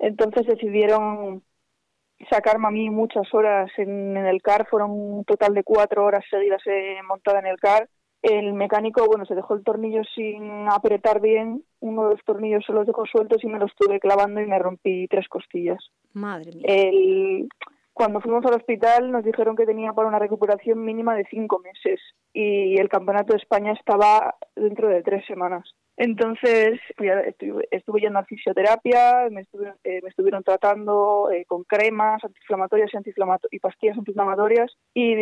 Entonces 0.00 0.46
decidieron 0.46 1.44
sacarme 2.28 2.68
a 2.68 2.70
mí 2.70 2.90
muchas 2.90 3.32
horas 3.32 3.70
en, 3.76 4.16
el 4.16 4.42
car, 4.42 4.66
fueron 4.68 4.90
un 4.90 5.24
total 5.24 5.54
de 5.54 5.64
cuatro 5.64 6.04
horas 6.04 6.24
seguidas 6.30 6.62
eh, 6.66 6.98
montada 7.06 7.40
en 7.40 7.46
el 7.46 7.58
car. 7.58 7.88
El 8.22 8.52
mecánico, 8.52 9.06
bueno, 9.06 9.24
se 9.24 9.34
dejó 9.34 9.54
el 9.54 9.64
tornillo 9.64 10.02
sin 10.14 10.68
apretar 10.68 11.22
bien, 11.22 11.64
uno 11.80 12.04
de 12.04 12.16
los 12.16 12.24
tornillos 12.24 12.64
se 12.66 12.72
los 12.74 12.86
dejó 12.86 13.06
sueltos 13.06 13.42
y 13.42 13.46
me 13.46 13.58
los 13.58 13.70
estuve 13.70 13.98
clavando 13.98 14.42
y 14.42 14.46
me 14.46 14.58
rompí 14.58 15.06
tres 15.08 15.26
costillas. 15.28 15.78
Madre 16.12 16.52
mía. 16.52 16.64
El, 16.66 17.48
cuando 18.00 18.20
fuimos 18.20 18.44
al 18.46 18.54
hospital 18.54 19.10
nos 19.10 19.24
dijeron 19.24 19.56
que 19.56 19.66
tenía 19.66 19.92
para 19.92 20.08
una 20.08 20.18
recuperación 20.18 20.84
mínima 20.84 21.14
de 21.14 21.26
cinco 21.30 21.58
meses 21.58 22.00
y 22.32 22.78
el 22.78 22.88
campeonato 22.88 23.32
de 23.32 23.38
España 23.38 23.72
estaba 23.72 24.36
dentro 24.56 24.88
de 24.88 25.02
tres 25.02 25.24
semanas. 25.26 25.74
Entonces 26.02 26.80
estuve, 27.26 27.68
estuve 27.70 28.00
yendo 28.00 28.20
a 28.20 28.24
fisioterapia, 28.24 29.28
me, 29.30 29.42
eh, 29.84 30.00
me 30.02 30.08
estuvieron 30.08 30.42
tratando 30.42 31.30
eh, 31.30 31.44
con 31.44 31.64
cremas 31.64 32.24
antiinflamatorias 32.24 32.90
y, 32.94 33.56
y 33.56 33.58
pastillas 33.58 33.98
antiinflamatorias 33.98 34.74
y, 34.94 35.12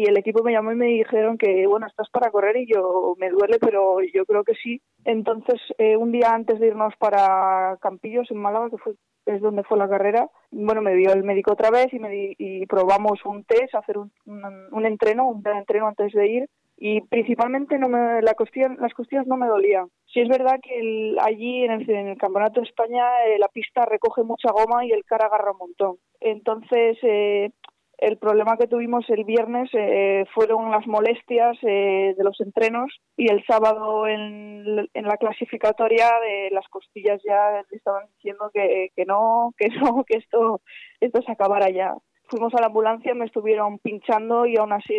y 0.00 0.08
el 0.08 0.16
equipo 0.16 0.44
me 0.44 0.52
llamó 0.52 0.70
y 0.70 0.76
me 0.76 0.86
dijeron 0.86 1.38
que, 1.38 1.66
bueno, 1.66 1.88
estás 1.88 2.08
para 2.10 2.30
correr 2.30 2.56
y 2.56 2.72
yo 2.72 3.16
me 3.18 3.30
duele, 3.30 3.58
pero 3.58 3.96
yo 4.14 4.24
creo 4.26 4.44
que 4.44 4.54
sí. 4.54 4.80
Entonces, 5.04 5.60
eh, 5.76 5.96
un 5.96 6.12
día 6.12 6.32
antes 6.32 6.60
de 6.60 6.68
irnos 6.68 6.94
para 7.00 7.76
Campillos, 7.80 8.30
en 8.30 8.38
Málaga, 8.38 8.70
que 8.70 8.78
fue 8.78 8.94
es 9.26 9.42
donde 9.42 9.64
fue 9.64 9.76
la 9.76 9.88
carrera, 9.88 10.30
bueno, 10.52 10.80
me 10.80 10.94
vio 10.94 11.12
el 11.12 11.22
médico 11.22 11.52
otra 11.52 11.70
vez 11.70 11.92
y, 11.92 11.98
me 11.98 12.34
y 12.38 12.64
probamos 12.64 13.22
un 13.26 13.44
test, 13.44 13.74
hacer 13.74 13.98
un, 13.98 14.10
un, 14.24 14.42
un 14.70 14.86
entreno, 14.86 15.28
un 15.28 15.46
entreno 15.46 15.88
antes 15.88 16.12
de 16.12 16.28
ir 16.28 16.48
y 16.80 17.00
principalmente 17.00 17.76
no 17.76 17.88
me, 17.88 18.22
la 18.22 18.34
las 18.78 18.94
costillas 18.94 19.26
no 19.26 19.36
me 19.36 19.48
dolían. 19.48 19.88
Sí 20.06 20.20
es 20.20 20.28
verdad 20.28 20.60
que 20.62 21.16
allí 21.20 21.64
en 21.64 21.72
el, 21.72 22.16
Campeonato 22.16 22.60
de 22.60 22.68
España 22.68 23.04
eh, 23.26 23.38
la 23.38 23.48
pista 23.48 23.84
recoge 23.84 24.22
mucha 24.22 24.50
goma 24.52 24.84
y 24.86 24.92
el 24.92 25.04
cara 25.04 25.26
agarra 25.26 25.50
un 25.52 25.58
montón. 25.58 25.96
Entonces, 26.20 26.96
eh, 27.02 27.50
el 27.98 28.16
problema 28.18 28.56
que 28.56 28.68
tuvimos 28.68 29.10
el 29.10 29.24
viernes 29.24 29.68
eh, 29.72 30.24
fueron 30.32 30.70
las 30.70 30.86
molestias 30.86 31.58
de 31.62 32.14
los 32.18 32.40
entrenos 32.40 33.00
y 33.16 33.28
el 33.28 33.44
sábado 33.44 34.06
en, 34.06 34.88
en, 34.94 35.04
la 35.04 35.16
clasificatoria 35.16 36.06
de 36.22 36.50
las 36.52 36.68
costillas 36.68 37.20
ya 37.26 37.64
estaban 37.72 38.06
diciendo 38.14 38.52
que, 38.54 38.90
que 38.94 39.04
no, 39.04 39.52
que 39.58 39.66
no, 39.68 40.04
que 40.04 40.18
esto, 40.18 40.60
esto 41.00 41.22
se 41.22 41.32
acabara 41.32 41.70
ya 41.70 41.96
fuimos 42.28 42.54
a 42.54 42.60
la 42.60 42.66
ambulancia, 42.66 43.14
me 43.14 43.26
estuvieron 43.26 43.78
pinchando 43.78 44.46
y 44.46 44.56
aún 44.56 44.72
así 44.72 44.94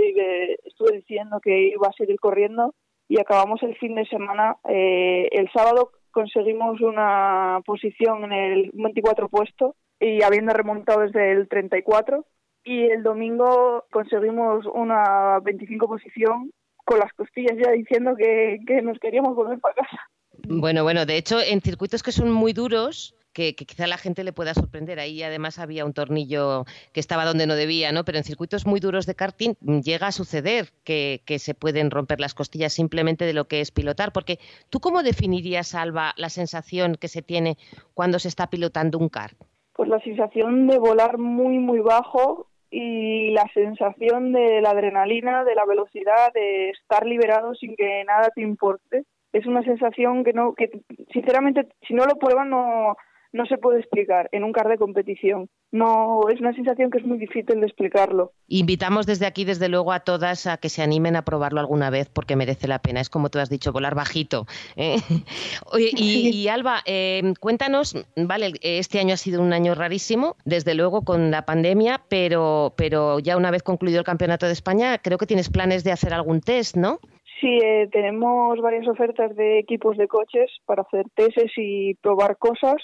estuve 0.65 0.97
diciendo 0.97 1.39
que 1.41 1.69
iba 1.69 1.87
a 1.87 1.93
seguir 1.93 2.19
corriendo 2.19 2.73
y 3.07 3.19
acabamos 3.19 3.61
el 3.63 3.75
fin 3.77 3.95
de 3.95 4.05
semana. 4.05 4.57
Eh, 4.67 5.29
el 5.31 5.49
sábado 5.51 5.91
conseguimos 6.11 6.81
una 6.81 7.61
posición 7.65 8.25
en 8.25 8.33
el 8.33 8.71
24 8.73 9.29
puesto 9.29 9.75
y 9.99 10.23
habiendo 10.23 10.53
remontado 10.53 11.01
desde 11.01 11.31
el 11.31 11.47
34 11.47 12.25
y 12.63 12.85
el 12.85 13.03
domingo 13.03 13.85
conseguimos 13.91 14.65
una 14.73 15.39
25 15.39 15.87
posición 15.87 16.51
con 16.85 16.99
las 16.99 17.13
costillas 17.13 17.57
ya 17.63 17.71
diciendo 17.71 18.15
que, 18.15 18.59
que 18.65 18.81
nos 18.81 18.99
queríamos 18.99 19.35
volver 19.35 19.59
para 19.59 19.75
casa. 19.75 19.99
Bueno, 20.47 20.83
bueno, 20.83 21.05
de 21.05 21.17
hecho 21.17 21.39
en 21.41 21.61
circuitos 21.61 22.01
que 22.01 22.11
son 22.11 22.31
muy 22.31 22.53
duros 22.53 23.15
que, 23.39 23.65
quizá 23.65 23.88
la 23.88 23.97
gente 23.97 24.23
le 24.23 24.34
pueda 24.34 24.54
sorprender. 24.54 24.99
Ahí 24.99 25.23
además 25.23 25.60
había 25.60 25.86
un 25.86 25.93
tornillo 25.93 26.65
que 26.91 26.99
estaba 26.99 27.23
donde 27.23 27.47
no 27.47 27.56
debía, 27.56 27.91
¿no? 27.91 28.04
Pero 28.04 28.17
en 28.17 28.25
circuitos 28.25 28.65
muy 28.65 28.80
duros 28.80 29.06
de 29.06 29.15
karting 29.15 29.54
mm, 29.62 29.80
llega 29.80 30.08
a 30.08 30.12
suceder 30.12 30.69
que, 30.84 31.21
se 31.39 31.54
pueden 31.54 31.89
romper 31.89 32.19
las 32.19 32.34
costillas 32.34 32.73
simplemente 32.73 33.23
de 33.25 33.34
lo 33.34 33.45
que 33.45 33.62
es 33.62 33.71
pilotar. 33.71 34.12
Porque 34.12 34.39
tú 34.69 34.80
cómo 34.80 35.04
definirías, 35.04 35.73
Alba, 35.73 36.13
la 36.17 36.30
sensación 36.30 36.95
que 36.95 37.08
se 37.08 37.21
tiene 37.21 37.58
cuando 37.93 38.19
se 38.19 38.28
está 38.28 38.47
pilotando 38.47 38.97
un 38.97 39.08
kart? 39.08 39.38
Pues 39.73 39.88
la 39.88 40.02
sensación 40.02 40.67
de 40.67 40.78
volar 40.78 41.17
muy, 41.17 41.60
muy 41.60 41.80
bajo 41.80 42.47
y 42.69 43.32
la 43.32 43.47
sensación 43.54 44.34
de 44.34 44.60
la 44.62 44.71
adrenalina, 44.71 45.45
de 45.45 45.56
la 45.56 45.65
velocidad, 45.65 46.34
de 46.34 46.71
estar 46.71 47.06
liberado 47.06 47.56
sin 47.56 47.75
que 47.78 48.04
nada 48.06 48.30
te 48.36 48.41
importe. 48.41 49.06
Es 49.32 49.45
una 49.45 49.63
sensación 49.63 50.25
que 50.25 50.34
no, 50.34 50.54
que 50.56 50.82
sinceramente, 51.13 51.67
si 51.88 51.93
no 51.93 52.04
lo 52.06 52.15
prueban 52.15 52.49
no, 52.49 52.97
no 53.31 53.45
se 53.45 53.57
puede 53.57 53.79
explicar 53.79 54.29
en 54.31 54.43
un 54.43 54.51
car 54.51 54.67
de 54.67 54.77
competición. 54.77 55.49
No, 55.71 56.21
es 56.29 56.39
una 56.39 56.53
sensación 56.53 56.89
que 56.89 56.97
es 56.97 57.05
muy 57.05 57.19
difícil 57.19 57.59
de 57.59 57.67
explicarlo. 57.67 58.31
Invitamos 58.47 59.05
desde 59.05 59.27
aquí, 59.27 59.45
desde 59.45 59.69
luego, 59.69 59.91
a 59.91 59.99
todas 59.99 60.47
a 60.47 60.57
que 60.57 60.69
se 60.69 60.81
animen 60.81 61.15
a 61.15 61.23
probarlo 61.23 61.59
alguna 61.59 61.89
vez 61.91 62.09
porque 62.09 62.35
merece 62.35 62.67
la 62.67 62.79
pena. 62.79 63.01
Es 63.01 63.09
como 63.09 63.29
tú 63.29 63.39
has 63.39 63.49
dicho, 63.49 63.71
volar 63.71 63.93
bajito. 63.93 64.47
¿eh? 64.75 64.95
y, 65.77 66.47
Alba, 66.47 66.81
eh, 66.85 67.33
cuéntanos, 67.39 67.95
vale, 68.15 68.53
este 68.61 68.99
año 68.99 69.13
ha 69.13 69.17
sido 69.17 69.41
un 69.41 69.53
año 69.53 69.75
rarísimo, 69.75 70.35
desde 70.45 70.73
luego 70.73 71.03
con 71.03 71.29
la 71.29 71.45
pandemia, 71.45 72.01
pero, 72.09 72.73
pero 72.75 73.19
ya 73.19 73.37
una 73.37 73.51
vez 73.51 73.61
concluido 73.61 73.99
el 73.99 74.05
Campeonato 74.05 74.47
de 74.47 74.53
España, 74.53 74.97
creo 74.97 75.19
que 75.19 75.27
tienes 75.27 75.49
planes 75.49 75.83
de 75.83 75.91
hacer 75.91 76.13
algún 76.13 76.41
test, 76.41 76.75
¿no? 76.75 76.99
Sí, 77.39 77.59
eh, 77.63 77.87
tenemos 77.91 78.59
varias 78.59 78.87
ofertas 78.87 79.33
de 79.35 79.59
equipos 79.59 79.95
de 79.97 80.07
coches 80.07 80.51
para 80.65 80.81
hacer 80.81 81.05
testes 81.15 81.51
y 81.55 81.93
probar 81.95 82.37
cosas 82.37 82.75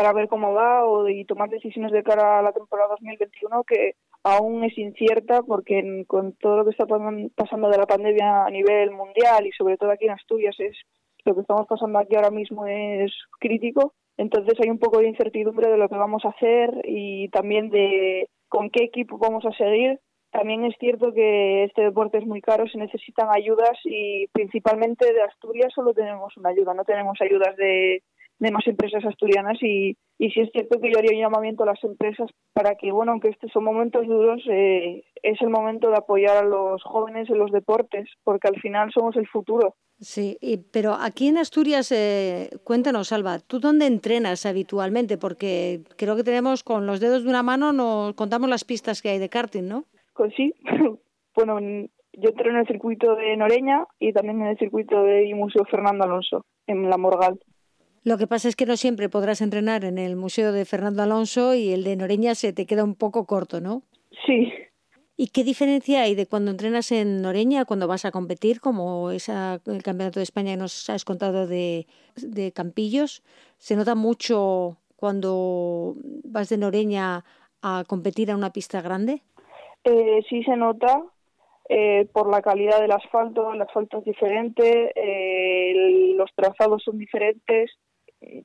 para 0.00 0.14
ver 0.14 0.28
cómo 0.28 0.54
va 0.54 0.86
o, 0.86 1.06
y 1.10 1.26
tomar 1.26 1.50
decisiones 1.50 1.92
de 1.92 2.02
cara 2.02 2.38
a 2.38 2.42
la 2.42 2.52
temporada 2.52 2.88
2021 2.92 3.64
que 3.64 3.96
aún 4.24 4.64
es 4.64 4.76
incierta 4.78 5.42
porque 5.42 6.04
con 6.06 6.32
todo 6.36 6.56
lo 6.56 6.64
que 6.64 6.70
está 6.70 6.86
pasando 7.36 7.68
de 7.68 7.76
la 7.76 7.84
pandemia 7.84 8.46
a 8.46 8.50
nivel 8.50 8.92
mundial 8.92 9.46
y 9.46 9.52
sobre 9.52 9.76
todo 9.76 9.90
aquí 9.90 10.06
en 10.06 10.12
Asturias 10.12 10.56
es 10.58 10.74
lo 11.26 11.34
que 11.34 11.42
estamos 11.42 11.66
pasando 11.66 11.98
aquí 11.98 12.16
ahora 12.16 12.30
mismo 12.30 12.66
es 12.66 13.12
crítico. 13.38 13.92
Entonces 14.16 14.54
hay 14.62 14.70
un 14.70 14.78
poco 14.78 15.00
de 15.00 15.08
incertidumbre 15.08 15.70
de 15.70 15.76
lo 15.76 15.90
que 15.90 15.96
vamos 15.96 16.24
a 16.24 16.30
hacer 16.30 16.80
y 16.84 17.28
también 17.28 17.68
de 17.68 18.26
con 18.48 18.70
qué 18.70 18.84
equipo 18.84 19.18
vamos 19.18 19.44
a 19.44 19.52
seguir. 19.52 20.00
También 20.32 20.64
es 20.64 20.76
cierto 20.78 21.12
que 21.12 21.64
este 21.64 21.82
deporte 21.82 22.16
es 22.16 22.26
muy 22.26 22.40
caro, 22.40 22.66
se 22.68 22.78
necesitan 22.78 23.28
ayudas 23.30 23.78
y 23.84 24.28
principalmente 24.28 25.12
de 25.12 25.22
Asturias 25.22 25.72
solo 25.74 25.92
tenemos 25.92 26.34
una 26.38 26.50
ayuda, 26.50 26.72
no 26.72 26.84
tenemos 26.84 27.18
ayudas 27.20 27.54
de, 27.56 28.02
de 28.40 28.50
más 28.50 28.66
empresas 28.66 29.04
asturianas 29.04 29.58
y, 29.62 29.96
y 30.18 30.30
sí 30.30 30.40
es 30.40 30.50
cierto 30.50 30.80
que 30.80 30.90
yo 30.90 30.98
haría 30.98 31.12
un 31.12 31.22
llamamiento 31.22 31.62
a 31.62 31.66
las 31.66 31.84
empresas 31.84 32.28
para 32.54 32.74
que, 32.74 32.90
bueno, 32.90 33.12
aunque 33.12 33.28
estos 33.28 33.52
son 33.52 33.64
momentos 33.64 34.06
duros, 34.06 34.42
eh, 34.50 35.04
es 35.22 35.40
el 35.42 35.50
momento 35.50 35.90
de 35.90 35.96
apoyar 35.96 36.38
a 36.38 36.42
los 36.42 36.82
jóvenes 36.82 37.28
en 37.28 37.38
los 37.38 37.52
deportes, 37.52 38.08
porque 38.24 38.48
al 38.48 38.58
final 38.60 38.90
somos 38.92 39.14
el 39.16 39.28
futuro. 39.28 39.76
Sí, 39.98 40.38
pero 40.72 40.94
aquí 40.94 41.28
en 41.28 41.36
Asturias, 41.36 41.92
eh, 41.92 42.48
cuéntanos, 42.64 43.12
Alba, 43.12 43.38
¿tú 43.38 43.60
dónde 43.60 43.86
entrenas 43.86 44.46
habitualmente? 44.46 45.18
Porque 45.18 45.82
creo 45.98 46.16
que 46.16 46.24
tenemos 46.24 46.64
con 46.64 46.86
los 46.86 47.00
dedos 47.00 47.24
de 47.24 47.28
una 47.28 47.42
mano, 47.42 47.74
nos 47.74 48.14
contamos 48.14 48.48
las 48.48 48.64
pistas 48.64 49.02
que 49.02 49.10
hay 49.10 49.18
de 49.18 49.28
karting, 49.28 49.68
¿no? 49.68 49.84
Pues 50.14 50.32
sí, 50.34 50.54
bueno, 51.36 51.60
yo 51.60 52.30
entreno 52.30 52.54
en 52.54 52.60
el 52.60 52.66
circuito 52.66 53.14
de 53.14 53.36
Noreña 53.36 53.86
y 53.98 54.14
también 54.14 54.40
en 54.40 54.48
el 54.48 54.58
circuito 54.58 55.02
de 55.02 55.30
Museo 55.34 55.66
Fernando 55.66 56.04
Alonso, 56.04 56.46
en 56.66 56.88
La 56.88 56.96
Morgal. 56.96 57.38
Lo 58.02 58.16
que 58.16 58.26
pasa 58.26 58.48
es 58.48 58.56
que 58.56 58.66
no 58.66 58.76
siempre 58.76 59.08
podrás 59.08 59.40
entrenar 59.42 59.84
en 59.84 59.98
el 59.98 60.16
Museo 60.16 60.52
de 60.52 60.64
Fernando 60.64 61.02
Alonso 61.02 61.54
y 61.54 61.72
el 61.72 61.84
de 61.84 61.96
Noreña 61.96 62.34
se 62.34 62.52
te 62.52 62.64
queda 62.66 62.82
un 62.82 62.94
poco 62.94 63.26
corto, 63.26 63.60
¿no? 63.60 63.82
Sí. 64.26 64.52
¿Y 65.16 65.26
qué 65.28 65.44
diferencia 65.44 66.02
hay 66.02 66.14
de 66.14 66.26
cuando 66.26 66.50
entrenas 66.50 66.92
en 66.92 67.20
Noreña 67.20 67.66
cuando 67.66 67.86
vas 67.86 68.06
a 68.06 68.10
competir, 68.10 68.60
como 68.62 69.10
esa, 69.10 69.60
el 69.66 69.82
Campeonato 69.82 70.18
de 70.18 70.24
España 70.24 70.52
que 70.52 70.56
nos 70.56 70.88
has 70.88 71.04
contado 71.04 71.46
de, 71.46 71.86
de 72.16 72.52
Campillos? 72.52 73.22
¿Se 73.58 73.76
nota 73.76 73.94
mucho 73.94 74.78
cuando 74.96 75.94
vas 76.24 76.48
de 76.48 76.56
Noreña 76.56 77.22
a 77.60 77.84
competir 77.86 78.30
a 78.30 78.36
una 78.36 78.50
pista 78.50 78.80
grande? 78.80 79.22
Eh, 79.84 80.22
sí 80.28 80.42
se 80.42 80.56
nota. 80.56 81.04
eh, 81.68 82.08
por 82.12 82.28
la 82.28 82.42
calidad 82.42 82.80
del 82.80 82.90
asfalto, 82.90 83.52
el 83.52 83.62
asfalto 83.62 83.98
es 83.98 84.04
diferente, 84.04 84.90
eh, 84.96 86.14
los 86.16 86.28
trazados 86.34 86.82
son 86.82 86.98
diferentes, 86.98 87.70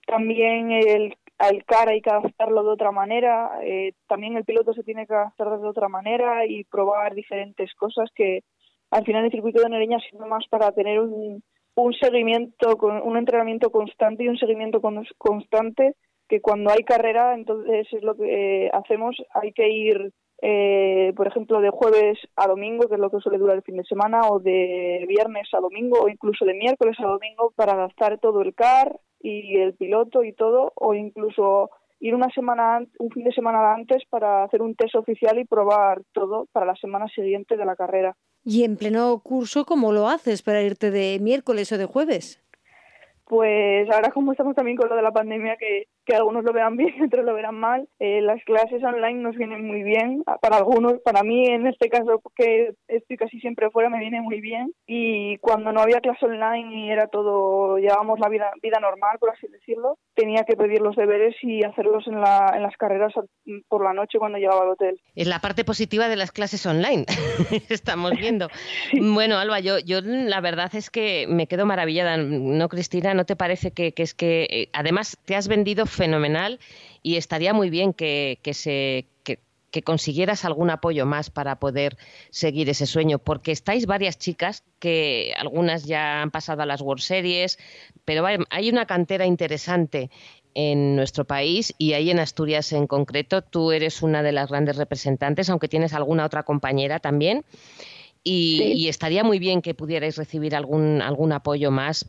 también 0.07 0.71
el, 0.71 1.15
al 1.37 1.63
CAR 1.65 1.89
hay 1.89 2.01
que 2.01 2.09
adaptarlo 2.09 2.63
de 2.63 2.69
otra 2.69 2.91
manera, 2.91 3.59
eh, 3.63 3.93
también 4.07 4.37
el 4.37 4.45
piloto 4.45 4.73
se 4.73 4.83
tiene 4.83 5.05
que 5.05 5.13
adaptar 5.13 5.59
de 5.59 5.67
otra 5.67 5.89
manera 5.89 6.45
y 6.45 6.63
probar 6.63 7.13
diferentes 7.13 7.73
cosas 7.75 8.09
que 8.15 8.43
al 8.91 9.03
final 9.03 9.25
el 9.25 9.31
circuito 9.31 9.61
de 9.61 9.69
Nereña 9.69 9.99
sirve 9.99 10.25
más 10.27 10.45
para 10.49 10.71
tener 10.71 10.99
un, 10.99 11.43
un 11.75 11.93
seguimiento, 11.93 12.77
un 13.03 13.17
entrenamiento 13.17 13.69
constante 13.69 14.23
y 14.23 14.29
un 14.29 14.37
seguimiento 14.37 14.81
constante 15.17 15.95
que 16.27 16.41
cuando 16.41 16.71
hay 16.71 16.83
carrera, 16.83 17.35
entonces 17.35 17.87
es 17.91 18.03
lo 18.03 18.15
que 18.15 18.69
hacemos, 18.73 19.15
hay 19.33 19.51
que 19.51 19.69
ir 19.69 20.11
eh, 20.41 21.13
por 21.15 21.27
ejemplo, 21.27 21.61
de 21.61 21.69
jueves 21.69 22.19
a 22.35 22.47
domingo, 22.47 22.87
que 22.87 22.95
es 22.95 22.99
lo 22.99 23.09
que 23.09 23.19
suele 23.19 23.37
durar 23.37 23.55
el 23.55 23.63
fin 23.63 23.77
de 23.77 23.85
semana, 23.85 24.21
o 24.29 24.39
de 24.39 25.05
viernes 25.07 25.47
a 25.53 25.59
domingo, 25.59 26.01
o 26.01 26.09
incluso 26.09 26.45
de 26.45 26.53
miércoles 26.53 26.97
a 26.99 27.07
domingo, 27.07 27.53
para 27.55 27.73
adaptar 27.73 28.19
todo 28.19 28.41
el 28.41 28.53
car 28.53 28.99
y 29.19 29.57
el 29.57 29.73
piloto 29.73 30.23
y 30.23 30.33
todo, 30.33 30.71
o 30.75 30.93
incluso 30.93 31.69
ir 31.99 32.13
una 32.13 32.29
semana, 32.29 32.85
un 32.99 33.09
fin 33.11 33.23
de 33.23 33.31
semana 33.31 33.73
antes 33.73 34.03
para 34.09 34.43
hacer 34.43 34.61
un 34.61 34.75
test 34.75 34.95
oficial 34.95 35.39
y 35.39 35.45
probar 35.45 36.01
todo 36.11 36.47
para 36.51 36.65
la 36.65 36.75
semana 36.75 37.07
siguiente 37.07 37.57
de 37.57 37.65
la 37.65 37.75
carrera. 37.75 38.15
¿Y 38.43 38.63
en 38.63 38.77
pleno 38.77 39.19
curso 39.23 39.65
cómo 39.65 39.91
lo 39.91 40.07
haces 40.07 40.43
para 40.43 40.61
irte 40.61 40.91
de 40.91 41.17
miércoles 41.19 41.71
o 41.71 41.77
de 41.77 41.85
jueves? 41.85 42.43
Pues 43.25 43.89
ahora 43.89 44.11
como 44.11 44.33
estamos 44.33 44.55
también 44.55 44.77
con 44.77 44.87
lo 44.87 44.95
de 44.95 45.01
la 45.01 45.11
pandemia, 45.11 45.57
que, 45.57 45.87
que 46.05 46.15
algunos 46.15 46.43
lo 46.43 46.53
vean 46.53 46.77
bien 46.77 46.93
otros 47.05 47.25
lo 47.25 47.33
verán 47.33 47.55
mal, 47.55 47.87
eh, 47.99 48.21
las 48.21 48.43
clases 48.43 48.83
online 48.83 49.21
nos 49.21 49.35
vienen 49.35 49.65
muy 49.65 49.83
bien. 49.83 50.23
Para 50.41 50.57
algunos, 50.57 50.99
para 51.03 51.23
mí 51.23 51.45
en 51.47 51.67
este 51.67 51.89
caso, 51.89 52.21
que 52.35 52.73
estoy 52.87 53.17
casi 53.17 53.39
siempre 53.39 53.69
fuera, 53.69 53.89
me 53.89 53.99
viene 53.99 54.21
muy 54.21 54.41
bien. 54.41 54.71
Y 54.87 55.37
cuando 55.37 55.71
no 55.71 55.81
había 55.81 56.01
clase 56.01 56.25
online 56.25 56.85
y 56.85 56.91
era 56.91 57.07
todo, 57.07 57.77
llevábamos 57.77 58.19
la 58.19 58.29
vida, 58.29 58.51
vida 58.61 58.79
normal, 58.79 59.17
por 59.19 59.31
así 59.31 59.47
decirlo, 59.47 59.97
tenía 60.15 60.43
que 60.43 60.55
pedir 60.55 60.81
los 60.81 60.95
deberes 60.95 61.35
y 61.41 61.63
hacerlos 61.63 62.07
en, 62.07 62.21
la, 62.21 62.53
en 62.55 62.63
las 62.63 62.75
carreras 62.77 63.13
por 63.67 63.83
la 63.83 63.93
noche 63.93 64.19
cuando 64.19 64.37
llegaba 64.37 64.63
al 64.63 64.69
hotel. 64.69 64.99
Es 65.15 65.27
la 65.27 65.39
parte 65.39 65.63
positiva 65.63 66.07
de 66.07 66.15
las 66.15 66.31
clases 66.31 66.65
online, 66.65 67.05
estamos 67.69 68.11
viendo. 68.11 68.47
Bueno, 69.15 69.37
Alba, 69.37 69.59
yo, 69.59 69.79
yo 69.79 70.01
la 70.01 70.41
verdad 70.41 70.73
es 70.75 70.89
que 70.89 71.25
me 71.27 71.47
quedo 71.47 71.65
maravillada, 71.65 72.17
¿no, 72.17 72.67
Cristina? 72.69 73.13
¿no 73.13 73.25
te 73.25 73.35
parece 73.35 73.71
que, 73.71 73.93
es 73.95 74.13
que 74.13 74.47
eh, 74.49 74.69
además 74.73 75.17
te 75.25 75.35
has 75.35 75.47
vendido 75.47 75.85
fenomenal 75.95 76.59
y 77.01 77.17
estaría 77.17 77.53
muy 77.53 77.69
bien 77.69 77.93
que, 77.93 78.39
se 78.53 79.05
que, 79.23 79.39
consiguieras 79.83 80.45
algún 80.45 80.69
apoyo 80.69 81.05
más 81.05 81.29
para 81.29 81.59
poder 81.59 81.97
seguir 82.29 82.69
ese 82.69 82.85
sueño, 82.85 83.19
porque 83.19 83.51
estáis 83.51 83.85
varias 83.87 84.17
chicas 84.17 84.63
que 84.79 85.33
algunas 85.37 85.83
ya 85.83 86.21
han 86.21 86.31
pasado 86.31 86.61
a 86.61 86.65
las 86.65 86.79
World 86.79 87.01
Series, 87.01 87.59
pero 88.05 88.25
hay 88.25 88.69
una 88.69 88.85
cantera 88.85 89.25
interesante 89.25 90.09
en 90.55 90.95
nuestro 90.95 91.25
país 91.25 91.75
y 91.77 91.93
ahí 91.93 92.09
en 92.09 92.19
Asturias 92.19 92.71
en 92.71 92.87
concreto. 92.87 93.41
Tú 93.41 93.71
eres 93.71 94.01
una 94.01 94.23
de 94.23 94.31
las 94.31 94.49
grandes 94.49 94.77
representantes, 94.77 95.49
aunque 95.49 95.67
tienes 95.67 95.93
alguna 95.93 96.25
otra 96.25 96.43
compañera 96.43 96.99
también. 96.99 97.43
Y, 98.27 98.87
estaría 98.87 99.23
muy 99.23 99.37
bien 99.37 99.61
que 99.61 99.75
pudierais 99.75 100.17
recibir 100.17 100.55
algún, 100.55 100.99
algún 101.03 101.31
apoyo 101.31 101.69
más 101.69 102.07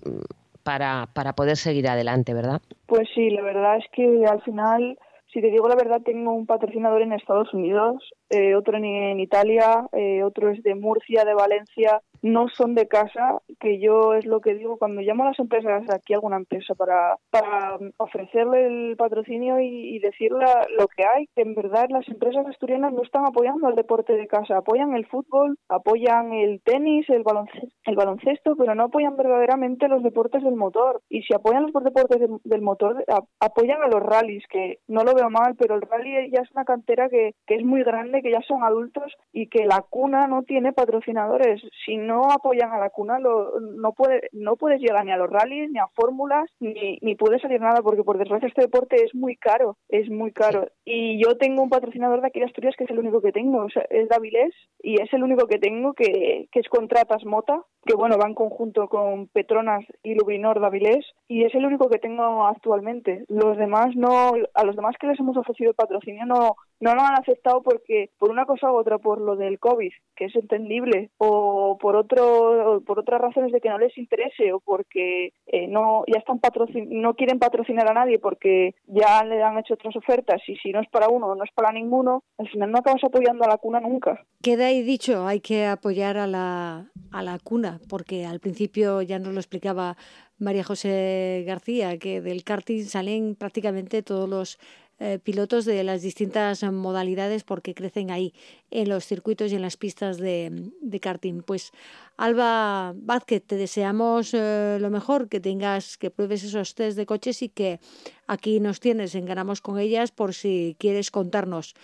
para, 0.66 1.06
para 1.14 1.34
poder 1.34 1.56
seguir 1.56 1.86
adelante, 1.88 2.34
¿verdad? 2.34 2.60
Pues 2.86 3.08
sí, 3.14 3.30
la 3.30 3.40
verdad 3.40 3.76
es 3.76 3.84
que 3.92 4.24
al 4.26 4.42
final, 4.42 4.98
si 5.32 5.40
te 5.40 5.52
digo 5.52 5.68
la 5.68 5.76
verdad, 5.76 6.02
tengo 6.04 6.32
un 6.32 6.44
patrocinador 6.44 7.02
en 7.02 7.12
Estados 7.12 7.54
Unidos, 7.54 8.02
eh, 8.30 8.54
otro 8.54 8.76
en, 8.76 9.20
Italia, 9.20 9.86
eh, 9.92 10.22
otro 10.22 10.50
es 10.50 10.62
de 10.62 10.74
Murcia, 10.74 11.24
de 11.24 11.34
Valencia, 11.34 12.02
no 12.22 12.48
son 12.48 12.74
de 12.74 12.88
casa, 12.88 13.40
que 13.60 13.78
yo 13.78 14.14
es 14.14 14.26
lo 14.26 14.40
que 14.40 14.54
digo 14.54 14.78
cuando 14.78 15.00
llamo 15.00 15.24
a 15.24 15.28
las 15.28 15.38
empresas, 15.38 15.84
aquí 15.90 16.14
alguna 16.14 16.36
empresa, 16.36 16.74
para, 16.74 17.16
para 17.30 17.78
ofrecerle 17.98 18.66
el 18.66 18.96
patrocinio 18.96 19.60
y, 19.60 19.96
decirle 19.96 20.44
lo 20.78 20.86
que 20.88 21.04
hay, 21.04 21.26
que 21.34 21.42
en 21.42 21.54
verdad 21.54 21.86
las 21.88 22.06
empresas 22.08 22.46
asturianas 22.46 22.92
no 22.92 23.02
están 23.02 23.26
apoyando 23.26 23.66
al 23.66 23.74
deporte 23.74 24.12
de 24.12 24.26
casa, 24.26 24.58
apoyan 24.58 24.94
el 24.94 25.06
fútbol, 25.06 25.58
apoyan 25.68 26.32
el 26.32 26.60
tenis, 26.62 27.08
el 27.08 27.22
baloncesto, 27.22 27.68
el 27.84 27.96
baloncesto 27.96 28.56
pero 28.56 28.74
no 28.74 28.84
apoyan 28.84 29.16
verdaderamente 29.16 29.88
los 29.88 30.02
deportes 30.02 30.42
del 30.42 30.56
motor. 30.56 31.02
Y 31.08 31.22
si 31.22 31.34
apoyan 31.34 31.70
los 31.72 31.84
deportes 31.84 32.20
del 32.44 32.62
motor, 32.62 33.04
apoyan 33.40 33.82
a 33.82 33.88
los 33.88 34.02
rallies, 34.02 34.44
que 34.48 34.80
no 34.88 35.02
lo 35.02 35.14
veo 35.14 35.30
mal, 35.30 35.54
pero 35.56 35.74
el 35.74 35.82
rally 35.82 36.30
ya 36.30 36.40
es 36.40 36.50
una 36.52 36.64
cantera 36.64 37.08
que, 37.08 37.34
que 37.46 37.54
es 37.56 37.64
muy 37.64 37.82
grande, 37.82 38.15
que 38.22 38.30
ya 38.30 38.40
son 38.42 38.62
adultos 38.62 39.12
y 39.32 39.48
que 39.48 39.66
la 39.66 39.84
cuna 39.88 40.26
no 40.26 40.42
tiene 40.42 40.72
patrocinadores. 40.72 41.62
Si 41.84 41.96
no 41.96 42.22
apoyan 42.30 42.72
a 42.72 42.78
la 42.78 42.90
cuna, 42.90 43.18
no, 43.18 43.92
puede, 43.92 44.28
no 44.32 44.56
puedes 44.56 44.80
llegar 44.80 45.04
ni 45.04 45.12
a 45.12 45.16
los 45.16 45.30
rallies, 45.30 45.70
ni 45.70 45.78
a 45.78 45.88
fórmulas, 45.94 46.50
ni, 46.60 46.98
ni 47.02 47.14
puede 47.14 47.38
salir 47.40 47.60
nada, 47.60 47.82
porque 47.82 48.02
por 48.02 48.18
desgracia 48.18 48.48
este 48.48 48.62
deporte 48.62 48.96
es 49.04 49.14
muy 49.14 49.36
caro, 49.36 49.76
es 49.88 50.10
muy 50.10 50.32
caro. 50.32 50.68
Y 50.84 51.22
yo 51.22 51.36
tengo 51.36 51.62
un 51.62 51.70
patrocinador 51.70 52.20
de 52.20 52.28
aquí 52.28 52.40
de 52.40 52.46
Asturias 52.46 52.74
que 52.76 52.84
es 52.84 52.90
el 52.90 52.98
único 52.98 53.20
que 53.20 53.32
tengo, 53.32 53.64
o 53.64 53.70
sea, 53.70 53.84
es 53.90 54.08
Davilés, 54.08 54.54
y 54.82 55.00
es 55.00 55.12
el 55.12 55.22
único 55.22 55.46
que 55.46 55.58
tengo 55.58 55.92
que, 55.92 56.48
que 56.50 56.60
es 56.60 56.68
Contratas 56.68 57.24
Mota, 57.24 57.62
que 57.84 57.94
bueno, 57.94 58.18
va 58.18 58.28
en 58.28 58.34
conjunto 58.34 58.88
con 58.88 59.28
Petronas 59.28 59.84
y 60.02 60.14
Lubinor 60.14 60.60
Davilés, 60.60 61.04
y 61.28 61.44
es 61.44 61.54
el 61.54 61.64
único 61.64 61.88
que 61.88 61.98
tengo 61.98 62.46
actualmente. 62.46 63.24
Los 63.28 63.56
demás 63.56 63.94
no, 63.94 64.32
a 64.54 64.64
los 64.64 64.76
demás 64.76 64.96
que 65.00 65.06
les 65.06 65.18
hemos 65.20 65.36
ofrecido 65.36 65.74
patrocinio 65.74 66.26
no, 66.26 66.56
no 66.80 66.94
lo 66.94 67.02
han 67.02 67.14
aceptado 67.14 67.62
porque 67.62 68.10
por 68.18 68.30
una 68.30 68.44
cosa 68.44 68.70
u 68.70 68.76
otra, 68.76 68.98
por 68.98 69.20
lo 69.20 69.36
del 69.36 69.58
COVID, 69.58 69.92
que 70.14 70.24
es 70.26 70.36
entendible, 70.36 71.10
o 71.18 71.78
por 71.80 71.96
otro, 71.96 72.82
por 72.86 72.98
otras 72.98 73.20
razones 73.20 73.52
de 73.52 73.60
que 73.60 73.68
no 73.68 73.78
les 73.78 73.96
interese, 73.96 74.52
o 74.52 74.60
porque 74.60 75.32
eh, 75.46 75.68
no 75.68 76.04
ya 76.06 76.18
están 76.18 76.38
patrocin 76.38 76.86
no 77.00 77.14
quieren 77.14 77.38
patrocinar 77.38 77.90
a 77.90 77.94
nadie 77.94 78.18
porque 78.18 78.74
ya 78.86 79.24
le 79.24 79.42
han 79.42 79.58
hecho 79.58 79.74
otras 79.74 79.96
ofertas 79.96 80.40
y 80.48 80.56
si 80.56 80.70
no 80.70 80.80
es 80.80 80.88
para 80.88 81.08
uno 81.08 81.34
no 81.34 81.44
es 81.44 81.50
para 81.54 81.72
ninguno, 81.72 82.22
al 82.38 82.48
final 82.48 82.70
no 82.70 82.78
acabas 82.78 83.04
apoyando 83.04 83.44
a 83.44 83.48
la 83.48 83.58
cuna 83.58 83.80
nunca. 83.80 84.24
Queda 84.42 84.66
ahí 84.66 84.82
dicho, 84.82 85.26
hay 85.26 85.40
que 85.40 85.66
apoyar 85.66 86.16
a 86.16 86.26
la, 86.26 86.90
a 87.12 87.22
la 87.22 87.38
cuna, 87.38 87.80
porque 87.88 88.26
al 88.26 88.40
principio 88.40 89.02
ya 89.02 89.18
nos 89.18 89.32
lo 89.32 89.40
explicaba 89.40 89.96
María 90.38 90.64
José 90.64 91.44
García, 91.46 91.98
que 91.98 92.20
del 92.20 92.44
karting 92.44 92.84
salen 92.84 93.36
prácticamente 93.36 94.02
todos 94.02 94.28
los 94.28 94.58
eh, 94.98 95.18
pilotos 95.22 95.66
de 95.66 95.84
las 95.84 96.00
distintas 96.00 96.62
modalidades 96.62 97.44
porque 97.44 97.74
crecen 97.74 98.10
ahí 98.10 98.32
en 98.70 98.88
los 98.88 99.04
circuitos 99.04 99.52
y 99.52 99.56
en 99.56 99.62
las 99.62 99.76
pistas 99.76 100.16
de, 100.16 100.70
karting. 101.02 101.42
Pues 101.42 101.72
Alba 102.16 102.94
Vázquez, 102.96 103.42
te 103.46 103.56
deseamos 103.56 104.32
eh, 104.32 104.78
lo 104.80 104.88
mejor, 104.90 105.28
que 105.28 105.38
tengas, 105.40 105.98
que 105.98 106.10
pruebes 106.10 106.44
esos 106.44 106.74
test 106.74 106.96
de 106.96 107.04
coches 107.04 107.42
y 107.42 107.50
que 107.50 107.78
aquí 108.26 108.58
nos 108.58 108.80
tienes 108.80 109.14
en 109.14 109.26
Ganamos 109.26 109.60
con 109.60 109.78
ellas 109.78 110.12
por 110.12 110.32
si 110.32 110.76
quieres 110.78 111.10
contarnos 111.10 111.74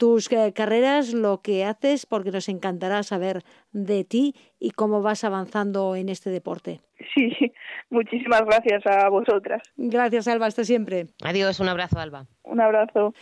tus 0.00 0.32
eh, 0.32 0.54
carreras, 0.54 1.12
lo 1.12 1.42
que 1.42 1.66
haces, 1.66 2.06
porque 2.06 2.30
nos 2.30 2.48
encantará 2.48 3.02
saber 3.02 3.42
de 3.72 4.02
ti 4.02 4.34
y 4.58 4.70
cómo 4.70 5.02
vas 5.02 5.24
avanzando 5.24 5.94
en 5.94 6.08
este 6.08 6.30
deporte. 6.30 6.80
Sí, 7.14 7.30
muchísimas 7.90 8.40
gracias 8.46 8.82
a 8.86 9.10
vosotras. 9.10 9.62
Gracias, 9.76 10.26
Alba, 10.26 10.46
hasta 10.46 10.64
siempre. 10.64 11.08
Adiós, 11.22 11.60
un 11.60 11.68
abrazo, 11.68 11.98
Alba. 11.98 12.24
Un 12.44 12.62
abrazo. 12.62 13.12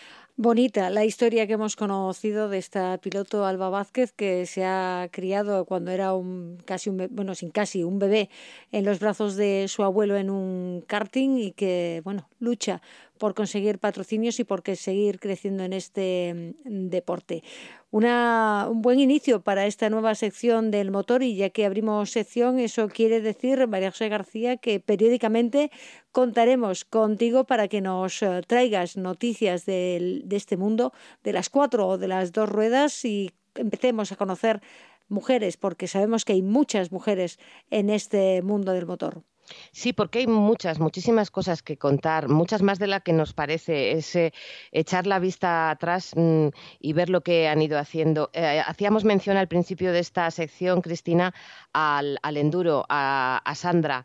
Bonita 0.40 0.88
la 0.88 1.04
historia 1.04 1.48
que 1.48 1.54
hemos 1.54 1.74
conocido 1.74 2.48
de 2.48 2.58
esta 2.58 2.96
piloto 2.98 3.44
Alba 3.44 3.70
Vázquez 3.70 4.12
que 4.12 4.46
se 4.46 4.64
ha 4.64 5.08
criado 5.10 5.64
cuando 5.64 5.90
era 5.90 6.14
un 6.14 6.58
casi 6.64 6.90
un 6.90 7.08
bueno 7.10 7.34
sin 7.34 7.50
casi 7.50 7.82
un 7.82 7.98
bebé 7.98 8.30
en 8.70 8.84
los 8.84 9.00
brazos 9.00 9.34
de 9.34 9.66
su 9.66 9.82
abuelo 9.82 10.16
en 10.16 10.30
un 10.30 10.84
karting 10.86 11.38
y 11.38 11.50
que 11.50 12.02
bueno 12.04 12.28
lucha 12.38 12.80
por 13.18 13.34
conseguir 13.34 13.78
patrocinios 13.78 14.40
y 14.40 14.44
por 14.44 14.62
seguir 14.76 15.20
creciendo 15.20 15.64
en 15.64 15.72
este 15.72 16.54
mm, 16.64 16.88
deporte 16.88 17.42
un 17.90 18.82
buen 18.82 19.00
inicio 19.00 19.40
para 19.40 19.66
esta 19.66 19.88
nueva 19.88 20.14
sección 20.14 20.70
del 20.70 20.90
motor 20.90 21.22
y 21.22 21.36
ya 21.36 21.50
que 21.50 21.64
abrimos 21.64 22.10
sección, 22.10 22.58
eso 22.58 22.88
quiere 22.88 23.20
decir, 23.20 23.66
María 23.66 23.90
José 23.90 24.08
García, 24.08 24.58
que 24.58 24.78
periódicamente 24.78 25.70
contaremos 26.12 26.84
contigo 26.84 27.44
para 27.44 27.68
que 27.68 27.80
nos 27.80 28.22
eh, 28.22 28.42
traigas 28.46 28.96
noticias 28.96 29.64
de, 29.64 30.20
de 30.24 30.36
este 30.36 30.56
mundo, 30.56 30.92
de 31.24 31.32
las 31.32 31.48
cuatro 31.48 31.88
o 31.88 31.98
de 31.98 32.08
las 32.08 32.32
dos 32.32 32.48
ruedas 32.48 33.04
y 33.04 33.32
empecemos 33.54 34.12
a 34.12 34.16
conocer 34.16 34.60
mujeres, 35.08 35.56
porque 35.56 35.88
sabemos 35.88 36.26
que 36.26 36.34
hay 36.34 36.42
muchas 36.42 36.92
mujeres 36.92 37.38
en 37.70 37.88
este 37.88 38.42
mundo 38.42 38.72
del 38.72 38.86
motor. 38.86 39.22
Sí, 39.72 39.92
porque 39.92 40.20
hay 40.20 40.26
muchas, 40.26 40.78
muchísimas 40.78 41.30
cosas 41.30 41.62
que 41.62 41.76
contar, 41.76 42.28
muchas 42.28 42.62
más 42.62 42.78
de 42.78 42.86
las 42.86 43.02
que 43.02 43.12
nos 43.12 43.32
parece. 43.32 43.92
Es 43.92 44.16
echar 44.72 45.06
la 45.06 45.18
vista 45.18 45.70
atrás 45.70 46.12
mm, 46.16 46.48
y 46.80 46.92
ver 46.92 47.10
lo 47.10 47.22
que 47.22 47.48
han 47.48 47.62
ido 47.62 47.78
haciendo. 47.78 48.30
Eh, 48.32 48.62
hacíamos 48.64 49.04
mención 49.04 49.36
al 49.36 49.48
principio 49.48 49.92
de 49.92 50.00
esta 50.00 50.30
sección, 50.30 50.80
Cristina, 50.80 51.34
al, 51.72 52.18
enduro, 52.36 52.84
a, 52.88 53.52
Sandra. 53.54 54.04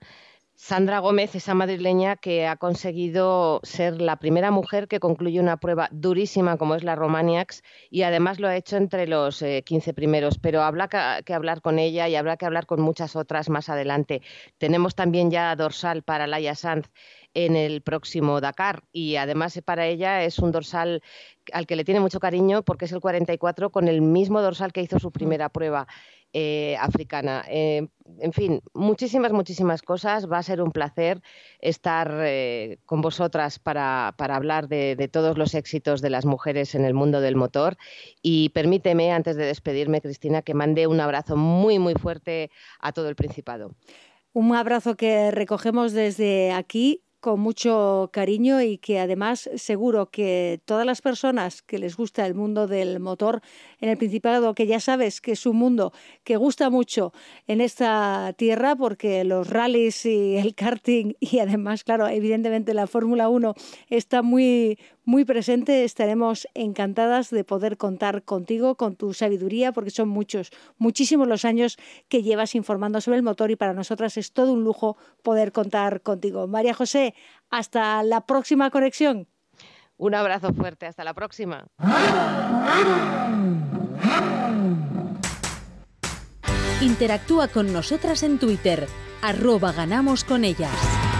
Sandra 0.55 0.99
Gómez, 0.99 1.33
esa 1.33 1.55
madrileña 1.55 2.15
que 2.15 2.45
ha 2.45 2.57
conseguido 2.57 3.59
ser 3.63 3.99
la 3.99 4.17
primera 4.17 4.51
mujer 4.51 4.87
que 4.87 4.99
concluye 4.99 5.39
una 5.39 5.57
prueba 5.57 5.89
durísima 5.91 6.57
como 6.57 6.75
es 6.75 6.83
la 6.83 6.95
Romaniacs 6.95 7.63
y 7.89 8.03
además 8.03 8.39
lo 8.39 8.47
ha 8.47 8.55
hecho 8.55 8.77
entre 8.77 9.07
los 9.07 9.43
15 9.65 9.89
eh, 9.89 9.93
primeros, 9.93 10.37
pero 10.37 10.61
habrá 10.61 10.87
que, 11.25 11.33
hablar 11.33 11.61
con 11.61 11.79
ella 11.79 12.07
y 12.07 12.15
habrá 12.15 12.37
que 12.37 12.45
hablar 12.45 12.67
con 12.67 12.81
muchas 12.81 13.15
otras 13.15 13.49
más 13.49 13.67
adelante. 13.67 14.21
Tenemos 14.59 14.93
también 14.93 15.31
ya 15.31 15.55
dorsal 15.55 16.03
para 16.03 16.27
Laia 16.27 16.53
Sanz 16.53 16.87
en 17.33 17.55
el 17.55 17.81
próximo 17.81 18.41
Dakar 18.41 18.83
y 18.91 19.15
además 19.15 19.59
para 19.65 19.87
ella 19.87 20.23
es 20.23 20.39
un 20.39 20.51
dorsal 20.51 21.01
al 21.51 21.67
que 21.67 21.75
le 21.75 21.83
tiene 21.83 21.99
mucho 21.99 22.19
cariño 22.19 22.63
porque 22.63 22.85
es 22.85 22.91
el 22.91 23.01
44 23.01 23.71
con 23.71 23.87
el 23.87 24.01
mismo 24.01 24.41
dorsal 24.41 24.71
que 24.71 24.81
hizo 24.81 24.99
su 24.99 25.11
primera 25.11 25.49
prueba 25.49 25.87
eh, 26.35 26.75
africana. 26.79 27.45
Eh, 27.47 27.87
en 28.19 28.33
fin, 28.33 28.59
muchísimas, 28.73 29.31
muchísimas 29.31 29.83
cosas. 29.83 30.31
Va 30.31 30.39
a 30.39 30.43
ser 30.43 30.63
un 30.63 30.71
placer 30.71 31.21
estar 31.59 32.11
eh, 32.21 32.79
con 32.87 33.01
vosotras 33.01 33.59
para, 33.59 34.07
hablar 34.17 34.67
de, 34.67 34.95
de, 34.95 35.07
todos 35.07 35.37
los 35.37 35.53
éxitos 35.53 36.01
de 36.01 36.09
las 36.09 36.25
mujeres 36.25 36.73
en 36.73 36.85
el 36.85 36.95
mundo 36.95 37.21
del 37.21 37.35
motor. 37.35 37.77
Y 38.23 38.49
permíteme, 38.49 39.11
antes 39.11 39.35
de 39.35 39.45
despedirme, 39.45 40.01
Cristina, 40.01 40.41
que 40.41 40.55
mande 40.55 40.87
un 40.87 41.01
abrazo 41.01 41.35
muy, 41.37 41.77
muy 41.77 41.93
fuerte 41.93 42.49
a 42.79 42.93
todo 42.93 43.09
el 43.09 43.15
Principado. 43.15 43.75
Un 44.33 44.55
abrazo 44.55 44.95
que 44.95 45.29
recogemos 45.29 45.93
desde 45.93 46.51
aquí 46.51 47.03
con 47.23 47.39
mucho 47.39 48.09
cariño 48.11 48.61
y 48.61 48.77
que 48.77 48.99
además 48.99 49.49
seguro 49.55 50.11
que 50.11 50.59
todas 50.65 50.85
las 50.85 51.01
personas 51.01 51.61
que 51.61 51.79
les 51.79 51.95
gusta 51.95 52.25
el 52.25 52.35
mundo 52.35 52.67
del 52.67 52.99
motor 52.99 53.41
en 53.79 53.87
el 53.87 53.97
Principado, 53.97 54.53
que 54.53 54.67
ya 54.67 54.81
sabes 54.81 55.21
que 55.21 55.31
es 55.31 55.45
un 55.45 55.55
mundo 55.55 55.93
que 56.25 56.35
gusta 56.35 56.69
mucho 56.69 57.13
en 57.47 57.61
esta 57.61 58.33
tierra 58.37 58.75
porque 58.75 59.23
los 59.23 59.49
rallies 59.49 60.05
y 60.05 60.35
el 60.35 60.53
karting 60.53 61.13
y 61.21 61.39
además, 61.39 61.85
claro, 61.85 62.09
evidentemente 62.09 62.73
la 62.73 62.87
Fórmula 62.87 63.29
1 63.29 63.53
está 63.87 64.21
muy 64.21 64.77
muy 65.05 65.25
presente. 65.25 65.83
Estaremos 65.83 66.47
encantadas 66.53 67.29
de 67.29 67.43
poder 67.43 67.77
contar 67.77 68.23
contigo, 68.23 68.75
con 68.75 68.95
tu 68.95 69.13
sabiduría, 69.13 69.71
porque 69.71 69.89
son 69.89 70.09
muchos, 70.09 70.51
muchísimos 70.77 71.27
los 71.27 71.45
años 71.45 71.77
que 72.09 72.23
llevas 72.23 72.55
informando 72.55 73.01
sobre 73.01 73.17
el 73.17 73.23
motor 73.23 73.51
y 73.51 73.55
para 73.55 73.73
nosotras 73.73 74.17
es 74.17 74.33
todo 74.33 74.53
un 74.53 74.63
lujo 74.63 74.97
poder 75.21 75.51
contar 75.51 76.01
contigo. 76.01 76.47
María 76.47 76.73
José, 76.73 77.13
hasta 77.49 78.03
la 78.03 78.25
próxima 78.25 78.69
conexión. 78.69 79.27
Un 79.97 80.15
abrazo 80.15 80.53
fuerte, 80.53 80.85
hasta 80.85 81.03
la 81.03 81.13
próxima. 81.13 81.65
Interactúa 86.81 87.47
con 87.47 87.71
nosotras 87.71 88.23
en 88.23 88.39
Twitter, 88.39 88.87
arroba 89.21 89.71
ganamos 89.71 90.23
con 90.25 90.43
ellas. 90.43 91.12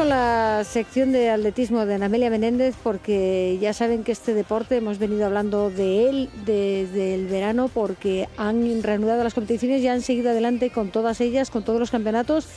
Con 0.00 0.08
la 0.08 0.64
sección 0.64 1.12
de 1.12 1.28
atletismo 1.28 1.84
de 1.84 1.96
Anamelia 1.96 2.30
Menéndez 2.30 2.74
porque 2.82 3.58
ya 3.60 3.74
saben 3.74 4.02
que 4.02 4.12
este 4.12 4.32
deporte 4.32 4.78
hemos 4.78 4.98
venido 4.98 5.26
hablando 5.26 5.68
de 5.68 6.08
él 6.08 6.30
desde 6.46 7.14
el 7.14 7.26
verano 7.26 7.68
porque 7.68 8.26
han 8.38 8.82
reanudado 8.82 9.22
las 9.22 9.34
competiciones 9.34 9.82
y 9.82 9.88
han 9.88 10.00
seguido 10.00 10.30
adelante 10.30 10.70
con 10.70 10.88
todas 10.88 11.20
ellas, 11.20 11.50
con 11.50 11.64
todos 11.64 11.78
los 11.78 11.90
campeonatos 11.90 12.48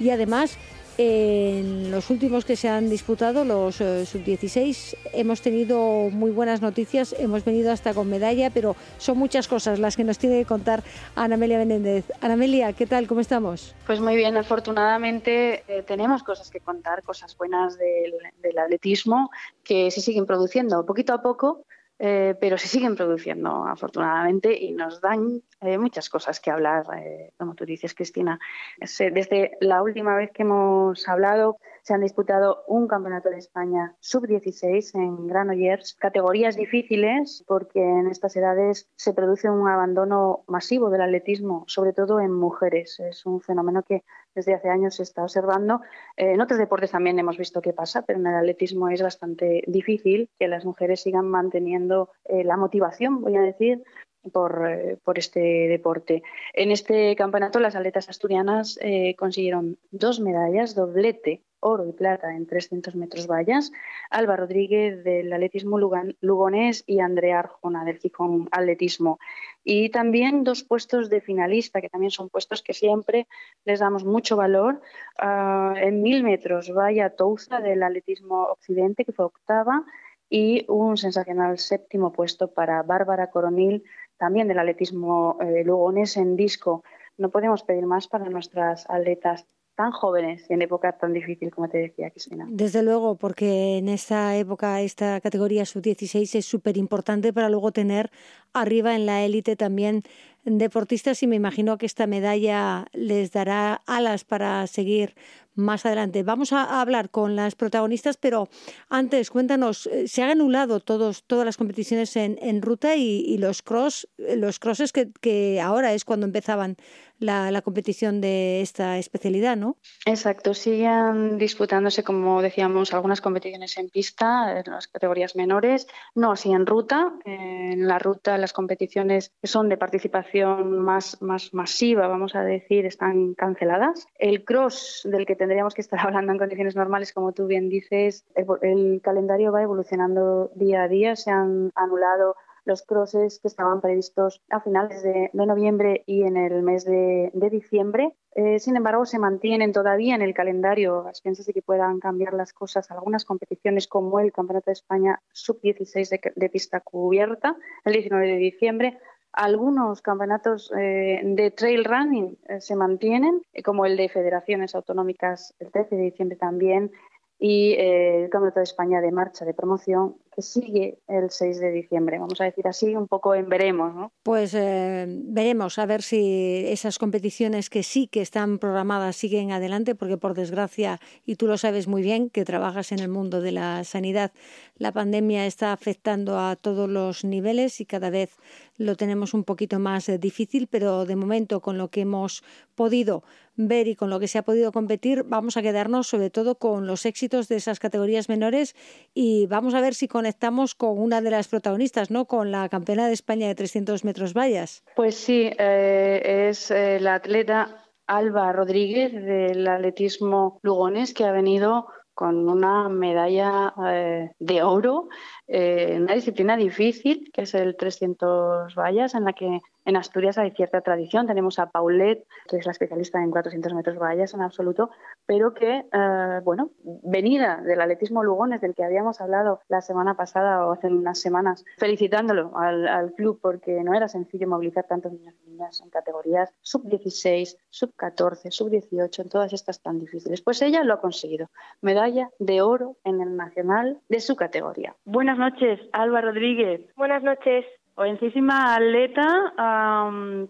y 0.00 0.08
además 0.08 0.56
en 0.98 1.90
los 1.90 2.10
últimos 2.10 2.44
que 2.44 2.56
se 2.56 2.68
han 2.68 2.88
disputado, 2.88 3.44
los 3.44 3.80
eh, 3.80 4.06
sub-16, 4.06 4.96
hemos 5.12 5.42
tenido 5.42 6.10
muy 6.10 6.30
buenas 6.30 6.62
noticias, 6.62 7.14
hemos 7.18 7.44
venido 7.44 7.70
hasta 7.70 7.92
con 7.94 8.08
medalla, 8.08 8.50
pero 8.50 8.76
son 8.98 9.18
muchas 9.18 9.48
cosas 9.48 9.78
las 9.78 9.96
que 9.96 10.04
nos 10.04 10.18
tiene 10.18 10.38
que 10.38 10.46
contar 10.46 10.82
Anamelia 11.14 11.58
Menéndez. 11.58 12.04
Anamelia, 12.20 12.72
¿qué 12.72 12.86
tal? 12.86 13.06
¿Cómo 13.06 13.20
estamos? 13.20 13.74
Pues 13.86 14.00
muy 14.00 14.16
bien, 14.16 14.36
afortunadamente 14.36 15.64
eh, 15.68 15.82
tenemos 15.82 16.22
cosas 16.22 16.50
que 16.50 16.60
contar, 16.60 17.02
cosas 17.02 17.36
buenas 17.36 17.78
del, 17.78 18.14
del 18.42 18.58
atletismo 18.58 19.30
que 19.62 19.90
se 19.90 20.00
siguen 20.00 20.26
produciendo 20.26 20.84
poquito 20.86 21.12
a 21.12 21.22
poco 21.22 21.64
eh, 21.98 22.34
pero 22.38 22.58
se 22.58 22.68
siguen 22.68 22.94
produciendo 22.94 23.64
afortunadamente 23.64 24.52
y 24.52 24.72
nos 24.72 25.00
dan 25.00 25.42
eh, 25.62 25.78
muchas 25.78 26.10
cosas 26.10 26.40
que 26.40 26.50
hablar, 26.50 26.84
eh, 26.96 27.32
como 27.38 27.54
tú 27.54 27.64
dices, 27.64 27.94
Cristina. 27.94 28.38
Desde 28.78 29.56
la 29.60 29.82
última 29.82 30.14
vez 30.14 30.30
que 30.32 30.42
hemos 30.42 31.08
hablado, 31.08 31.58
se 31.86 31.94
han 31.94 32.00
disputado 32.00 32.64
un 32.66 32.88
campeonato 32.88 33.30
de 33.30 33.38
España 33.38 33.94
sub-16 34.00 34.96
en 34.96 35.28
Granollers, 35.28 35.94
categorías 35.94 36.56
difíciles 36.56 37.44
porque 37.46 37.80
en 37.80 38.08
estas 38.08 38.34
edades 38.34 38.90
se 38.96 39.14
produce 39.14 39.48
un 39.48 39.68
abandono 39.68 40.42
masivo 40.48 40.90
del 40.90 41.02
atletismo, 41.02 41.62
sobre 41.68 41.92
todo 41.92 42.18
en 42.18 42.32
mujeres. 42.32 42.98
Es 42.98 43.24
un 43.24 43.40
fenómeno 43.40 43.84
que 43.84 44.02
desde 44.34 44.54
hace 44.54 44.68
años 44.68 44.96
se 44.96 45.04
está 45.04 45.22
observando. 45.22 45.80
Eh, 46.16 46.32
en 46.32 46.40
otros 46.40 46.58
deportes 46.58 46.90
también 46.90 47.20
hemos 47.20 47.38
visto 47.38 47.62
qué 47.62 47.72
pasa, 47.72 48.02
pero 48.02 48.18
en 48.18 48.26
el 48.26 48.34
atletismo 48.34 48.88
es 48.88 49.00
bastante 49.00 49.62
difícil 49.68 50.28
que 50.40 50.48
las 50.48 50.64
mujeres 50.64 51.02
sigan 51.02 51.28
manteniendo 51.28 52.10
eh, 52.24 52.42
la 52.42 52.56
motivación, 52.56 53.20
voy 53.20 53.36
a 53.36 53.42
decir, 53.42 53.84
por, 54.32 54.66
eh, 54.68 54.98
por, 55.04 55.20
este 55.20 55.38
deporte. 55.68 56.24
En 56.52 56.72
este 56.72 57.14
campeonato 57.14 57.60
las 57.60 57.76
atletas 57.76 58.08
asturianas 58.08 58.76
consiguieron 59.16 59.78
dos 59.92 60.18
medallas, 60.18 60.74
doblete 60.74 61.45
oro 61.60 61.88
y 61.88 61.92
plata 61.92 62.34
en 62.34 62.46
300 62.46 62.94
metros 62.96 63.26
vallas, 63.26 63.72
Alba 64.10 64.36
Rodríguez 64.36 65.02
del 65.04 65.32
atletismo 65.32 65.78
lugonés 66.20 66.84
y 66.86 67.00
Andrea 67.00 67.40
Arjona 67.40 67.84
del 67.84 67.98
Gijón 67.98 68.48
Atletismo. 68.50 69.18
Y 69.64 69.90
también 69.90 70.44
dos 70.44 70.62
puestos 70.62 71.10
de 71.10 71.20
finalista, 71.20 71.80
que 71.80 71.88
también 71.88 72.10
son 72.10 72.28
puestos 72.28 72.62
que 72.62 72.72
siempre 72.72 73.26
les 73.64 73.80
damos 73.80 74.04
mucho 74.04 74.36
valor. 74.36 74.80
Ah, 75.18 75.74
en 75.76 76.02
mil 76.02 76.22
metros, 76.22 76.72
Valla 76.72 77.10
Touza 77.10 77.60
del 77.60 77.82
atletismo 77.82 78.44
occidente, 78.44 79.04
que 79.04 79.12
fue 79.12 79.24
octava, 79.24 79.84
y 80.28 80.64
un 80.68 80.96
sensacional 80.96 81.58
séptimo 81.58 82.12
puesto 82.12 82.52
para 82.52 82.82
Bárbara 82.82 83.30
Coronil, 83.30 83.84
también 84.16 84.48
del 84.48 84.58
atletismo 84.58 85.38
eh, 85.40 85.64
lugonés 85.64 86.16
en 86.16 86.36
disco. 86.36 86.82
No 87.16 87.30
podemos 87.30 87.62
pedir 87.62 87.86
más 87.86 88.08
para 88.08 88.28
nuestras 88.28 88.88
atletas 88.90 89.46
tan 89.76 89.92
jóvenes 89.92 90.44
en 90.48 90.62
época 90.62 90.96
tan 90.98 91.12
difícil 91.12 91.50
como 91.50 91.68
te 91.68 91.78
decía, 91.78 92.10
Cristina. 92.10 92.46
Desde 92.48 92.82
luego, 92.82 93.16
porque 93.16 93.76
en 93.78 93.88
esta 93.88 94.34
época 94.36 94.80
esta 94.80 95.20
categoría 95.20 95.66
sub-16 95.66 96.34
es 96.34 96.46
súper 96.46 96.76
importante 96.78 97.32
para 97.32 97.50
luego 97.50 97.72
tener 97.72 98.10
arriba 98.52 98.94
en 98.94 99.06
la 99.06 99.24
élite 99.24 99.56
también 99.56 100.02
deportistas 100.44 101.22
y 101.22 101.26
me 101.26 101.36
imagino 101.36 101.76
que 101.76 101.86
esta 101.86 102.06
medalla 102.06 102.86
les 102.92 103.32
dará 103.32 103.82
alas 103.86 104.24
para 104.24 104.66
seguir 104.66 105.14
más 105.56 105.86
adelante. 105.86 106.22
Vamos 106.22 106.52
a 106.52 106.80
hablar 106.80 107.10
con 107.10 107.34
las 107.34 107.54
protagonistas, 107.54 108.16
pero 108.16 108.48
antes 108.88 109.30
cuéntanos, 109.30 109.86
eh, 109.86 110.06
se 110.06 110.22
han 110.22 110.30
anulado 110.30 110.80
todos, 110.80 111.24
todas 111.24 111.44
las 111.44 111.56
competiciones 111.56 112.14
en, 112.16 112.62
ruta 112.62 112.94
y, 112.94 113.38
los 113.38 113.62
cross, 113.62 114.08
los 114.18 114.58
crosses 114.58 114.92
que, 114.92 115.60
ahora 115.60 115.94
es 115.94 116.04
cuando 116.04 116.26
empezaban 116.26 116.76
la, 117.18 117.62
competición 117.62 118.20
de 118.20 118.60
esta 118.60 118.98
especialidad, 118.98 119.56
¿no? 119.56 119.78
Exacto, 120.04 120.52
siguen 120.52 121.38
disputándose, 121.38 122.04
como 122.04 122.42
decíamos, 122.42 122.92
algunas 122.92 123.22
competiciones 123.22 123.76
en 123.78 123.88
pista, 123.88 124.60
en 124.60 124.70
las 124.70 124.86
categorías 124.88 125.34
menores, 125.34 125.86
no 126.14 126.32
así 126.32 126.52
en 126.52 126.66
ruta. 126.66 127.14
En 127.24 127.88
la 127.88 127.98
ruta 127.98 128.35
las 128.40 128.52
competiciones 128.52 129.32
que 129.40 129.48
son 129.48 129.68
de 129.68 129.76
participación 129.76 130.78
más, 130.78 131.20
más 131.22 131.52
masiva, 131.54 132.08
vamos 132.08 132.34
a 132.34 132.42
decir, 132.42 132.86
están 132.86 133.34
canceladas. 133.34 134.06
El 134.18 134.44
cross, 134.44 135.02
del 135.04 135.26
que 135.26 135.36
tendríamos 135.36 135.74
que 135.74 135.82
estar 135.82 136.00
hablando 136.06 136.32
en 136.32 136.38
condiciones 136.38 136.76
normales, 136.76 137.12
como 137.12 137.32
tú 137.32 137.46
bien 137.46 137.68
dices, 137.68 138.24
el 138.62 139.00
calendario 139.02 139.52
va 139.52 139.62
evolucionando 139.62 140.50
día 140.54 140.84
a 140.84 140.88
día, 140.88 141.16
se 141.16 141.30
han 141.30 141.70
anulado 141.74 142.36
los 142.66 142.82
crosses 142.82 143.38
que 143.40 143.48
estaban 143.48 143.80
previstos 143.80 144.42
a 144.50 144.60
finales 144.60 145.02
de, 145.02 145.30
noviembre 145.32 146.02
y 146.06 146.24
en 146.24 146.36
el 146.36 146.62
mes 146.62 146.84
de, 146.84 147.30
diciembre. 147.50 148.12
Eh, 148.34 148.58
sin 148.58 148.76
embargo, 148.76 149.06
se 149.06 149.18
mantienen 149.18 149.72
todavía 149.72 150.14
en 150.14 150.22
el 150.22 150.34
calendario 150.34 151.06
a 151.06 151.10
expensas 151.10 151.46
de 151.46 151.54
que 151.54 151.62
puedan 151.62 152.00
cambiar 152.00 152.34
las 152.34 152.52
cosas 152.52 152.90
algunas 152.90 153.24
competiciones 153.24 153.86
como 153.86 154.18
el 154.20 154.32
Campeonato 154.32 154.66
de 154.66 154.74
España 154.74 155.22
Sub-16 155.32 156.34
de, 156.34 156.48
pista 156.50 156.80
cubierta 156.80 157.56
el 157.84 157.92
19 157.92 158.26
de 158.26 158.36
diciembre. 158.36 158.98
Algunos 159.32 160.02
campeonatos 160.02 160.72
eh, 160.76 161.20
de 161.22 161.50
trail 161.50 161.84
running 161.84 162.36
eh, 162.48 162.60
se 162.60 162.74
mantienen, 162.74 163.42
como 163.64 163.86
el 163.86 163.96
de 163.96 164.08
federaciones 164.08 164.74
autonómicas 164.74 165.54
el 165.60 165.70
13 165.70 165.96
de 165.96 166.02
diciembre 166.02 166.36
también, 166.36 166.90
y 167.38 167.72
eh, 167.72 168.24
el 168.24 168.30
Campeonato 168.30 168.60
de 168.60 168.64
España 168.64 169.00
de 169.00 169.12
marcha 169.12 169.44
de 169.44 169.52
promoción 169.52 170.16
que 170.36 170.42
sigue 170.42 170.98
el 171.08 171.30
6 171.30 171.60
de 171.60 171.72
diciembre. 171.72 172.18
Vamos 172.18 172.40
a 172.40 172.44
decir 172.44 172.68
así, 172.68 172.94
un 172.94 173.08
poco 173.08 173.34
en 173.34 173.48
veremos. 173.48 173.94
¿no? 173.94 174.12
Pues 174.22 174.52
eh, 174.54 175.06
veremos 175.08 175.78
a 175.78 175.86
ver 175.86 176.02
si 176.02 176.64
esas 176.66 176.98
competiciones 176.98 177.70
que 177.70 177.82
sí 177.82 178.06
que 178.06 178.20
están 178.20 178.58
programadas 178.58 179.16
siguen 179.16 179.52
adelante, 179.52 179.94
porque 179.94 180.18
por 180.18 180.34
desgracia, 180.34 181.00
y 181.24 181.36
tú 181.36 181.46
lo 181.46 181.56
sabes 181.56 181.88
muy 181.88 182.02
bien, 182.02 182.28
que 182.28 182.44
trabajas 182.44 182.92
en 182.92 182.98
el 182.98 183.08
mundo 183.08 183.40
de 183.40 183.52
la 183.52 183.82
sanidad, 183.84 184.32
la 184.76 184.92
pandemia 184.92 185.46
está 185.46 185.72
afectando 185.72 186.38
a 186.38 186.56
todos 186.56 186.88
los 186.88 187.24
niveles 187.24 187.80
y 187.80 187.86
cada 187.86 188.10
vez 188.10 188.36
lo 188.76 188.94
tenemos 188.96 189.32
un 189.32 189.44
poquito 189.44 189.78
más 189.78 190.08
eh, 190.10 190.18
difícil, 190.18 190.66
pero 190.66 191.06
de 191.06 191.16
momento 191.16 191.60
con 191.60 191.78
lo 191.78 191.88
que 191.88 192.02
hemos 192.02 192.44
podido 192.74 193.22
ver 193.56 193.88
y 193.88 193.96
con 193.96 194.10
lo 194.10 194.20
que 194.20 194.28
se 194.28 194.38
ha 194.38 194.42
podido 194.42 194.72
competir, 194.72 195.24
vamos 195.24 195.56
a 195.56 195.62
quedarnos 195.62 196.06
sobre 196.06 196.30
todo 196.30 196.56
con 196.56 196.86
los 196.86 197.06
éxitos 197.06 197.48
de 197.48 197.56
esas 197.56 197.80
categorías 197.80 198.28
menores 198.28 198.74
y 199.14 199.46
vamos 199.46 199.74
a 199.74 199.80
ver 199.80 199.94
si 199.94 200.08
conectamos 200.08 200.74
con 200.74 200.98
una 200.98 201.20
de 201.20 201.30
las 201.30 201.48
protagonistas, 201.48 202.10
¿no? 202.10 202.26
Con 202.26 202.50
la 202.50 202.68
campeona 202.68 203.06
de 203.06 203.14
España 203.14 203.48
de 203.48 203.54
300 203.54 204.04
metros 204.04 204.34
vallas. 204.34 204.84
Pues 204.94 205.16
sí, 205.16 205.50
eh, 205.58 206.48
es 206.48 206.70
eh, 206.70 206.98
la 207.00 207.14
atleta 207.14 207.84
Alba 208.06 208.52
Rodríguez 208.52 209.12
del 209.12 209.66
atletismo 209.66 210.60
Lugones 210.62 211.12
que 211.12 211.24
ha 211.24 211.32
venido 211.32 211.86
con 212.14 212.48
una 212.48 212.88
medalla 212.88 213.74
eh, 213.88 214.30
de 214.38 214.62
oro 214.62 215.08
en 215.46 216.04
una 216.04 216.14
disciplina 216.14 216.56
difícil, 216.56 217.30
que 217.32 217.42
es 217.42 217.54
el 217.54 217.76
300 217.76 218.74
vallas, 218.74 219.14
en 219.14 219.24
la 219.24 219.34
que 219.34 219.60
en 219.86 219.96
Asturias 219.96 220.36
hay 220.36 220.50
cierta 220.50 220.80
tradición. 220.80 221.26
Tenemos 221.26 221.58
a 221.58 221.70
Paulette, 221.70 222.26
que 222.48 222.56
es 222.56 222.66
la 222.66 222.72
especialista 222.72 223.22
en 223.22 223.30
400 223.30 223.72
metros 223.72 223.98
vallas 223.98 224.34
en 224.34 224.42
absoluto, 224.42 224.90
pero 225.26 225.54
que, 225.54 225.86
eh, 225.90 226.40
bueno, 226.42 226.70
venida 226.82 227.62
del 227.62 227.80
atletismo 227.80 228.24
Lugones, 228.24 228.60
del 228.60 228.74
que 228.74 228.84
habíamos 228.84 229.20
hablado 229.20 229.60
la 229.68 229.80
semana 229.80 230.16
pasada 230.16 230.66
o 230.66 230.72
hace 230.72 230.88
unas 230.88 231.20
semanas, 231.20 231.64
felicitándolo 231.78 232.52
al, 232.58 233.14
club 233.16 233.38
porque 233.40 233.82
no 233.84 233.94
era 233.94 234.08
sencillo 234.08 234.48
movilizar 234.48 234.84
tantos 234.84 235.12
niños 235.12 235.34
y 235.46 235.50
niñas 235.50 235.80
en 235.80 235.90
categorías 235.90 236.52
sub-16, 236.60 237.56
sub-14, 237.70 238.50
sub-18, 238.50 239.22
en 239.22 239.28
todas 239.28 239.52
estas 239.52 239.80
tan 239.80 240.00
difíciles. 240.00 240.42
Pues 240.42 240.60
ella 240.62 240.82
lo 240.82 240.94
ha 240.94 241.00
conseguido. 241.00 241.48
Medalla 241.80 242.30
de 242.40 242.60
oro 242.62 242.96
en 243.04 243.20
el 243.20 243.36
nacional 243.36 244.00
de 244.08 244.20
su 244.20 244.34
categoría. 244.34 244.96
Buenas 245.04 245.38
noches, 245.38 245.78
Alba 245.92 246.20
Rodríguez. 246.20 246.92
Buenas 246.96 247.22
noches. 247.22 247.64
Jovencísima 247.96 248.74
atleta 248.74 249.54